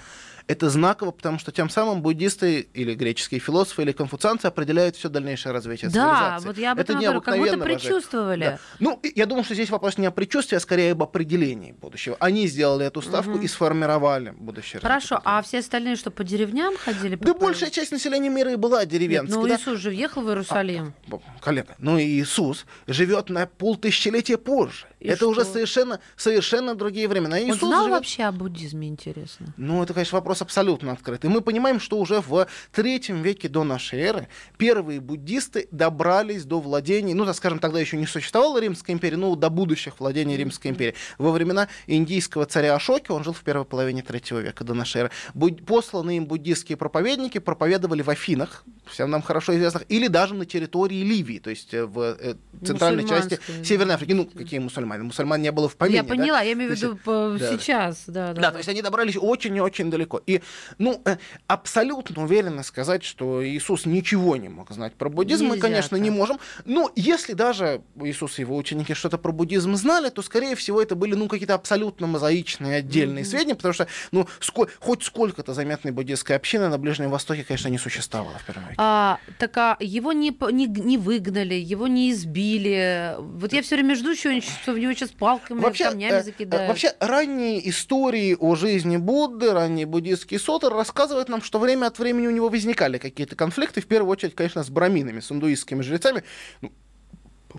Это 0.47 0.69
знаково, 0.69 1.10
потому 1.10 1.39
что 1.39 1.51
тем 1.51 1.71
самым 1.71 2.03
буддисты 2.03 2.67
или 2.73 2.93
греческие 2.93 3.39
философы 3.39 3.81
или 3.81 3.91
конфуцианцы 3.93 4.45
определяют 4.45 4.95
все 4.95 5.10
дальнейшее 5.10 5.53
развитие 5.53 5.89
Да, 5.89 5.93
цивилизации. 6.38 6.47
вот 6.47 6.58
я 6.60 6.71
об 6.73 6.79
Это 6.79 6.91
этом 6.93 7.01
говорю, 7.03 7.21
как 7.21 7.38
будто 7.38 7.58
предчувствовали. 7.58 8.43
Да. 8.43 8.60
Ну, 8.79 8.99
я 9.15 9.25
думаю, 9.25 9.43
что 9.43 9.55
здесь 9.55 9.71
вопрос 9.71 9.97
не 9.97 10.05
о 10.05 10.12
предчувствии, 10.12 10.55
а 10.55 10.60
скорее 10.60 10.91
об 10.91 11.01
определении 11.01 11.71
будущего. 11.71 12.15
Они 12.19 12.45
сделали 12.47 12.86
эту 12.86 13.01
ставку 13.01 13.39
и 13.39 13.47
сформировали 13.47 14.36
будущее. 14.38 14.81
Хорошо, 14.81 15.19
а 15.25 15.41
все 15.41 15.60
остальные 15.60 15.95
что, 15.95 16.12
по 16.12 16.23
деревням 16.23 16.75
ходили? 16.77 17.15
Да 17.15 17.34
по- 17.34 17.39
большая 17.47 17.71
часть 17.71 17.91
населения 17.91 18.29
мира 18.29 18.51
и 18.51 18.55
была 18.55 18.81
Нет, 18.81 18.89
деревенской. 18.89 19.41
ну 19.41 19.47
да. 19.47 19.55
Иисус 19.55 19.79
же 19.79 19.89
въехал 19.89 20.21
в 20.21 20.29
Иерусалим. 20.29 20.93
Б- 21.08 21.19
Коллега, 21.41 21.75
ну 21.79 21.97
и 21.97 22.03
Иисус 22.21 22.67
живет 22.86 23.29
на 23.29 23.47
полтысячелетия 23.47 24.38
позже. 24.38 24.86
И 25.06 25.08
это 25.10 25.18
что? 25.18 25.30
уже 25.30 25.46
совершенно, 25.46 26.00
совершенно 26.15 26.76
другие 26.76 27.08
времена. 27.08 27.38
Он 27.38 27.44
Иисус 27.50 27.60
знал 27.60 27.86
живет- 27.86 27.98
вообще 27.98 28.24
о 28.24 28.32
буддизме, 28.32 28.88
интересно? 28.88 29.48
Ну, 29.58 29.84
это, 29.84 29.94
конечно, 29.94 30.18
вопрос 30.18 30.41
абсолютно 30.41 30.91
открытый. 30.91 31.30
Мы 31.30 31.41
понимаем, 31.41 31.80
что 31.80 31.98
уже 32.00 32.22
в 32.22 32.48
третьем 32.72 33.22
веке 33.22 33.48
до 33.50 33.63
нашей 33.63 34.00
эры 34.00 34.28
первые 34.58 35.00
буддисты 35.00 35.68
добрались 35.72 36.44
до 36.46 36.60
владений, 36.60 37.13
ну, 37.13 37.26
так 37.26 37.36
скажем, 37.36 37.60
тогда 37.60 37.80
еще 37.80 37.98
не 37.98 38.06
существовала 38.08 38.60
Римская 38.60 38.96
империя, 38.96 39.18
но 39.18 39.36
до 39.36 39.50
будущих 39.50 40.00
владений 40.00 40.36
Римской 40.38 40.72
империи. 40.72 40.96
Во 41.18 41.32
времена 41.32 41.68
индийского 41.88 42.46
царя 42.46 42.76
Ашоки, 42.76 43.12
он 43.12 43.24
жил 43.24 43.34
в 43.34 43.41
первой 43.44 43.65
половине 43.65 44.02
третьего 44.02 44.39
века 44.39 44.63
до 44.63 44.74
нашей 44.74 45.02
эры, 45.02 45.12
буд- 45.34 45.65
посланные 45.65 46.18
им 46.18 46.26
буддистские 46.26 46.78
проповедники 46.78 47.38
проповедовали 47.39 48.02
в 48.02 48.10
Афинах, 48.10 48.63
всем 48.86 49.10
нам 49.12 49.22
хорошо 49.22 49.56
известных, 49.56 49.84
или 49.89 50.08
даже 50.08 50.34
на 50.34 50.46
территории 50.46 51.02
Ливии, 51.04 51.39
то 51.39 51.50
есть 51.50 51.74
э, 51.74 51.86
в 51.86 52.00
э, 52.20 52.36
центральной 52.65 53.08
части. 53.08 53.39
Северной 53.63 53.96
Африки. 53.96 54.12
Ну, 54.13 54.26
какие 54.26 54.60
мусульмане? 54.60 54.94
Мусульман 55.03 55.41
не 55.41 55.51
было 55.51 55.67
в 55.69 55.75
помине. 55.75 55.97
я 55.97 56.03
да? 56.03 56.10
поняла, 56.10 56.41
я 56.41 56.53
имею 56.53 56.71
в 56.71 56.75
виду 56.75 56.95
по- 56.97 57.36
да, 57.38 57.49
да. 57.51 57.58
сейчас. 57.58 58.03
Да, 58.08 58.34
да, 58.34 58.41
Да, 58.41 58.51
то 58.51 58.58
есть 58.58 58.69
они 58.69 58.81
добрались 58.81 59.17
очень 59.19 59.55
и 59.55 59.62
очень 59.62 59.89
далеко. 59.91 60.21
И, 60.25 60.41
ну, 60.77 61.01
э, 61.05 61.17
абсолютно 61.47 62.23
уверенно 62.23 62.63
сказать, 62.63 63.03
что 63.03 63.45
Иисус 63.47 63.86
ничего 63.86 64.36
не 64.38 64.49
мог 64.49 64.71
знать 64.71 64.93
про 64.93 65.10
буддизм, 65.10 65.45
мы, 65.45 65.55
Нельзя 65.55 65.67
конечно, 65.67 65.95
не 65.97 66.10
так. 66.10 66.17
можем. 66.17 66.39
Но 66.65 66.91
если 66.95 67.34
даже 67.34 67.81
Иисус 68.01 68.39
и 68.39 68.41
его 68.41 68.55
ученики 68.55 68.93
что-то 68.93 69.17
про 69.17 69.31
буддизм 69.31 69.75
знали, 69.75 70.10
то, 70.10 70.21
скорее 70.21 70.55
всего, 70.55 70.81
это 70.81 70.95
были, 70.95 71.15
ну, 71.15 71.27
какие-то 71.27 71.53
абсолютно 71.55 72.08
мозаичные 72.08 72.77
отдельные 72.77 73.25
сведения, 73.25 73.55
потому 73.55 73.73
что, 73.73 73.88
ну, 74.12 74.27
ско- 74.39 74.69
хоть 74.79 75.03
сколько-то 75.03 75.53
заметной 75.53 75.91
буддистской 75.91 76.36
общины 76.36 76.69
на 76.69 76.77
Ближнем 76.77 77.10
Востоке, 77.10 77.43
конечно, 77.43 77.67
не 77.69 77.77
существовало 77.77 78.38
в 78.39 78.45
первом 78.45 78.63
веке. 78.63 78.75
А, 78.77 79.19
так 79.39 79.58
а 79.58 79.77
его 79.79 80.12
не, 80.13 80.36
не, 80.51 80.67
не 80.67 80.97
выгнали, 80.97 81.53
его 81.55 81.88
не 81.88 82.12
избили. 82.12 83.15
Вот 83.19 83.53
я 83.53 83.62
все 83.62 83.75
время 83.75 83.95
жду, 83.95 84.10
они- 84.25 84.41
что 84.41 84.73
в 84.73 84.77
него 84.86 84.93
сейчас 84.95 85.12
палками, 85.12 85.62
камнями 85.62 86.13
э, 86.13 86.24
закидают. 86.24 86.67
вообще, 86.67 86.93
ранние 87.00 87.69
истории 87.69 88.36
о 88.39 88.56
жизни 88.56 88.98
Будды, 88.98 89.52
ранние 89.52 89.86
буддийские 89.86 90.39
соты 90.39 90.69
рассказывают 90.69 91.30
нам, 91.30 91.41
что 91.41 91.60
время 91.60 91.88
от 91.88 92.00
времени 92.00 92.28
у 92.28 92.32
него 92.32 92.50
возникали 92.50 92.98
какие-то 92.98 93.36
конфликты, 93.36 93.82
в 93.82 93.88
первую 93.88 94.12
очередь, 94.12 94.36
конечно, 94.36 94.63
с 94.63 94.69
браминами, 94.69 95.19
с 95.19 95.32
индуистскими 95.32 95.82
жрецами. 95.82 96.24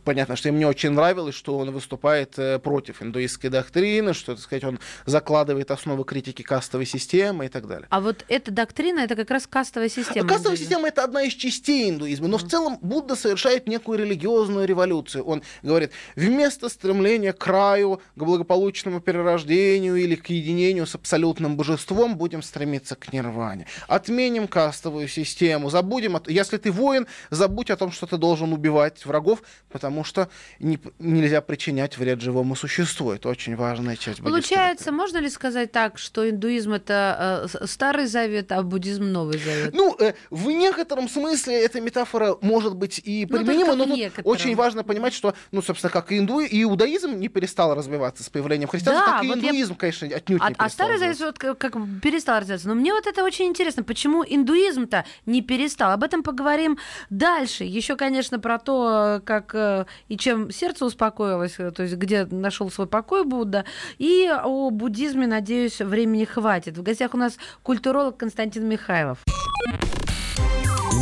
Понятно, 0.04 0.36
что 0.36 0.48
им 0.48 0.58
не 0.58 0.64
очень 0.64 0.90
нравилось, 0.90 1.34
что 1.34 1.56
он 1.56 1.70
выступает 1.70 2.38
э, 2.38 2.58
против 2.58 3.02
индуистской 3.02 3.50
доктрины, 3.50 4.14
что, 4.14 4.34
так 4.34 4.42
сказать, 4.42 4.64
он 4.64 4.78
закладывает 5.04 5.70
основы 5.70 6.04
критики 6.04 6.42
кастовой 6.42 6.86
системы 6.86 7.46
и 7.46 7.48
так 7.48 7.66
далее. 7.66 7.86
А 7.90 8.00
вот 8.00 8.24
эта 8.28 8.50
доктрина, 8.50 9.00
это 9.00 9.16
как 9.16 9.30
раз 9.30 9.46
кастовая 9.46 9.88
система. 9.88 10.28
Кастовая 10.28 10.56
индуизма. 10.56 10.56
система 10.56 10.88
это 10.88 11.04
одна 11.04 11.22
из 11.22 11.34
частей 11.34 11.90
индуизма, 11.90 12.28
но 12.28 12.38
в 12.38 12.48
целом 12.48 12.78
Будда 12.80 13.14
совершает 13.14 13.68
некую 13.68 13.98
религиозную 13.98 14.66
революцию. 14.66 15.24
Он 15.24 15.42
говорит, 15.62 15.92
вместо 16.14 16.68
стремления 16.68 17.32
к 17.32 17.38
краю, 17.38 18.00
к 18.16 18.22
благополучному 18.22 19.00
перерождению 19.00 19.96
или 19.96 20.14
к 20.14 20.28
единению 20.30 20.86
с 20.86 20.94
абсолютным 20.94 21.56
божеством, 21.56 22.16
будем 22.16 22.42
стремиться 22.42 22.96
к 22.96 23.12
нирване. 23.12 23.66
Отменим 23.86 24.48
кастовую 24.48 25.08
систему, 25.08 25.70
забудем, 25.70 26.20
если 26.26 26.56
ты 26.56 26.72
воин, 26.72 27.06
забудь 27.30 27.70
о 27.70 27.76
том, 27.76 27.92
что 27.92 28.06
ты 28.06 28.16
должен 28.16 28.52
убивать 28.52 29.06
врагов, 29.06 29.42
потому 29.70 29.85
потому 29.86 30.04
что 30.04 30.28
не, 30.58 30.78
нельзя 30.98 31.40
причинять 31.40 31.96
вред 31.98 32.20
живому 32.20 32.56
существу. 32.56 33.12
Это 33.12 33.28
очень 33.28 33.56
важная 33.56 33.96
часть 33.96 34.20
Получается, 34.20 34.92
можно 34.92 35.18
ли 35.18 35.30
сказать 35.30 35.72
так, 35.72 35.98
что 35.98 36.28
индуизм 36.28 36.72
это 36.72 37.48
э, 37.52 37.66
старый 37.66 38.06
завет, 38.06 38.50
а 38.52 38.62
буддизм 38.62 39.04
новый 39.04 39.38
завет? 39.38 39.72
Ну, 39.74 39.96
э, 39.98 40.14
в 40.30 40.50
некотором 40.50 41.08
смысле 41.08 41.54
эта 41.64 41.80
метафора 41.80 42.36
может 42.40 42.74
быть 42.74 43.00
и 43.04 43.26
Ну, 43.30 43.36
применима, 43.38 43.66
только 43.72 43.76
но 43.78 43.84
тут 43.86 43.96
некотором. 43.96 44.30
очень 44.30 44.54
важно 44.56 44.82
понимать, 44.84 45.14
что, 45.14 45.34
ну, 45.52 45.62
собственно, 45.62 45.90
как 45.92 46.10
и 46.12 46.18
инду, 46.18 46.40
и 46.40 46.62
иудаизм 46.62 47.18
не 47.18 47.28
перестал 47.28 47.74
развиваться 47.74 48.24
с 48.24 48.28
появлением 48.28 48.68
христианства, 48.68 49.06
Да, 49.06 49.12
так 49.18 49.24
и 49.24 49.28
вот 49.28 49.36
я- 49.38 49.42
индуизм, 49.50 49.76
конечно, 49.76 50.08
отнюдь 50.08 50.40
А, 50.42 50.48
не 50.48 50.54
а 50.54 50.64
перестал 50.64 50.70
старый 50.70 50.98
завет 50.98 51.20
вот 51.20 51.38
как, 51.38 51.58
как 51.58 51.74
перестал 52.02 52.40
развиваться. 52.40 52.68
Но 52.68 52.74
мне 52.74 52.92
вот 52.92 53.06
это 53.06 53.22
очень 53.22 53.46
интересно, 53.46 53.82
почему 53.84 54.24
индуизм-то 54.26 55.04
не 55.26 55.42
перестал. 55.42 55.92
Об 55.92 56.02
этом 56.02 56.22
поговорим 56.22 56.78
дальше. 57.10 57.64
Еще, 57.64 57.96
конечно, 57.96 58.38
про 58.40 58.58
то, 58.58 59.20
как 59.24 59.54
э, 59.54 59.65
и 60.08 60.16
чем 60.16 60.50
сердце 60.50 60.84
успокоилось, 60.84 61.56
э, 61.58 61.70
то 61.70 61.82
есть 61.82 61.96
где 61.96 62.24
нашел 62.24 62.70
свой 62.70 62.86
покой 62.86 63.24
Будда. 63.24 63.64
И 63.98 64.28
о 64.28 64.70
буддизме, 64.70 65.26
надеюсь, 65.26 65.80
времени 65.80 66.24
хватит. 66.24 66.78
В 66.78 66.82
гостях 66.82 67.14
у 67.14 67.16
нас 67.16 67.36
культуролог 67.62 68.16
Константин 68.16 68.68
Михайлов. 68.68 69.18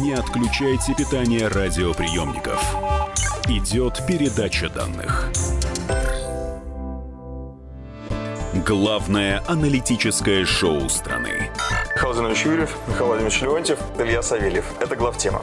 Не 0.02 0.12
отключайте 0.12 0.94
питание 0.94 1.48
радиоприемников. 1.48 2.60
Идет 3.48 4.00
передача 4.06 4.68
данных. 4.68 5.30
Главное 8.66 9.42
аналитическое 9.46 10.44
шоу 10.44 10.88
страны. 10.88 11.50
Михаил 11.94 12.12
Владимирович 12.14 12.44
Юрьев, 12.46 12.76
Михаил 12.86 13.06
Владимирович 13.06 13.42
Леонтьев, 13.42 13.78
Илья 13.98 14.22
Савельев. 14.22 14.64
Это 14.80 14.96
главтема. 14.96 15.42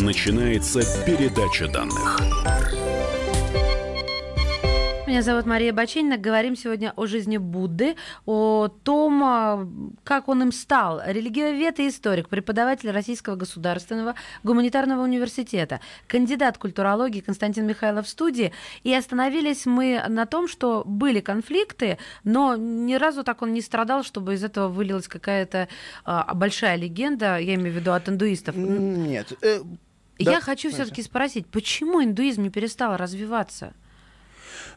Начинается 0.00 0.80
передача 1.04 1.66
данных. 1.66 2.20
Меня 5.08 5.22
зовут 5.22 5.46
Мария 5.46 5.72
Баченина. 5.72 6.18
Говорим 6.18 6.54
сегодня 6.54 6.92
о 6.94 7.06
жизни 7.06 7.36
Будды, 7.36 7.96
о 8.24 8.68
том, 8.68 9.24
а, 9.24 9.68
как 10.04 10.28
он 10.28 10.42
им 10.42 10.52
стал. 10.52 11.00
Религиовед 11.04 11.80
и 11.80 11.88
историк, 11.88 12.28
преподаватель 12.28 12.90
Российского 12.90 13.34
государственного 13.34 14.14
гуманитарного 14.44 15.02
университета, 15.02 15.80
кандидат 16.06 16.58
культурологии 16.58 17.20
Константин 17.20 17.66
Михайлов 17.66 18.06
в 18.06 18.08
студии. 18.08 18.52
И 18.84 18.94
остановились 18.94 19.66
мы 19.66 20.04
на 20.08 20.26
том, 20.26 20.46
что 20.46 20.84
были 20.86 21.18
конфликты, 21.20 21.98
но 22.22 22.54
ни 22.54 22.94
разу 22.94 23.24
так 23.24 23.42
он 23.42 23.52
не 23.52 23.62
страдал, 23.62 24.04
чтобы 24.04 24.34
из 24.34 24.44
этого 24.44 24.68
вылилась 24.68 25.08
какая-то 25.08 25.68
а, 26.04 26.34
большая 26.34 26.76
легенда, 26.76 27.38
я 27.38 27.54
имею 27.54 27.72
в 27.72 27.76
виду 27.76 27.92
от 27.92 28.08
индуистов. 28.08 28.54
Нет. 28.54 29.32
Я 30.18 30.32
да, 30.32 30.40
хочу 30.40 30.70
все-таки 30.70 31.02
спросить, 31.02 31.46
почему 31.46 32.02
индуизм 32.02 32.42
не 32.42 32.50
перестал 32.50 32.96
развиваться? 32.96 33.72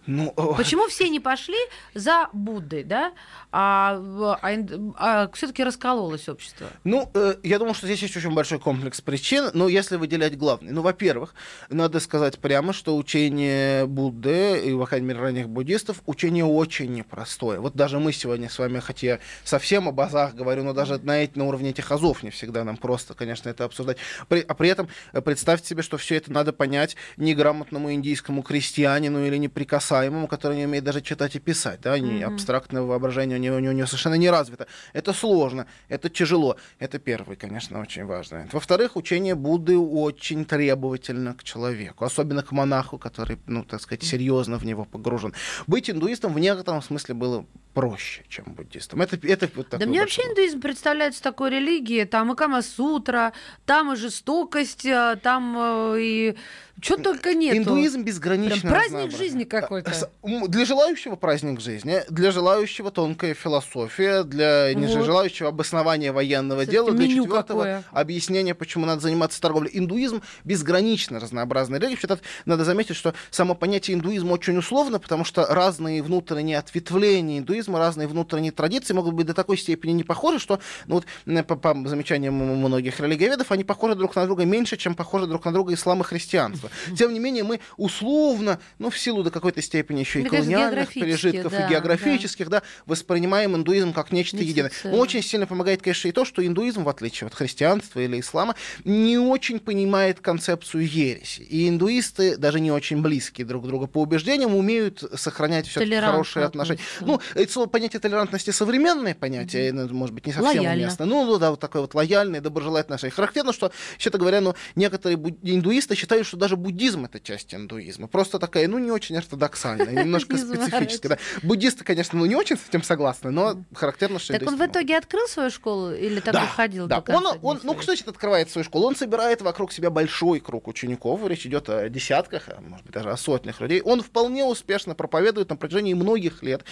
Ну, 0.06 0.32
Почему 0.58 0.88
все 0.88 1.10
не 1.10 1.20
пошли 1.20 1.58
за 1.94 2.30
Буддой, 2.34 2.84
да, 2.84 3.14
а, 3.52 5.30
все-таки 5.34 5.64
раскололось 5.64 6.30
общество? 6.30 6.68
Ну, 6.84 7.10
э, 7.14 7.36
я 7.44 7.60
думаю, 7.60 7.74
что 7.74 7.86
здесь 7.86 8.02
есть 8.02 8.16
очень 8.18 8.34
большой 8.34 8.60
комплекс 8.60 9.02
причин, 9.02 9.50
но 9.54 9.68
если 9.68 9.96
выделять 9.98 10.38
главные. 10.38 10.74
Ну, 10.74 10.82
во-первых, 10.82 11.34
надо 11.70 12.00
сказать 12.00 12.40
прямо, 12.40 12.74
что 12.74 12.96
учение 12.96 13.86
Будды, 13.86 14.62
и, 14.66 14.74
по 14.74 14.86
крайней 14.86 15.08
мере, 15.08 15.20
ранних 15.20 15.50
буддистов, 15.50 16.02
учение 16.06 16.46
очень 16.46 16.94
непростое. 16.94 17.60
Вот 17.60 17.76
даже 17.76 18.00
мы 18.00 18.14
сегодня 18.14 18.50
с 18.50 18.58
вами, 18.58 18.80
хотя 18.80 19.08
я 19.08 19.20
совсем 19.44 19.88
о 19.88 19.92
базах 19.92 20.34
говорю, 20.34 20.64
но 20.64 20.74
даже 20.74 20.98
на, 21.00 21.20
на 21.36 21.46
уровне 21.46 21.70
этих 21.72 21.92
азов 21.92 22.24
не 22.24 22.30
всегда 22.30 22.64
нам 22.64 22.78
просто, 22.78 23.14
конечно, 23.14 23.50
это 23.50 23.66
обсуждать. 23.66 23.98
При- 24.28 24.46
а 24.48 24.54
при 24.54 24.70
этом 24.70 24.88
э, 25.14 25.22
представьте 25.22 25.68
себе, 25.68 25.82
что 25.84 25.98
все 25.98 26.16
это 26.16 26.32
надо 26.32 26.54
понять 26.54 26.96
неграмотному 27.18 27.92
индийскому 27.94 28.42
крестьянину 28.44 29.26
или 29.26 29.38
неприкасаемому, 29.72 30.28
который 30.28 30.58
не 30.58 30.66
умеет 30.66 30.84
даже 30.84 31.02
читать 31.02 31.36
и 31.36 31.40
писать. 31.40 31.80
Да? 31.82 31.98
Не, 32.00 32.24
Абстрактное 32.24 32.82
воображение 32.82 33.38
у 33.38 33.42
него, 33.42 33.56
у 33.56 33.60
него- 33.60 33.88
совершенно 33.88 34.16
не 34.18 34.30
развито. 34.30 34.68
Это 34.94 35.14
сложно, 35.14 35.66
это 35.90 36.10
тяжело. 36.10 36.56
Это 36.80 37.00
первый, 37.00 37.36
конечно, 37.36 37.82
очень 37.82 38.06
важный. 38.06 38.46
Во-вторых, 38.52 38.96
учение 38.96 39.36
Будды 39.36 39.78
очень 39.78 40.46
требовательно 40.46 41.34
к 41.34 41.44
человеку, 41.44 42.06
особенно 42.06 42.44
к 42.44 42.52
монаху, 42.52 42.98
который, 42.98 43.38
ну, 43.48 43.64
так 43.64 43.82
сказать, 43.82 44.04
серьезно 44.04 44.58
в 44.58 44.66
него 44.66 44.86
погружен. 44.86 45.34
Быть 45.68 45.90
индуистом 45.90 46.34
в 46.34 46.40
некотором 46.40 46.82
смысле 46.82 47.16
было 47.16 47.46
проще, 47.74 48.24
чем 48.28 48.46
буддистом. 48.46 49.02
Это, 49.02 49.16
это 49.28 49.50
вот 49.56 49.68
Да 49.70 49.78
такой 49.78 49.88
мне 49.88 50.02
вообще 50.02 50.22
индуизм 50.24 50.60
представляется 50.60 51.24
такой 51.24 51.50
религией, 51.50 52.06
там 52.06 52.34
и 52.34 52.36
Кама-сутра, 52.36 53.32
там 53.66 53.94
и 53.94 53.96
жестокость, 53.96 54.86
а, 54.86 55.16
там 55.16 55.56
э, 55.58 56.02
и 56.02 56.36
что 56.82 56.98
только 56.98 57.34
нет. 57.36 57.56
Индуизм 57.56 58.04
безгранично 58.04 58.70
праздник 58.70 59.12
жизни 59.12 59.44
какой-то. 59.62 60.09
Для 60.47 60.66
желающего 60.66 61.16
праздник 61.16 61.59
жизни, 61.59 62.01
для 62.09 62.32
желающего 62.32 62.91
тонкая 62.91 63.34
философия, 63.34 64.24
для 64.24 64.72
Вот. 64.97 65.05
желающего 65.05 65.49
обоснования 65.49 66.14
военного 66.14 66.62
Кстати, 66.62 66.76
дела, 66.76 66.91
для 66.91 67.07
четвертого 67.07 67.59
какое. 67.59 67.84
объяснения, 67.91 68.55
почему 68.55 68.86
надо 68.86 69.01
заниматься 69.01 69.41
торговлей. 69.41 69.72
Индуизм 69.74 70.22
безгранично 70.43 71.20
разнообразный 71.20 71.80
тут 72.22 72.22
надо 72.45 72.66
заметить, 72.66 72.95
что 72.95 73.14
само 73.30 73.55
понятие 73.55 73.95
индуизма 73.95 74.34
очень 74.34 74.57
условно, 74.57 74.99
потому 74.99 75.26
что 75.26 75.45
разные 75.47 76.01
внутренние 76.01 76.57
ответвления 76.57 77.39
индуизма, 77.39 77.80
разные 77.80 78.07
внутренние 78.07 78.51
традиции 78.51 78.93
могут 78.93 79.14
быть 79.14 79.28
до 79.28 79.34
такой 79.34 79.57
степени 79.57 79.91
не 79.91 80.03
похожи, 80.03 80.39
что, 80.39 80.59
ну 80.88 80.95
вот, 80.95 81.45
по, 81.45 81.55
по 81.55 81.88
замечаниям 81.88 82.34
многих 82.34 82.99
религиоведов, 82.99 83.51
они 83.51 83.64
похожи 83.64 83.95
друг 83.95 84.16
на 84.16 84.26
друга 84.26 84.45
меньше, 84.45 84.78
чем 84.78 84.95
похожи 84.95 85.28
друг 85.28 85.45
на 85.45 85.51
друга 85.51 85.74
ислам 85.74 86.01
и 86.01 86.03
христианство. 86.03 86.70
Тем 86.97 87.14
не 87.14 87.20
менее, 87.20 87.43
мы 87.43 87.59
условно, 87.78 88.59
ну, 88.80 88.89
в 88.89 88.97
силу 88.97 89.24
до 89.24 89.32
какой-то 89.52 89.62
степени 89.62 89.99
еще 89.99 90.22
и 90.22 90.24
колониальных 90.24 90.93
пережитков 90.93 91.52
да, 91.52 91.66
и 91.66 91.70
географических, 91.70 92.49
да, 92.49 92.64
воспринимаем 92.86 93.56
индуизм 93.56 93.93
как 93.93 94.12
нечто 94.12 94.38
Нечто 94.38 94.49
единое. 94.49 94.72
Но 94.84 94.97
очень 94.97 95.22
сильно 95.22 95.47
помогает, 95.47 95.82
конечно, 95.82 96.08
и 96.08 96.12
то, 96.12 96.26
что 96.26 96.45
индуизм, 96.45 96.84
в 96.84 96.89
отличие 96.89 97.28
от 97.28 97.34
христианства 97.34 97.99
или 97.99 98.20
ислама, 98.20 98.56
не 98.84 99.18
очень 99.18 99.60
понимает 99.60 100.20
концепцию 100.20 100.88
ереси. 100.88 101.41
И 101.41 101.68
индуисты, 101.68 102.38
даже 102.38 102.60
не 102.60 102.72
очень 102.72 103.02
близкие 103.02 103.45
друг 103.45 103.66
к 103.66 103.68
другу 103.68 103.88
по 103.88 104.02
убеждениям, 104.02 104.56
умеют 104.56 105.04
сохранять 105.16 105.68
все 105.68 105.86
хорошие 106.02 106.45
отношения. 106.45 106.80
Ну, 107.02 107.20
это 107.36 107.52
слово 107.52 107.68
понятие 107.68 107.99
толерантности 107.99 108.52
современное 108.52 109.16
понятие, 109.16 109.74
ну, 109.74 109.88
может 109.93 110.14
быть, 110.14 110.26
не 110.26 110.34
совсем 110.34 110.60
Лояльно. 110.60 110.84
уместно. 110.84 111.06
Ну, 111.06 111.26
ну, 111.26 111.38
да, 111.38 111.52
вот 111.52 111.60
такое 111.60 111.82
вот 111.82 111.93
лояльное, 111.93 112.41
доброжелательное 112.41 112.95
отношение. 112.95 113.16
Характерно, 113.16 113.54
что, 113.54 113.72
вообще-то 113.93 114.18
говоря, 114.18 114.41
ну, 114.41 114.56
некоторые 114.76 115.18
индуисты 115.43 115.95
считают, 115.95 116.28
что 116.28 116.38
даже 116.38 116.56
буддизм 116.56 117.06
это 117.06 117.20
часть 117.20 117.54
индуизма. 117.54 118.08
Просто 118.08 118.39
такая, 118.39 118.68
ну, 118.68 118.78
не 118.78 118.91
очень 118.91 119.18
ортодоксальная, 119.18 119.41
немножко 119.50 120.34
Не 120.36 120.39
специфическая. 120.39 121.18
да. 121.18 121.18
Буддисты, 121.42 121.84
конечно, 121.84 122.18
ну, 122.20 122.26
не 122.26 122.36
очень 122.36 122.58
с 122.58 122.68
этим 122.70 122.84
согласны, 122.84 123.32
но 123.32 123.64
характерно, 123.74 124.20
что 124.20 124.34
Так 124.34 124.48
он 124.48 124.58
в 124.58 124.66
итоге 124.66 124.98
открыл 124.98 125.28
свою 125.28 125.50
школу 125.50 125.92
или 125.92 126.20
так 126.20 126.36
и 126.36 126.48
ходил 126.48 126.88
да. 126.88 127.04
Он, 127.42 127.60
ну, 127.64 127.74
кто 127.74 127.84
значит 127.84 128.08
открывает 128.08 128.50
свою 128.50 128.66
школу? 128.66 128.88
Он 128.88 128.96
собирает 128.96 129.42
вокруг 129.42 129.72
себя 129.72 129.89
большой 129.89 130.39
круг 130.39 130.68
учеников, 130.68 131.26
речь 131.28 131.46
идет 131.46 131.70
о 131.70 131.89
десятках, 131.89 132.44
а 132.48 132.62
может 132.62 132.86
быть 132.86 132.94
даже 132.94 133.10
о 133.12 133.18
сотнях 133.18 133.62
людей. 133.62 133.82
Он 133.82 134.02
вполне 134.02 134.44
успешно 134.46 134.96
проповедует 134.96 135.50
на 135.50 135.56
протяжении 135.56 135.94
многих 135.94 136.44
лет. 136.44 136.64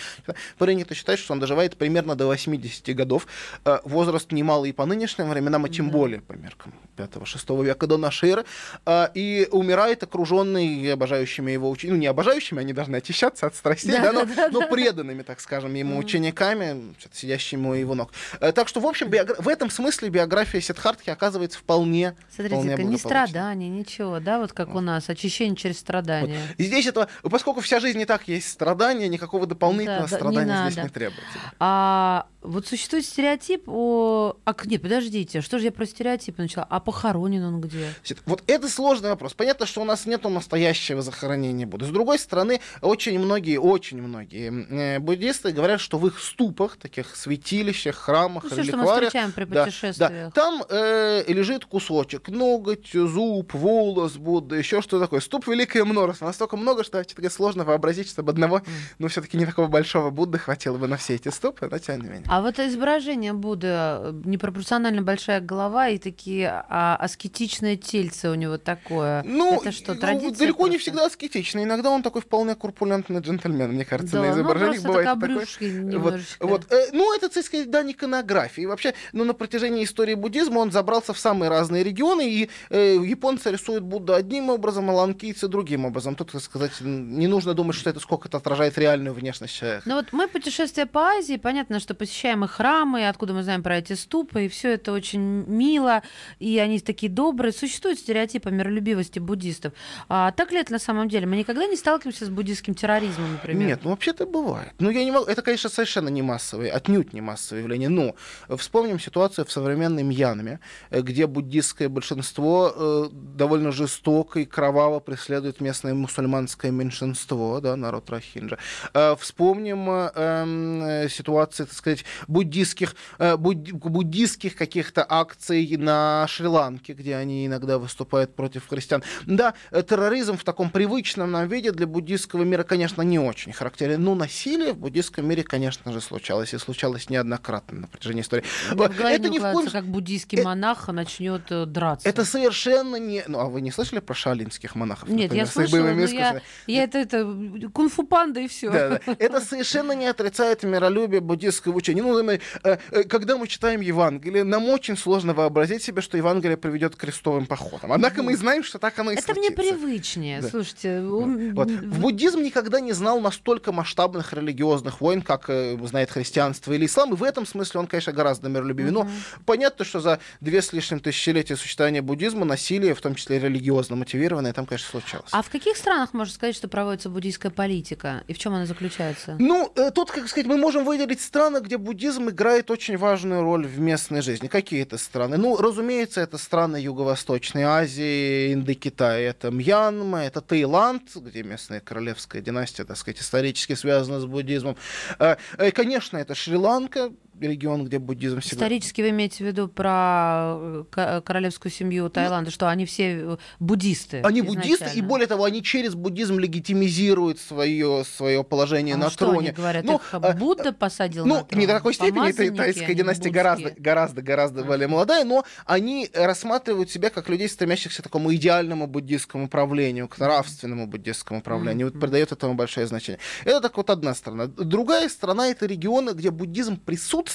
Принято 0.57 0.93
считать, 0.95 1.19
что 1.19 1.33
он 1.33 1.39
доживает 1.39 1.77
примерно 1.77 2.15
до 2.15 2.27
80 2.27 2.95
годов. 2.95 3.27
Э, 3.65 3.79
Возраст 3.83 4.31
немалый 4.31 4.69
и 4.69 4.73
по 4.73 4.85
нынешним 4.85 5.29
временам, 5.29 5.65
и 5.65 5.69
тем 5.69 5.89
более 5.89 6.21
по 6.21 6.33
меркам 6.33 6.73
5-6 6.97 7.63
века 7.63 7.87
до 7.87 7.97
нашей 7.97 8.29
эры. 8.31 8.45
Э, 8.85 9.07
И 9.13 9.47
умирает 9.51 10.03
окруженный 10.03 10.91
обожающими 10.93 11.51
его 11.51 11.69
учениками, 11.69 11.97
ну 11.97 12.01
не 12.01 12.07
обожающими, 12.07 12.58
они 12.59 12.73
должны 12.73 12.97
очищаться 12.97 13.47
от 13.47 13.55
страстей, 13.55 13.91
Да, 13.91 14.11
да, 14.11 14.13
но, 14.13 14.25
да, 14.25 14.49
но 14.49 14.67
преданными, 14.67 15.23
так 15.23 15.39
скажем, 15.39 15.73
ему 15.73 15.97
учениками, 15.97 16.93
что-то 16.99 17.15
сидящими 17.15 17.67
у 17.67 17.73
его 17.73 17.95
ног. 17.95 18.11
Э, 18.39 18.51
Так 18.51 18.67
что, 18.67 18.79
в 18.79 18.85
общем, 18.85 19.07
биогра- 19.07 19.41
в 19.41 19.47
этом 19.47 19.69
смысле 19.69 20.09
биография 20.09 20.61
Сиддхартхи 20.61 21.09
оказывается 21.09 21.59
вполне, 21.59 22.15
вполне 22.31 22.49
Смотрите-ка, 22.49 22.83
не 22.83 22.97
страдания, 22.97 23.69
ничего, 23.69 24.19
да, 24.19 24.39
вот 24.39 24.53
как 24.53 24.75
у 24.75 24.79
нас, 24.79 25.09
очищение 25.09 25.55
через 25.55 25.79
страдания. 25.79 26.39
И 26.57 26.63
здесь 26.63 26.85
этого, 26.85 27.07
поскольку 27.23 27.61
вся 27.61 27.79
жизнь 27.79 27.99
и 27.99 28.05
так 28.05 28.27
есть 28.27 28.49
страдания, 28.49 29.07
никакого 29.07 29.45
дополнительного 29.45 30.07
Да, 30.07 30.09
да, 30.09 30.15
не 30.15 30.33
страдания 30.33 30.71
здесь 30.71 30.83
не 30.83 30.89
требуется. 30.89 31.23
А 31.59 32.27
вот 32.41 32.67
существует 32.67 33.05
стереотип 33.05 33.63
о... 33.67 34.37
А, 34.45 34.55
нет, 34.65 34.81
подождите, 34.81 35.41
что 35.41 35.59
же 35.59 35.65
я 35.65 35.71
про 35.71 35.85
стереотипы 35.85 36.41
начала? 36.41 36.65
А 36.69 36.79
похоронен 36.79 37.43
он 37.43 37.61
где? 37.61 37.93
Вот 38.25 38.43
это 38.47 38.69
сложный 38.69 39.09
вопрос. 39.09 39.33
Понятно, 39.33 39.65
что 39.65 39.81
у 39.81 39.85
нас 39.85 40.05
нет 40.05 40.23
настоящего 40.23 41.01
захоронения 41.01 41.65
Будды. 41.65 41.85
С 41.85 41.89
другой 41.89 42.19
стороны, 42.19 42.48
стороны, 42.49 42.61
очень 42.81 43.19
многие, 43.19 43.57
очень 43.57 44.01
многие 44.01 44.95
э, 44.95 44.99
буддисты 44.99 45.51
говорят, 45.51 45.79
что 45.79 45.97
в 45.97 46.07
их 46.07 46.19
ступах, 46.19 46.77
таких 46.77 47.15
святилищах, 47.15 47.95
храмах, 47.95 48.45
Ну, 48.49 48.57
реликвариях, 48.57 49.11
при 49.35 49.45
да, 49.45 49.67
да, 49.97 50.31
там 50.31 50.63
э, 50.69 51.23
лежит 51.27 51.65
кусочек, 51.65 52.29
ноготь, 52.29 52.91
зуб, 52.93 53.53
волос 53.53 54.13
Будды, 54.13 54.57
еще 54.57 54.81
что 54.81 54.99
такое. 54.99 55.19
Ступ 55.19 55.47
великое 55.47 55.85
множество, 55.85 56.25
настолько 56.25 56.57
много, 56.57 56.83
что 56.83 57.03
говоря, 57.03 57.29
сложно 57.29 57.63
вообразить, 57.63 58.09
чтобы 58.09 58.31
одного, 58.31 58.61
ну, 58.97 59.07
все-таки 59.07 59.37
не 59.37 59.45
такого 59.45 59.67
большого 59.67 60.09
Будды 60.09 60.37
хватило 60.37 60.77
бы 60.77 60.87
на 60.87 60.97
все 60.97 61.15
эти 61.15 61.29
ступы, 61.29 61.67
но 61.69 61.77
тем 61.79 62.01
не 62.01 62.07
менее. 62.07 62.25
А 62.27 62.41
вот 62.41 62.59
изображение 62.59 63.33
Будды, 63.33 63.67
э, 63.69 64.21
непропорционально 64.25 65.01
большая 65.01 65.41
голова 65.41 65.89
и 65.89 65.97
такие 65.97 66.63
а, 66.69 66.95
аскетичное 66.95 67.75
тельце 67.75 68.29
у 68.29 68.35
него 68.35 68.57
такое. 68.57 69.23
Ну, 69.25 69.59
это 69.61 69.71
что, 69.71 69.93
ну, 69.93 69.99
традиция 69.99 70.37
далеко 70.37 70.67
не 70.67 70.71
просто? 70.71 70.91
всегда 70.91 71.05
аскетично. 71.05 71.63
Иногда 71.63 71.89
он 71.89 72.03
такой 72.03 72.21
вполне 72.21 72.38
корпулентный 72.55 73.19
джентльмен, 73.19 73.71
мне 73.71 73.85
кажется, 73.85 74.13
Да, 74.13 74.21
на 74.21 74.27
ну, 74.27 74.33
изображениях 74.33 74.83
бывает 74.83 75.05
так 75.05 75.19
такой. 75.19 75.97
Вот, 75.97 76.19
вот. 76.39 76.71
Э, 76.71 76.87
ну, 76.93 77.15
это, 77.15 77.29
так 77.29 77.43
сказать, 77.43 77.69
да, 77.69 77.81
иконографии. 77.89 78.65
Вообще, 78.65 78.93
ну, 79.13 79.23
на 79.23 79.33
протяжении 79.33 79.83
истории 79.83 80.15
буддизма 80.15 80.59
он 80.59 80.71
забрался 80.71 81.13
в 81.13 81.19
самые 81.19 81.49
разные 81.49 81.83
регионы, 81.83 82.29
и 82.29 82.49
э, 82.69 82.97
японцы 83.03 83.51
рисуют 83.51 83.83
Будду 83.83 84.13
одним 84.13 84.49
образом, 84.49 84.89
а 84.89 84.93
ланкийцы 84.93 85.47
другим 85.47 85.85
образом. 85.85 86.15
Тут, 86.15 86.31
так 86.31 86.41
сказать, 86.41 86.71
не 86.81 87.27
нужно 87.27 87.53
думать, 87.53 87.75
что 87.75 87.89
это 87.89 87.99
сколько-то 87.99 88.37
отражает 88.37 88.77
реальную 88.77 89.13
внешность 89.13 89.55
человека. 89.55 89.83
Ну 89.85 89.95
вот 89.95 90.07
мы 90.11 90.27
путешествия 90.27 90.85
по 90.85 91.01
Азии, 91.01 91.37
понятно, 91.37 91.79
что 91.79 91.93
посещаем 91.93 92.43
и 92.43 92.47
храмы, 92.47 93.01
и 93.01 93.03
откуда 93.03 93.33
мы 93.33 93.43
знаем 93.43 93.63
про 93.63 93.77
эти 93.77 93.93
ступы, 93.93 94.45
и 94.45 94.49
все 94.49 94.73
это 94.73 94.91
очень 94.91 95.19
мило, 95.47 96.03
и 96.39 96.59
они 96.59 96.79
такие 96.79 97.11
добрые. 97.11 97.51
Существует 97.51 97.99
стереотип 97.99 98.47
о 98.47 98.51
миролюбивости 98.51 99.19
буддистов. 99.19 99.73
А 100.07 100.31
так 100.31 100.51
ли 100.51 100.59
это 100.59 100.71
на 100.71 100.79
самом 100.79 101.09
деле? 101.09 101.25
Мы 101.25 101.37
никогда 101.37 101.65
не 101.65 101.75
сталкиваемся 101.75 102.25
с 102.25 102.28
буддистским 102.31 102.73
терроризмом, 102.73 103.33
например? 103.33 103.67
Нет, 103.67 103.79
ну 103.83 103.91
вообще-то 103.91 104.25
бывает. 104.25 104.73
Ну, 104.79 104.89
я 104.89 105.03
не 105.03 105.11
могу. 105.11 105.25
Это, 105.25 105.41
конечно, 105.41 105.69
совершенно 105.69 106.09
не 106.09 106.21
массовое, 106.21 106.71
отнюдь 106.71 107.13
не 107.13 107.21
массовое 107.21 107.61
явление. 107.63 107.89
Но 107.89 108.15
вспомним 108.57 108.99
ситуацию 108.99 109.45
в 109.45 109.51
современной 109.51 110.03
Мьянме, 110.03 110.59
э, 110.89 111.01
где 111.01 111.27
буддистское 111.27 111.89
большинство 111.89 112.73
э, 112.75 113.09
довольно 113.11 113.71
жестоко 113.71 114.39
и 114.39 114.45
кроваво 114.45 114.99
преследует 114.99 115.61
местное 115.61 115.93
мусульманское 115.93 116.71
меньшинство, 116.71 117.59
да, 117.61 117.75
народ 117.75 118.09
Рахинджа. 118.09 118.57
Э, 118.93 119.15
Вспомним 119.19 119.89
э, 119.89 120.11
эм, 120.15 121.09
ситуации, 121.09 121.63
так 121.65 121.73
сказать, 121.73 122.05
буддистских, 122.27 122.95
э, 123.17 123.35
будди- 123.37 123.71
буддистских 123.73 124.55
каких-то 124.55 125.05
акций 125.07 125.77
на 125.77 126.25
Шри-Ланке, 126.27 126.93
где 126.93 127.15
они 127.15 127.45
иногда 127.47 127.77
выступают 127.77 128.35
против 128.35 128.67
христиан. 128.67 129.03
Да, 129.25 129.53
терроризм 129.71 130.37
в 130.37 130.43
таком 130.43 130.69
привычном 130.69 131.31
нам 131.31 131.47
виде 131.47 131.71
для 131.71 131.87
буддистского 132.09 132.43
мира, 132.43 132.63
конечно, 132.63 133.03
не 133.03 133.19
очень 133.19 133.53
характерен. 133.53 134.03
Но 134.03 134.15
насилие 134.15 134.73
в 134.73 134.77
буддистском 134.77 135.27
мире, 135.27 135.43
конечно 135.43 135.91
же, 135.91 136.01
случалось. 136.01 136.53
И 136.53 136.57
случалось 136.57 137.09
неоднократно 137.09 137.81
на 137.81 137.87
протяжении 137.87 138.23
истории. 138.23 138.43
Мне 138.71 138.87
голове 138.87 139.15
Это 139.15 139.29
не 139.29 139.39
в 139.39 139.51
коем 139.51 139.69
как 139.69 139.85
буддийский 139.85 140.39
э, 140.39 140.43
монах 140.43 140.87
начнет 140.87 141.43
э, 141.51 141.65
драться. 141.65 142.09
это 142.09 142.25
совершенно 142.25 142.95
не... 142.95 143.23
Ну, 143.27 143.39
а 143.39 143.45
вы 143.45 143.61
не 143.61 143.69
слышали 143.69 143.99
про 143.99 144.15
шаолинских 144.15 144.73
монахов? 144.73 145.07
Нет, 145.07 145.31
я 145.33 145.43
например, 145.43 145.45
их 145.45 145.51
слышала, 145.51 145.91
но 145.91 146.01
я, 146.05 146.41
я 146.65 146.83
это, 146.83 146.97
это 146.97 147.69
кунг-фу 147.71 148.03
панда 148.03 148.39
и 148.39 148.47
все. 148.47 148.71
Да, 148.71 148.89
да. 148.89 149.15
Это 149.19 149.39
совершенно 149.39 149.91
не 149.91 150.07
отрицает 150.07 150.63
миролюбие 150.63 151.21
буддистского 151.21 151.75
учения. 151.75 152.01
Ну, 152.01 152.23
мы, 152.23 152.41
э, 152.63 153.03
когда 153.03 153.37
мы 153.37 153.47
читаем 153.47 153.81
Евангелие, 153.81 154.43
нам 154.43 154.67
очень 154.67 154.97
сложно 154.97 155.35
вообразить 155.35 155.83
себе, 155.83 156.01
что 156.01 156.17
Евангелие 156.17 156.57
приведет 156.57 156.95
к 156.95 156.99
крестовым 156.99 157.45
походам. 157.45 157.91
Однако 157.91 158.23
мы 158.23 158.35
знаем, 158.35 158.63
что 158.63 158.79
так 158.79 158.97
оно 158.97 159.11
и 159.11 159.15
Это 159.15 159.33
мне 159.33 159.49
случится. 159.49 159.73
привычнее. 159.75 160.41
Да. 160.41 160.49
Слушайте, 160.49 161.01
Вот. 161.01 161.69
В 161.69 161.98
буддизм 161.99 162.41
никогда 162.41 162.79
не 162.79 162.93
знал 162.93 163.19
настолько 163.19 163.71
масштабных 163.71 164.33
религиозных 164.33 165.01
войн, 165.01 165.21
как 165.21 165.49
э, 165.49 165.77
знает 165.83 166.11
христианство 166.11 166.73
или 166.73 166.85
ислам, 166.85 167.13
и 167.13 167.15
в 167.15 167.23
этом 167.23 167.45
смысле 167.45 167.81
он, 167.81 167.87
конечно, 167.87 168.13
гораздо 168.13 168.49
миролюбивее. 168.49 168.91
Но 168.91 169.07
понятно, 169.45 169.85
что 169.85 169.99
за 169.99 170.19
две 170.41 170.61
с 170.61 170.73
лишним 170.73 170.99
тысячелетия 170.99 171.55
существования 171.55 172.01
буддизма 172.01 172.45
насилие, 172.45 172.93
в 172.93 173.01
том 173.01 173.15
числе 173.15 173.39
религиозно 173.39 173.95
мотивированное, 173.95 174.53
там, 174.53 174.65
конечно, 174.65 174.89
случалось. 174.89 175.29
А 175.31 175.41
в 175.41 175.49
каких 175.49 175.77
странах 175.77 176.13
можно 176.13 176.33
сказать, 176.33 176.55
что 176.55 176.67
проводится 176.67 177.09
буддийская 177.09 177.51
политика? 177.51 178.23
И 178.27 178.33
в 178.33 178.37
чем 178.37 178.53
она 178.53 178.65
заключается? 178.65 179.35
Ну, 179.39 179.71
э, 179.75 179.91
тут, 179.91 180.11
как 180.11 180.27
сказать, 180.27 180.47
мы 180.47 180.57
можем 180.57 180.85
выделить 180.85 181.21
страны, 181.21 181.59
где 181.59 181.77
буддизм 181.77 182.29
играет 182.29 182.71
очень 182.71 182.97
важную 182.97 183.43
роль 183.43 183.67
в 183.67 183.79
местной 183.79 184.21
жизни. 184.21 184.47
Какие 184.47 184.83
это 184.83 184.97
страны? 184.97 185.37
Ну, 185.37 185.57
разумеется, 185.57 186.21
это 186.21 186.37
страны 186.37 186.77
Юго-Восточной 186.77 187.63
Азии, 187.63 188.53
Индокитая. 188.53 189.29
Это 189.29 189.51
Мьянма, 189.51 190.23
это 190.23 190.41
Таиланд, 190.41 191.03
где 191.15 191.43
местная 191.43 191.79
королевская 191.89 192.41
династия, 192.41 192.85
так 192.85 192.97
сказать, 192.97 193.19
исторически 193.19 193.73
связана 193.73 194.19
с 194.19 194.25
буддизмом. 194.25 194.77
Э, 195.17 195.37
э, 195.57 195.71
Конечно, 195.71 196.17
это 196.17 196.35
Шри-Ланка, 196.35 197.11
регион, 197.39 197.85
где 197.85 197.99
буддизм 197.99 198.39
всегда... 198.41 198.57
Исторически 198.57 199.01
вы 199.01 199.09
имеете 199.09 199.43
в 199.43 199.47
виду 199.47 199.67
про 199.67 200.55
э, 200.59 200.83
ко- 200.91 201.21
королевскую 201.21 201.71
семью 201.71 202.09
Таиланда, 202.09 202.51
что 202.51 202.69
они 202.69 202.85
все 202.85 203.03
э, 203.15 203.37
буддисты? 203.59 204.21
Они 204.23 204.41
буддисты, 204.41 204.69
и 204.69 204.87
изначально? 204.87 205.07
более 205.07 205.27
того, 205.27 205.43
они 205.45 205.63
через 205.63 205.95
буддизм 205.95 206.39
легитимизируют 206.39 207.39
свое, 207.39 208.03
свое 208.05 208.43
положение 208.43 208.95
А 208.95 208.97
на 208.97 209.09
что 209.09 209.25
троне. 209.25 209.39
они 209.39 209.51
говорят? 209.51 209.85
Ну, 209.85 209.95
Их 209.95 210.13
э, 210.13 210.33
Будда 210.33 210.73
посадил 210.73 211.25
Ну, 211.25 211.35
на 211.35 211.43
трон? 211.43 211.59
не 211.59 211.67
до 211.67 211.73
такой 211.73 211.93
степени, 211.93 212.29
это 212.29 212.55
тайская 212.55 212.93
династия 212.93 213.29
гораздо, 213.29 213.73
гораздо, 213.77 214.21
гораздо 214.21 214.63
более 214.63 214.87
молодая, 214.87 215.23
но 215.25 215.45
они 215.65 216.09
рассматривают 216.13 216.89
себя 216.91 217.09
как 217.09 217.29
людей, 217.29 217.47
стремящихся 217.49 218.01
к 218.01 218.03
такому 218.03 218.33
идеальному 218.35 218.87
буддистскому 218.87 219.47
правлению, 219.47 220.07
к 220.07 220.17
нравственному 220.19 220.87
буддистскому 220.87 221.41
правлению. 221.41 221.91
Вот 221.91 221.99
придает 221.99 222.31
этому 222.31 222.53
большое 222.55 222.87
значение. 222.87 223.19
Это 223.45 223.61
так 223.61 223.77
вот 223.77 223.89
одна 223.89 224.13
сторона. 224.13 224.47
Другая 224.47 225.09
сторона— 225.09 225.47
это 225.49 225.65
регионы, 225.65 226.11
где 226.11 226.31
буддизм 226.31 226.77
присутствует, 226.77 227.28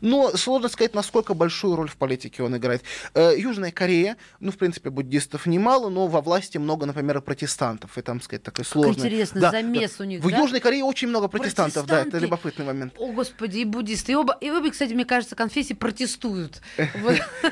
но 0.00 0.36
сложно 0.36 0.68
сказать, 0.68 0.94
насколько 0.94 1.34
большую 1.34 1.76
роль 1.76 1.88
в 1.88 1.96
политике 1.96 2.42
он 2.42 2.56
играет. 2.56 2.82
Э, 3.14 3.32
Южная 3.36 3.70
Корея, 3.70 4.16
ну, 4.40 4.52
в 4.52 4.56
принципе, 4.56 4.90
буддистов 4.90 5.46
немало, 5.46 5.88
но 5.88 6.06
во 6.06 6.20
власти 6.20 6.58
много, 6.58 6.86
например, 6.86 7.20
протестантов, 7.20 7.96
и 7.98 8.02
там, 8.02 8.20
сказать, 8.20 8.42
такой 8.42 8.64
сложный... 8.64 9.06
интересно, 9.06 9.40
Да, 9.40 9.50
замес 9.50 9.96
да. 9.98 10.04
у 10.04 10.06
них, 10.06 10.20
В 10.22 10.30
да? 10.30 10.38
Южной 10.38 10.60
Корее 10.60 10.84
очень 10.84 11.08
много 11.08 11.28
протестантов, 11.28 11.86
да, 11.86 12.02
это 12.02 12.18
любопытный 12.18 12.64
момент. 12.64 12.94
О, 12.98 13.12
господи, 13.12 13.58
и 13.58 13.64
буддисты. 13.64 14.12
И, 14.12 14.14
оба, 14.14 14.36
и 14.40 14.50
обе, 14.50 14.70
кстати, 14.70 14.92
мне 14.92 15.04
кажется, 15.04 15.36
конфессии 15.36 15.74
протестуют. 15.74 16.60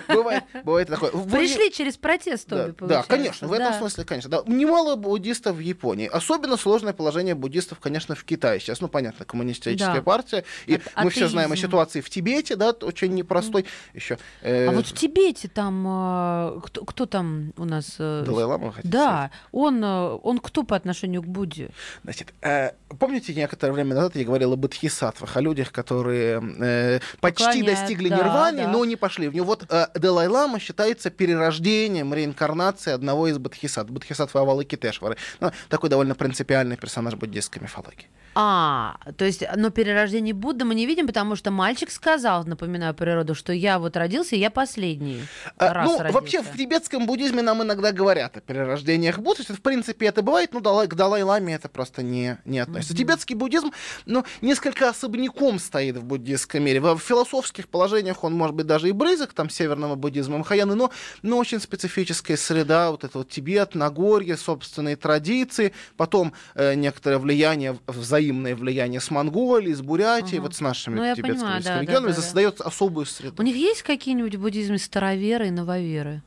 Бывает, 0.09 0.45
бывает 0.65 0.89
такое. 0.89 1.11
Пришли 1.11 1.73
через 1.73 1.97
протест 1.97 2.53
обе, 2.53 2.75
да, 2.81 3.03
конечно, 3.03 3.49
в 3.49 3.53
этом 3.53 3.75
смысле, 3.75 4.05
конечно. 4.05 4.43
Немало 4.47 4.97
буддистов 4.97 5.57
в 5.57 5.61
Японии. 5.61 6.07
Особенно 6.07 6.57
сложное 6.57 6.93
положение 6.93 7.35
буддистов, 7.35 7.79
конечно, 7.81 8.15
в 8.15 8.25
Китае. 8.25 8.61
Сейчас, 8.61 8.81
ну, 8.81 8.89
понятно, 8.89 9.25
коммунистическая 9.25 10.03
партия. 10.03 10.45
И 10.67 10.81
мы 10.97 11.11
все 11.11 11.29
знаем 11.29 11.53
о 11.53 11.55
атеизм. 11.55 11.76
Ситуации 11.77 12.01
в 12.01 12.09
Тибете, 12.09 12.57
да, 12.57 12.71
очень 12.71 13.15
непростой. 13.15 13.67
Еще. 13.95 14.19
А 14.43 14.71
вот 14.73 14.87
в 14.87 14.93
Тибете 14.93 15.49
там 15.49 15.85
э, 15.87 16.61
кто, 16.65 16.85
кто 16.85 17.07
там 17.07 17.53
у 17.57 17.65
нас? 17.65 17.97
э, 17.99 18.25
Далай-лама, 18.27 18.75
Да, 18.83 19.31
он, 19.53 19.85
э, 19.85 20.19
он 20.23 20.39
кто 20.39 20.63
по 20.63 20.75
отношению 20.75 21.23
к 21.23 21.27
Будде? 21.27 21.69
Значит, 22.03 22.33
э, 22.43 22.71
помните, 22.99 23.35
некоторое 23.35 23.73
время 23.73 23.95
назад 23.95 24.17
я 24.17 24.25
говорил 24.25 24.53
о 24.53 24.57
бодхисаттвах, 24.57 25.37
о 25.37 25.41
людях, 25.41 25.71
которые 25.71 26.43
э, 26.59 27.01
почти 27.21 27.45
Поклоняют, 27.45 27.67
достигли 27.67 28.09
да, 28.09 28.17
нирваны, 28.17 28.63
да. 28.63 28.69
но 28.69 28.85
не 28.85 28.97
пошли 28.97 29.29
в 29.29 29.35
нее. 29.35 29.43
Вот 29.43 29.67
э, 29.69 29.87
Далай-лама 29.95 30.59
считается 30.59 31.11
перерождением, 31.11 32.15
реинкарнацией 32.15 32.95
одного 32.95 33.29
из 33.29 33.39
бодхисаттв. 33.39 33.91
Бодхисаттва 33.91 34.41
Авалокитешвары. 34.41 35.17
Ну, 35.41 35.51
такой 35.69 35.91
довольно 35.91 36.15
принципиальный 36.15 36.77
персонаж 36.77 37.15
буддистской 37.15 37.63
мифологии. 37.63 38.09
А, 38.39 38.99
то 39.17 39.25
есть, 39.25 39.43
но 39.57 39.71
перерождение 39.71 40.35
Будды 40.35 40.67
мы 40.67 40.75
не 40.75 40.85
видим, 40.85 41.07
потому 41.07 41.37
что 41.37 41.51
мальчик 41.67 41.91
сказал, 41.91 42.45
напоминаю 42.45 42.95
природу, 42.95 43.35
что 43.35 43.53
я 43.53 43.81
вот 43.81 43.97
родился, 43.97 44.37
я 44.37 44.51
последний 44.51 45.23
А, 45.59 45.73
раз 45.75 45.89
ну, 45.89 45.99
родился. 45.99 46.15
вообще 46.15 46.43
в 46.43 46.57
тибетском 46.57 47.07
буддизме 47.07 47.43
нам 47.43 47.61
иногда 47.65 47.91
говорят 47.91 48.37
о 48.37 48.41
перерождениях 48.41 49.19
Будды. 49.19 49.43
В 49.43 49.61
принципе, 49.61 50.07
это 50.07 50.23
бывает, 50.23 50.53
но 50.55 50.61
к 50.61 50.95
Далай-ламе 50.95 51.55
это 51.55 51.69
просто 51.69 52.05
не, 52.05 52.39
не 52.45 52.61
относится. 52.61 52.97
Тибетский 52.97 53.35
буддизм, 53.35 53.73
ну, 54.05 54.25
несколько 54.43 54.89
особняком 54.91 55.59
стоит 55.59 55.97
в 55.97 56.05
буддистском 56.05 56.63
мире. 56.63 56.81
В 56.81 56.99
философских 57.01 57.67
положениях 57.69 58.23
он, 58.23 58.35
может 58.35 58.55
быть, 58.55 58.67
даже 58.67 58.89
и 58.89 58.93
близок 58.93 59.33
там 59.33 59.51
северному 59.51 59.97
буддизму 59.97 60.39
Махаяны, 60.39 60.77
но, 60.77 60.93
но 61.23 61.37
очень 61.37 61.59
специфическая 61.61 62.37
среда, 62.37 62.93
вот 62.93 63.03
это 63.03 63.19
вот 63.19 63.29
Тибет, 63.29 63.75
Нагорье, 63.75 64.37
собственные 64.37 64.95
традиции, 64.95 65.73
потом 65.97 66.33
э, 66.55 66.75
некоторое 66.75 67.19
влияние, 67.19 67.77
взаимное 67.89 68.55
влияние 68.55 69.01
с 69.01 69.11
Монголией, 69.11 69.75
с 69.75 69.81
Бурятией, 69.81 70.39
Ага. 70.39 70.43
вот 70.47 70.55
с 70.55 70.61
нашими 70.61 71.01
Ну, 71.01 71.15
тибетскими 71.17 71.46
Понимаю, 71.47 71.63
да, 71.63 71.81
регионами, 71.81 72.11
да, 72.11 72.17
да. 72.17 72.23
создает 72.23 72.61
особую 72.61 73.07
среду. 73.07 73.35
У 73.39 73.43
них 73.43 73.57
есть 73.57 73.83
какие-нибудь 73.83 74.35
в 74.35 74.41
буддизме 74.41 74.79
староверы 74.79 75.49
и 75.49 75.51
нововеры? 75.51 76.23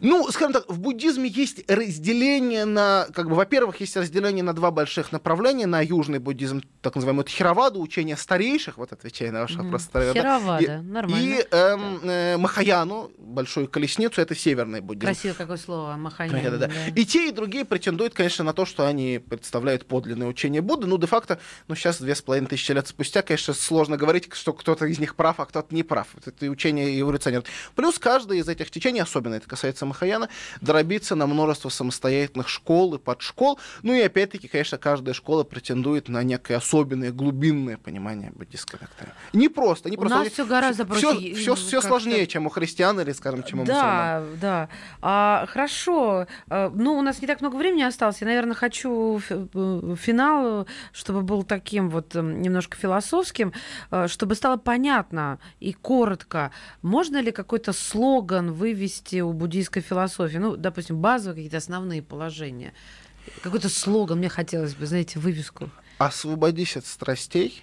Ну, 0.00 0.28
скажем 0.30 0.52
так, 0.52 0.68
в 0.68 0.78
буддизме 0.78 1.28
есть 1.28 1.70
разделение 1.70 2.64
на, 2.64 3.06
как 3.14 3.28
бы, 3.28 3.34
во-первых, 3.34 3.80
есть 3.80 3.96
разделение 3.96 4.42
на 4.42 4.52
два 4.52 4.70
больших 4.70 5.12
направления, 5.12 5.66
на 5.66 5.80
южный 5.80 6.18
буддизм, 6.18 6.62
так 6.82 6.94
называемый 6.94 7.24
Тхераваду, 7.24 7.80
учение 7.80 8.16
старейших, 8.16 8.78
вот 8.78 8.92
отвечая 8.92 9.32
на 9.32 9.42
ваш 9.42 9.54
вопрос, 9.56 9.82
староверы, 9.82 10.14
да, 10.14 10.20
Херавада, 10.20 10.64
и- 10.64 10.82
нормально. 10.82 11.24
И 11.24 11.46
эм, 11.50 12.00
э, 12.02 12.36
Махаяну, 12.36 13.10
большую 13.18 13.68
колесницу, 13.68 14.20
это 14.20 14.34
северный 14.34 14.80
буддизм. 14.80 15.06
Красивое 15.06 15.34
какое 15.34 15.56
слово, 15.56 15.96
маханин. 15.96 16.42
Да, 16.42 16.50
да, 16.50 16.66
да. 16.66 16.72
И 16.94 17.04
те, 17.04 17.28
и 17.28 17.30
другие 17.32 17.64
претендуют, 17.64 18.14
конечно, 18.14 18.44
на 18.44 18.52
то, 18.52 18.64
что 18.64 18.86
они 18.86 19.18
представляют 19.18 19.86
подлинное 19.86 20.28
учение 20.28 20.62
Будды. 20.62 20.86
Ну, 20.86 20.98
де-факто, 20.98 21.38
ну, 21.68 21.74
сейчас, 21.74 22.00
две 22.00 22.14
с 22.14 22.22
половиной 22.22 22.48
тысячи 22.48 22.72
лет 22.72 22.86
спустя, 22.88 23.22
конечно, 23.22 23.54
сложно 23.54 23.96
говорить, 23.96 24.28
что 24.32 24.52
кто-то 24.56 24.86
из 24.86 24.98
них 24.98 25.14
прав, 25.14 25.38
а 25.40 25.46
кто-то 25.46 25.74
не 25.74 25.82
прав. 25.82 26.08
Вот 26.14 26.26
Это 26.26 26.46
учение 26.50 26.98
эволюционирует. 27.00 27.48
Плюс 27.74 27.98
каждое 27.98 28.38
из 28.38 28.48
этих 28.48 28.70
течений, 28.70 29.00
особенно 29.00 29.34
это 29.34 29.48
касается 29.48 29.86
Махаяна, 29.86 30.28
дробится 30.60 31.14
на 31.14 31.26
множество 31.26 31.68
самостоятельных 31.68 32.48
школ 32.48 32.94
и 32.94 32.98
подшкол. 32.98 33.58
Ну 33.82 33.94
и 33.94 34.00
опять-таки, 34.00 34.48
конечно, 34.48 34.78
каждая 34.78 35.14
школа 35.14 35.44
претендует 35.44 36.08
на 36.08 36.22
некое 36.22 36.56
особенное, 36.56 37.12
глубинное 37.12 37.76
понимание 37.76 38.32
буддийской 38.34 38.78
доктрины. 38.80 39.12
Не 39.32 39.48
просто, 39.48 39.90
не 39.90 39.96
У 39.96 40.00
просто. 40.00 40.18
нас 40.18 40.28
всё 40.28 40.46
гораздо 40.46 40.84
проще, 40.84 41.34
Все, 41.34 41.50
ну, 41.54 41.56
как-то- 41.56 41.80
сложнее, 41.88 42.26
чем 42.26 42.46
у 42.46 42.48
христиан 42.50 42.98
или, 43.00 43.12
скажем, 43.12 43.42
чем 43.42 43.60
у 43.60 43.62
мусульман. 43.62 43.84
Да, 43.84 44.24
да. 44.40 44.68
А, 45.02 45.46
хорошо. 45.48 46.26
А, 46.48 46.70
Ну, 46.74 46.94
у 46.98 47.02
нас 47.02 47.20
не 47.20 47.26
так 47.26 47.40
много 47.40 47.56
времени 47.56 47.82
осталось. 47.82 48.20
Я, 48.20 48.26
наверное, 48.26 48.54
хочу 48.54 49.20
э, 49.30 49.94
финал, 50.00 50.66
чтобы 50.92 51.22
был 51.22 51.42
таким 51.42 51.90
вот 51.90 52.14
м, 52.16 52.40
немножко 52.42 52.76
философским, 52.76 53.52
э, 53.90 54.06
чтобы 54.08 54.34
стало 54.46 54.58
понятно 54.58 55.40
и 55.58 55.72
коротко, 55.72 56.52
можно 56.80 57.20
ли 57.20 57.32
какой-то 57.32 57.72
слоган 57.72 58.52
вывести 58.52 59.20
у 59.20 59.32
буддийской 59.32 59.82
философии? 59.82 60.36
Ну, 60.36 60.56
допустим, 60.56 61.00
базовые 61.00 61.34
какие-то 61.34 61.56
основные 61.56 62.00
положения. 62.00 62.72
Какой-то 63.42 63.68
слоган 63.68 64.18
мне 64.18 64.28
хотелось 64.28 64.76
бы, 64.76 64.86
знаете, 64.86 65.18
вывеску. 65.18 65.68
освободись 65.98 66.76
от 66.76 66.86
страстей, 66.86 67.60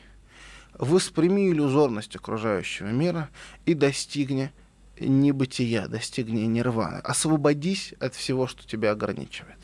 восприми 0.77 1.49
иллюзорность 1.49 2.17
окружающего 2.17 2.87
мира 2.87 3.29
и 3.65 3.75
достигни 3.75 4.51
небытия, 4.99 5.87
достигни 5.87 6.41
нирваны. 6.41 6.97
Освободись 6.97 7.93
от 8.01 8.13
всего, 8.13 8.45
что 8.45 8.67
тебя 8.67 8.91
ограничивает. 8.91 9.57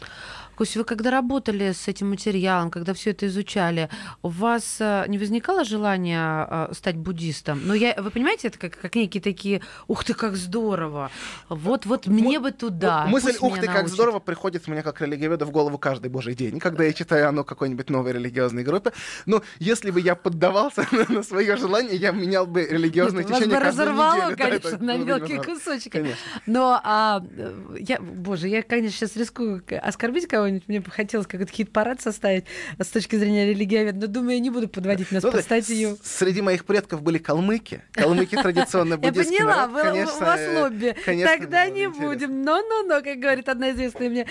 Костя, 0.60 0.80
вы 0.80 0.84
когда 0.84 1.10
работали 1.10 1.72
с 1.72 1.88
этим 1.88 2.10
материалом, 2.10 2.70
когда 2.70 2.94
все 2.94 3.12
это 3.12 3.28
изучали, 3.28 3.88
у 4.22 4.28
вас 4.28 4.76
э, 4.82 5.06
не 5.08 5.18
возникало 5.18 5.64
желания 5.64 6.48
э, 6.50 6.74
стать 6.74 6.98
буддистом? 6.98 7.62
Ну, 7.64 7.74
я, 7.74 7.96
вы 7.98 8.12
понимаете, 8.12 8.50
это 8.50 8.60
как, 8.60 8.78
как 8.78 8.96
некие 8.96 9.24
такие, 9.24 9.62
ух 9.88 10.04
ты, 10.04 10.14
как 10.14 10.36
здорово, 10.36 11.12
вот, 11.48 11.86
вот 11.86 12.08
мне 12.08 12.42
бы 12.42 12.52
туда. 12.52 13.06
Мысль 13.06 13.38
«ух 13.40 13.58
ты, 13.58 13.68
как 13.68 13.76
научат». 13.76 13.94
здорово» 13.94 14.20
приходит 14.20 14.68
мне 14.68 14.84
как 14.84 15.00
религиоведу 15.00 15.46
в 15.46 15.52
голову 15.52 15.78
каждый 15.78 16.12
божий 16.12 16.36
день, 16.36 16.60
когда 16.60 16.84
я 16.84 16.92
читаю 16.92 17.30
оно 17.30 17.46
какой-нибудь 17.46 17.90
новой 17.90 18.12
религиозной 18.12 18.64
группе. 18.64 18.92
Но 19.26 19.42
если 19.60 19.92
бы 19.92 20.02
я 20.02 20.16
поддавался 20.16 20.86
на 21.08 21.24
свое 21.24 21.56
желание, 21.56 21.96
я 21.96 22.12
менял 22.12 22.46
бы 22.46 22.66
религиозное 22.66 23.24
Нет, 23.24 23.30
вас 23.30 23.40
течение 23.40 23.60
бы 23.60 23.66
разорвало, 23.66 24.16
неделю. 24.16 24.36
Да, 24.36 24.44
конечно, 24.44 24.68
это 24.68 24.84
на 24.84 24.98
мелкие 24.98 25.42
кусочки. 25.42 25.88
Конечно. 25.88 26.18
Но, 26.46 26.82
а, 26.84 27.24
э, 27.38 27.78
я, 27.80 28.02
боже, 28.02 28.50
я, 28.50 28.62
конечно, 28.62 28.98
сейчас 28.98 29.16
рискую 29.16 29.64
оскорбить 29.82 30.28
кого-нибудь. 30.50 30.68
Мне 30.68 30.80
бы 30.82 30.92
хотелось 30.92 31.28
какой-то 31.28 31.52
хит-парад 31.52 32.02
составить 32.02 32.46
с 32.80 32.88
точки 32.88 33.16
зрения 33.16 33.46
религиовед, 33.50 33.96
но 33.96 34.08
думаю, 34.08 34.34
я 34.36 34.40
не 34.40 34.50
буду 34.50 34.68
подводить 34.68 35.12
нас 35.12 35.24
Ну, 35.24 35.32
под 35.32 35.42
статью. 35.44 35.98
Среди 36.04 36.42
моих 36.42 36.66
предков 36.66 37.02
были 37.02 37.18
калмыки. 37.18 37.84
Калмыки 37.94 38.36
традиционно 38.36 38.94
Я 39.02 39.12
буддийский 39.12 39.38
поняла, 39.38 39.68
народ. 39.68 39.74
вы- 39.74 39.82
Конечно, 39.84 40.16
у 40.16 40.20
вас 40.20 40.40
э, 40.40 40.62
лобби. 40.64 40.96
конечно, 41.06 41.38
Тогда 41.38 41.66
не 41.68 41.84
интересно. 41.86 42.08
будем. 42.08 42.42
Но-но-но, 42.44 43.02
как 43.02 43.18
говорит 43.20 43.50
одна 43.50 43.72
известная 43.72 44.10
мне 44.10 44.26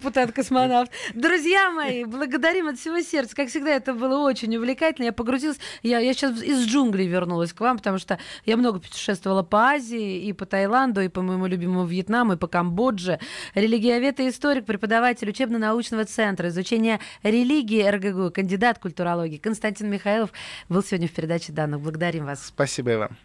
депутат-космонавт. 0.00 0.90
Друзья 1.14 1.70
мои, 1.70 2.04
благодарим 2.04 2.68
от 2.68 2.78
всего 2.78 3.00
сердца. 3.00 3.34
Как 3.34 3.48
всегда, 3.48 3.70
это 3.70 3.92
было 3.94 4.18
очень 4.18 4.54
увлекательно. 4.56 5.06
Я 5.06 5.12
погрузилась. 5.12 5.58
Я, 5.82 5.98
я 5.98 6.12
сейчас 6.12 6.42
из 6.42 6.64
джунглей 6.66 7.06
вернулась 7.06 7.52
к 7.52 7.60
вам, 7.60 7.78
потому 7.78 7.98
что 7.98 8.18
я 8.44 8.56
много 8.56 8.78
путешествовала 8.80 9.42
по 9.42 9.68
Азии, 9.70 10.24
и 10.26 10.32
по 10.32 10.46
Таиланду, 10.46 11.00
и 11.00 11.08
по 11.08 11.22
моему 11.22 11.46
любимому 11.46 11.86
Вьетнаму, 11.86 12.34
и 12.34 12.36
по 12.36 12.46
Камбодже. 12.46 13.18
Религиовед 13.54 14.20
и 14.20 14.28
историк, 14.28 14.66
преподаватель 14.66 15.28
учебно-научного 15.56 16.04
центра 16.04 16.48
изучения 16.48 17.00
религии 17.22 17.82
РГГУ, 17.82 18.30
кандидат 18.30 18.78
культурологии 18.78 19.38
Константин 19.38 19.90
Михайлов 19.90 20.30
был 20.68 20.82
сегодня 20.82 21.08
в 21.08 21.12
передаче 21.12 21.52
данных. 21.52 21.80
Благодарим 21.80 22.26
вас. 22.26 22.46
Спасибо 22.46 22.92
и 22.92 22.96
вам. 22.96 23.16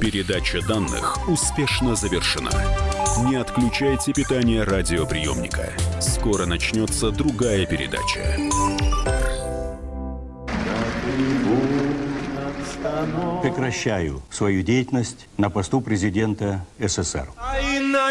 Передача 0.00 0.66
данных 0.66 1.28
успешно 1.28 1.94
завершена. 1.94 2.50
Не 3.28 3.36
отключайте 3.36 4.12
питание 4.12 4.62
радиоприемника. 4.62 5.72
Скоро 6.00 6.46
начнется 6.46 7.10
другая 7.10 7.66
передача. 7.66 8.36
Прекращаю 13.42 14.22
свою 14.30 14.62
деятельность 14.62 15.26
на 15.36 15.50
посту 15.50 15.80
президента 15.80 16.64
СССР. 16.78 17.28
Илья 17.60 18.10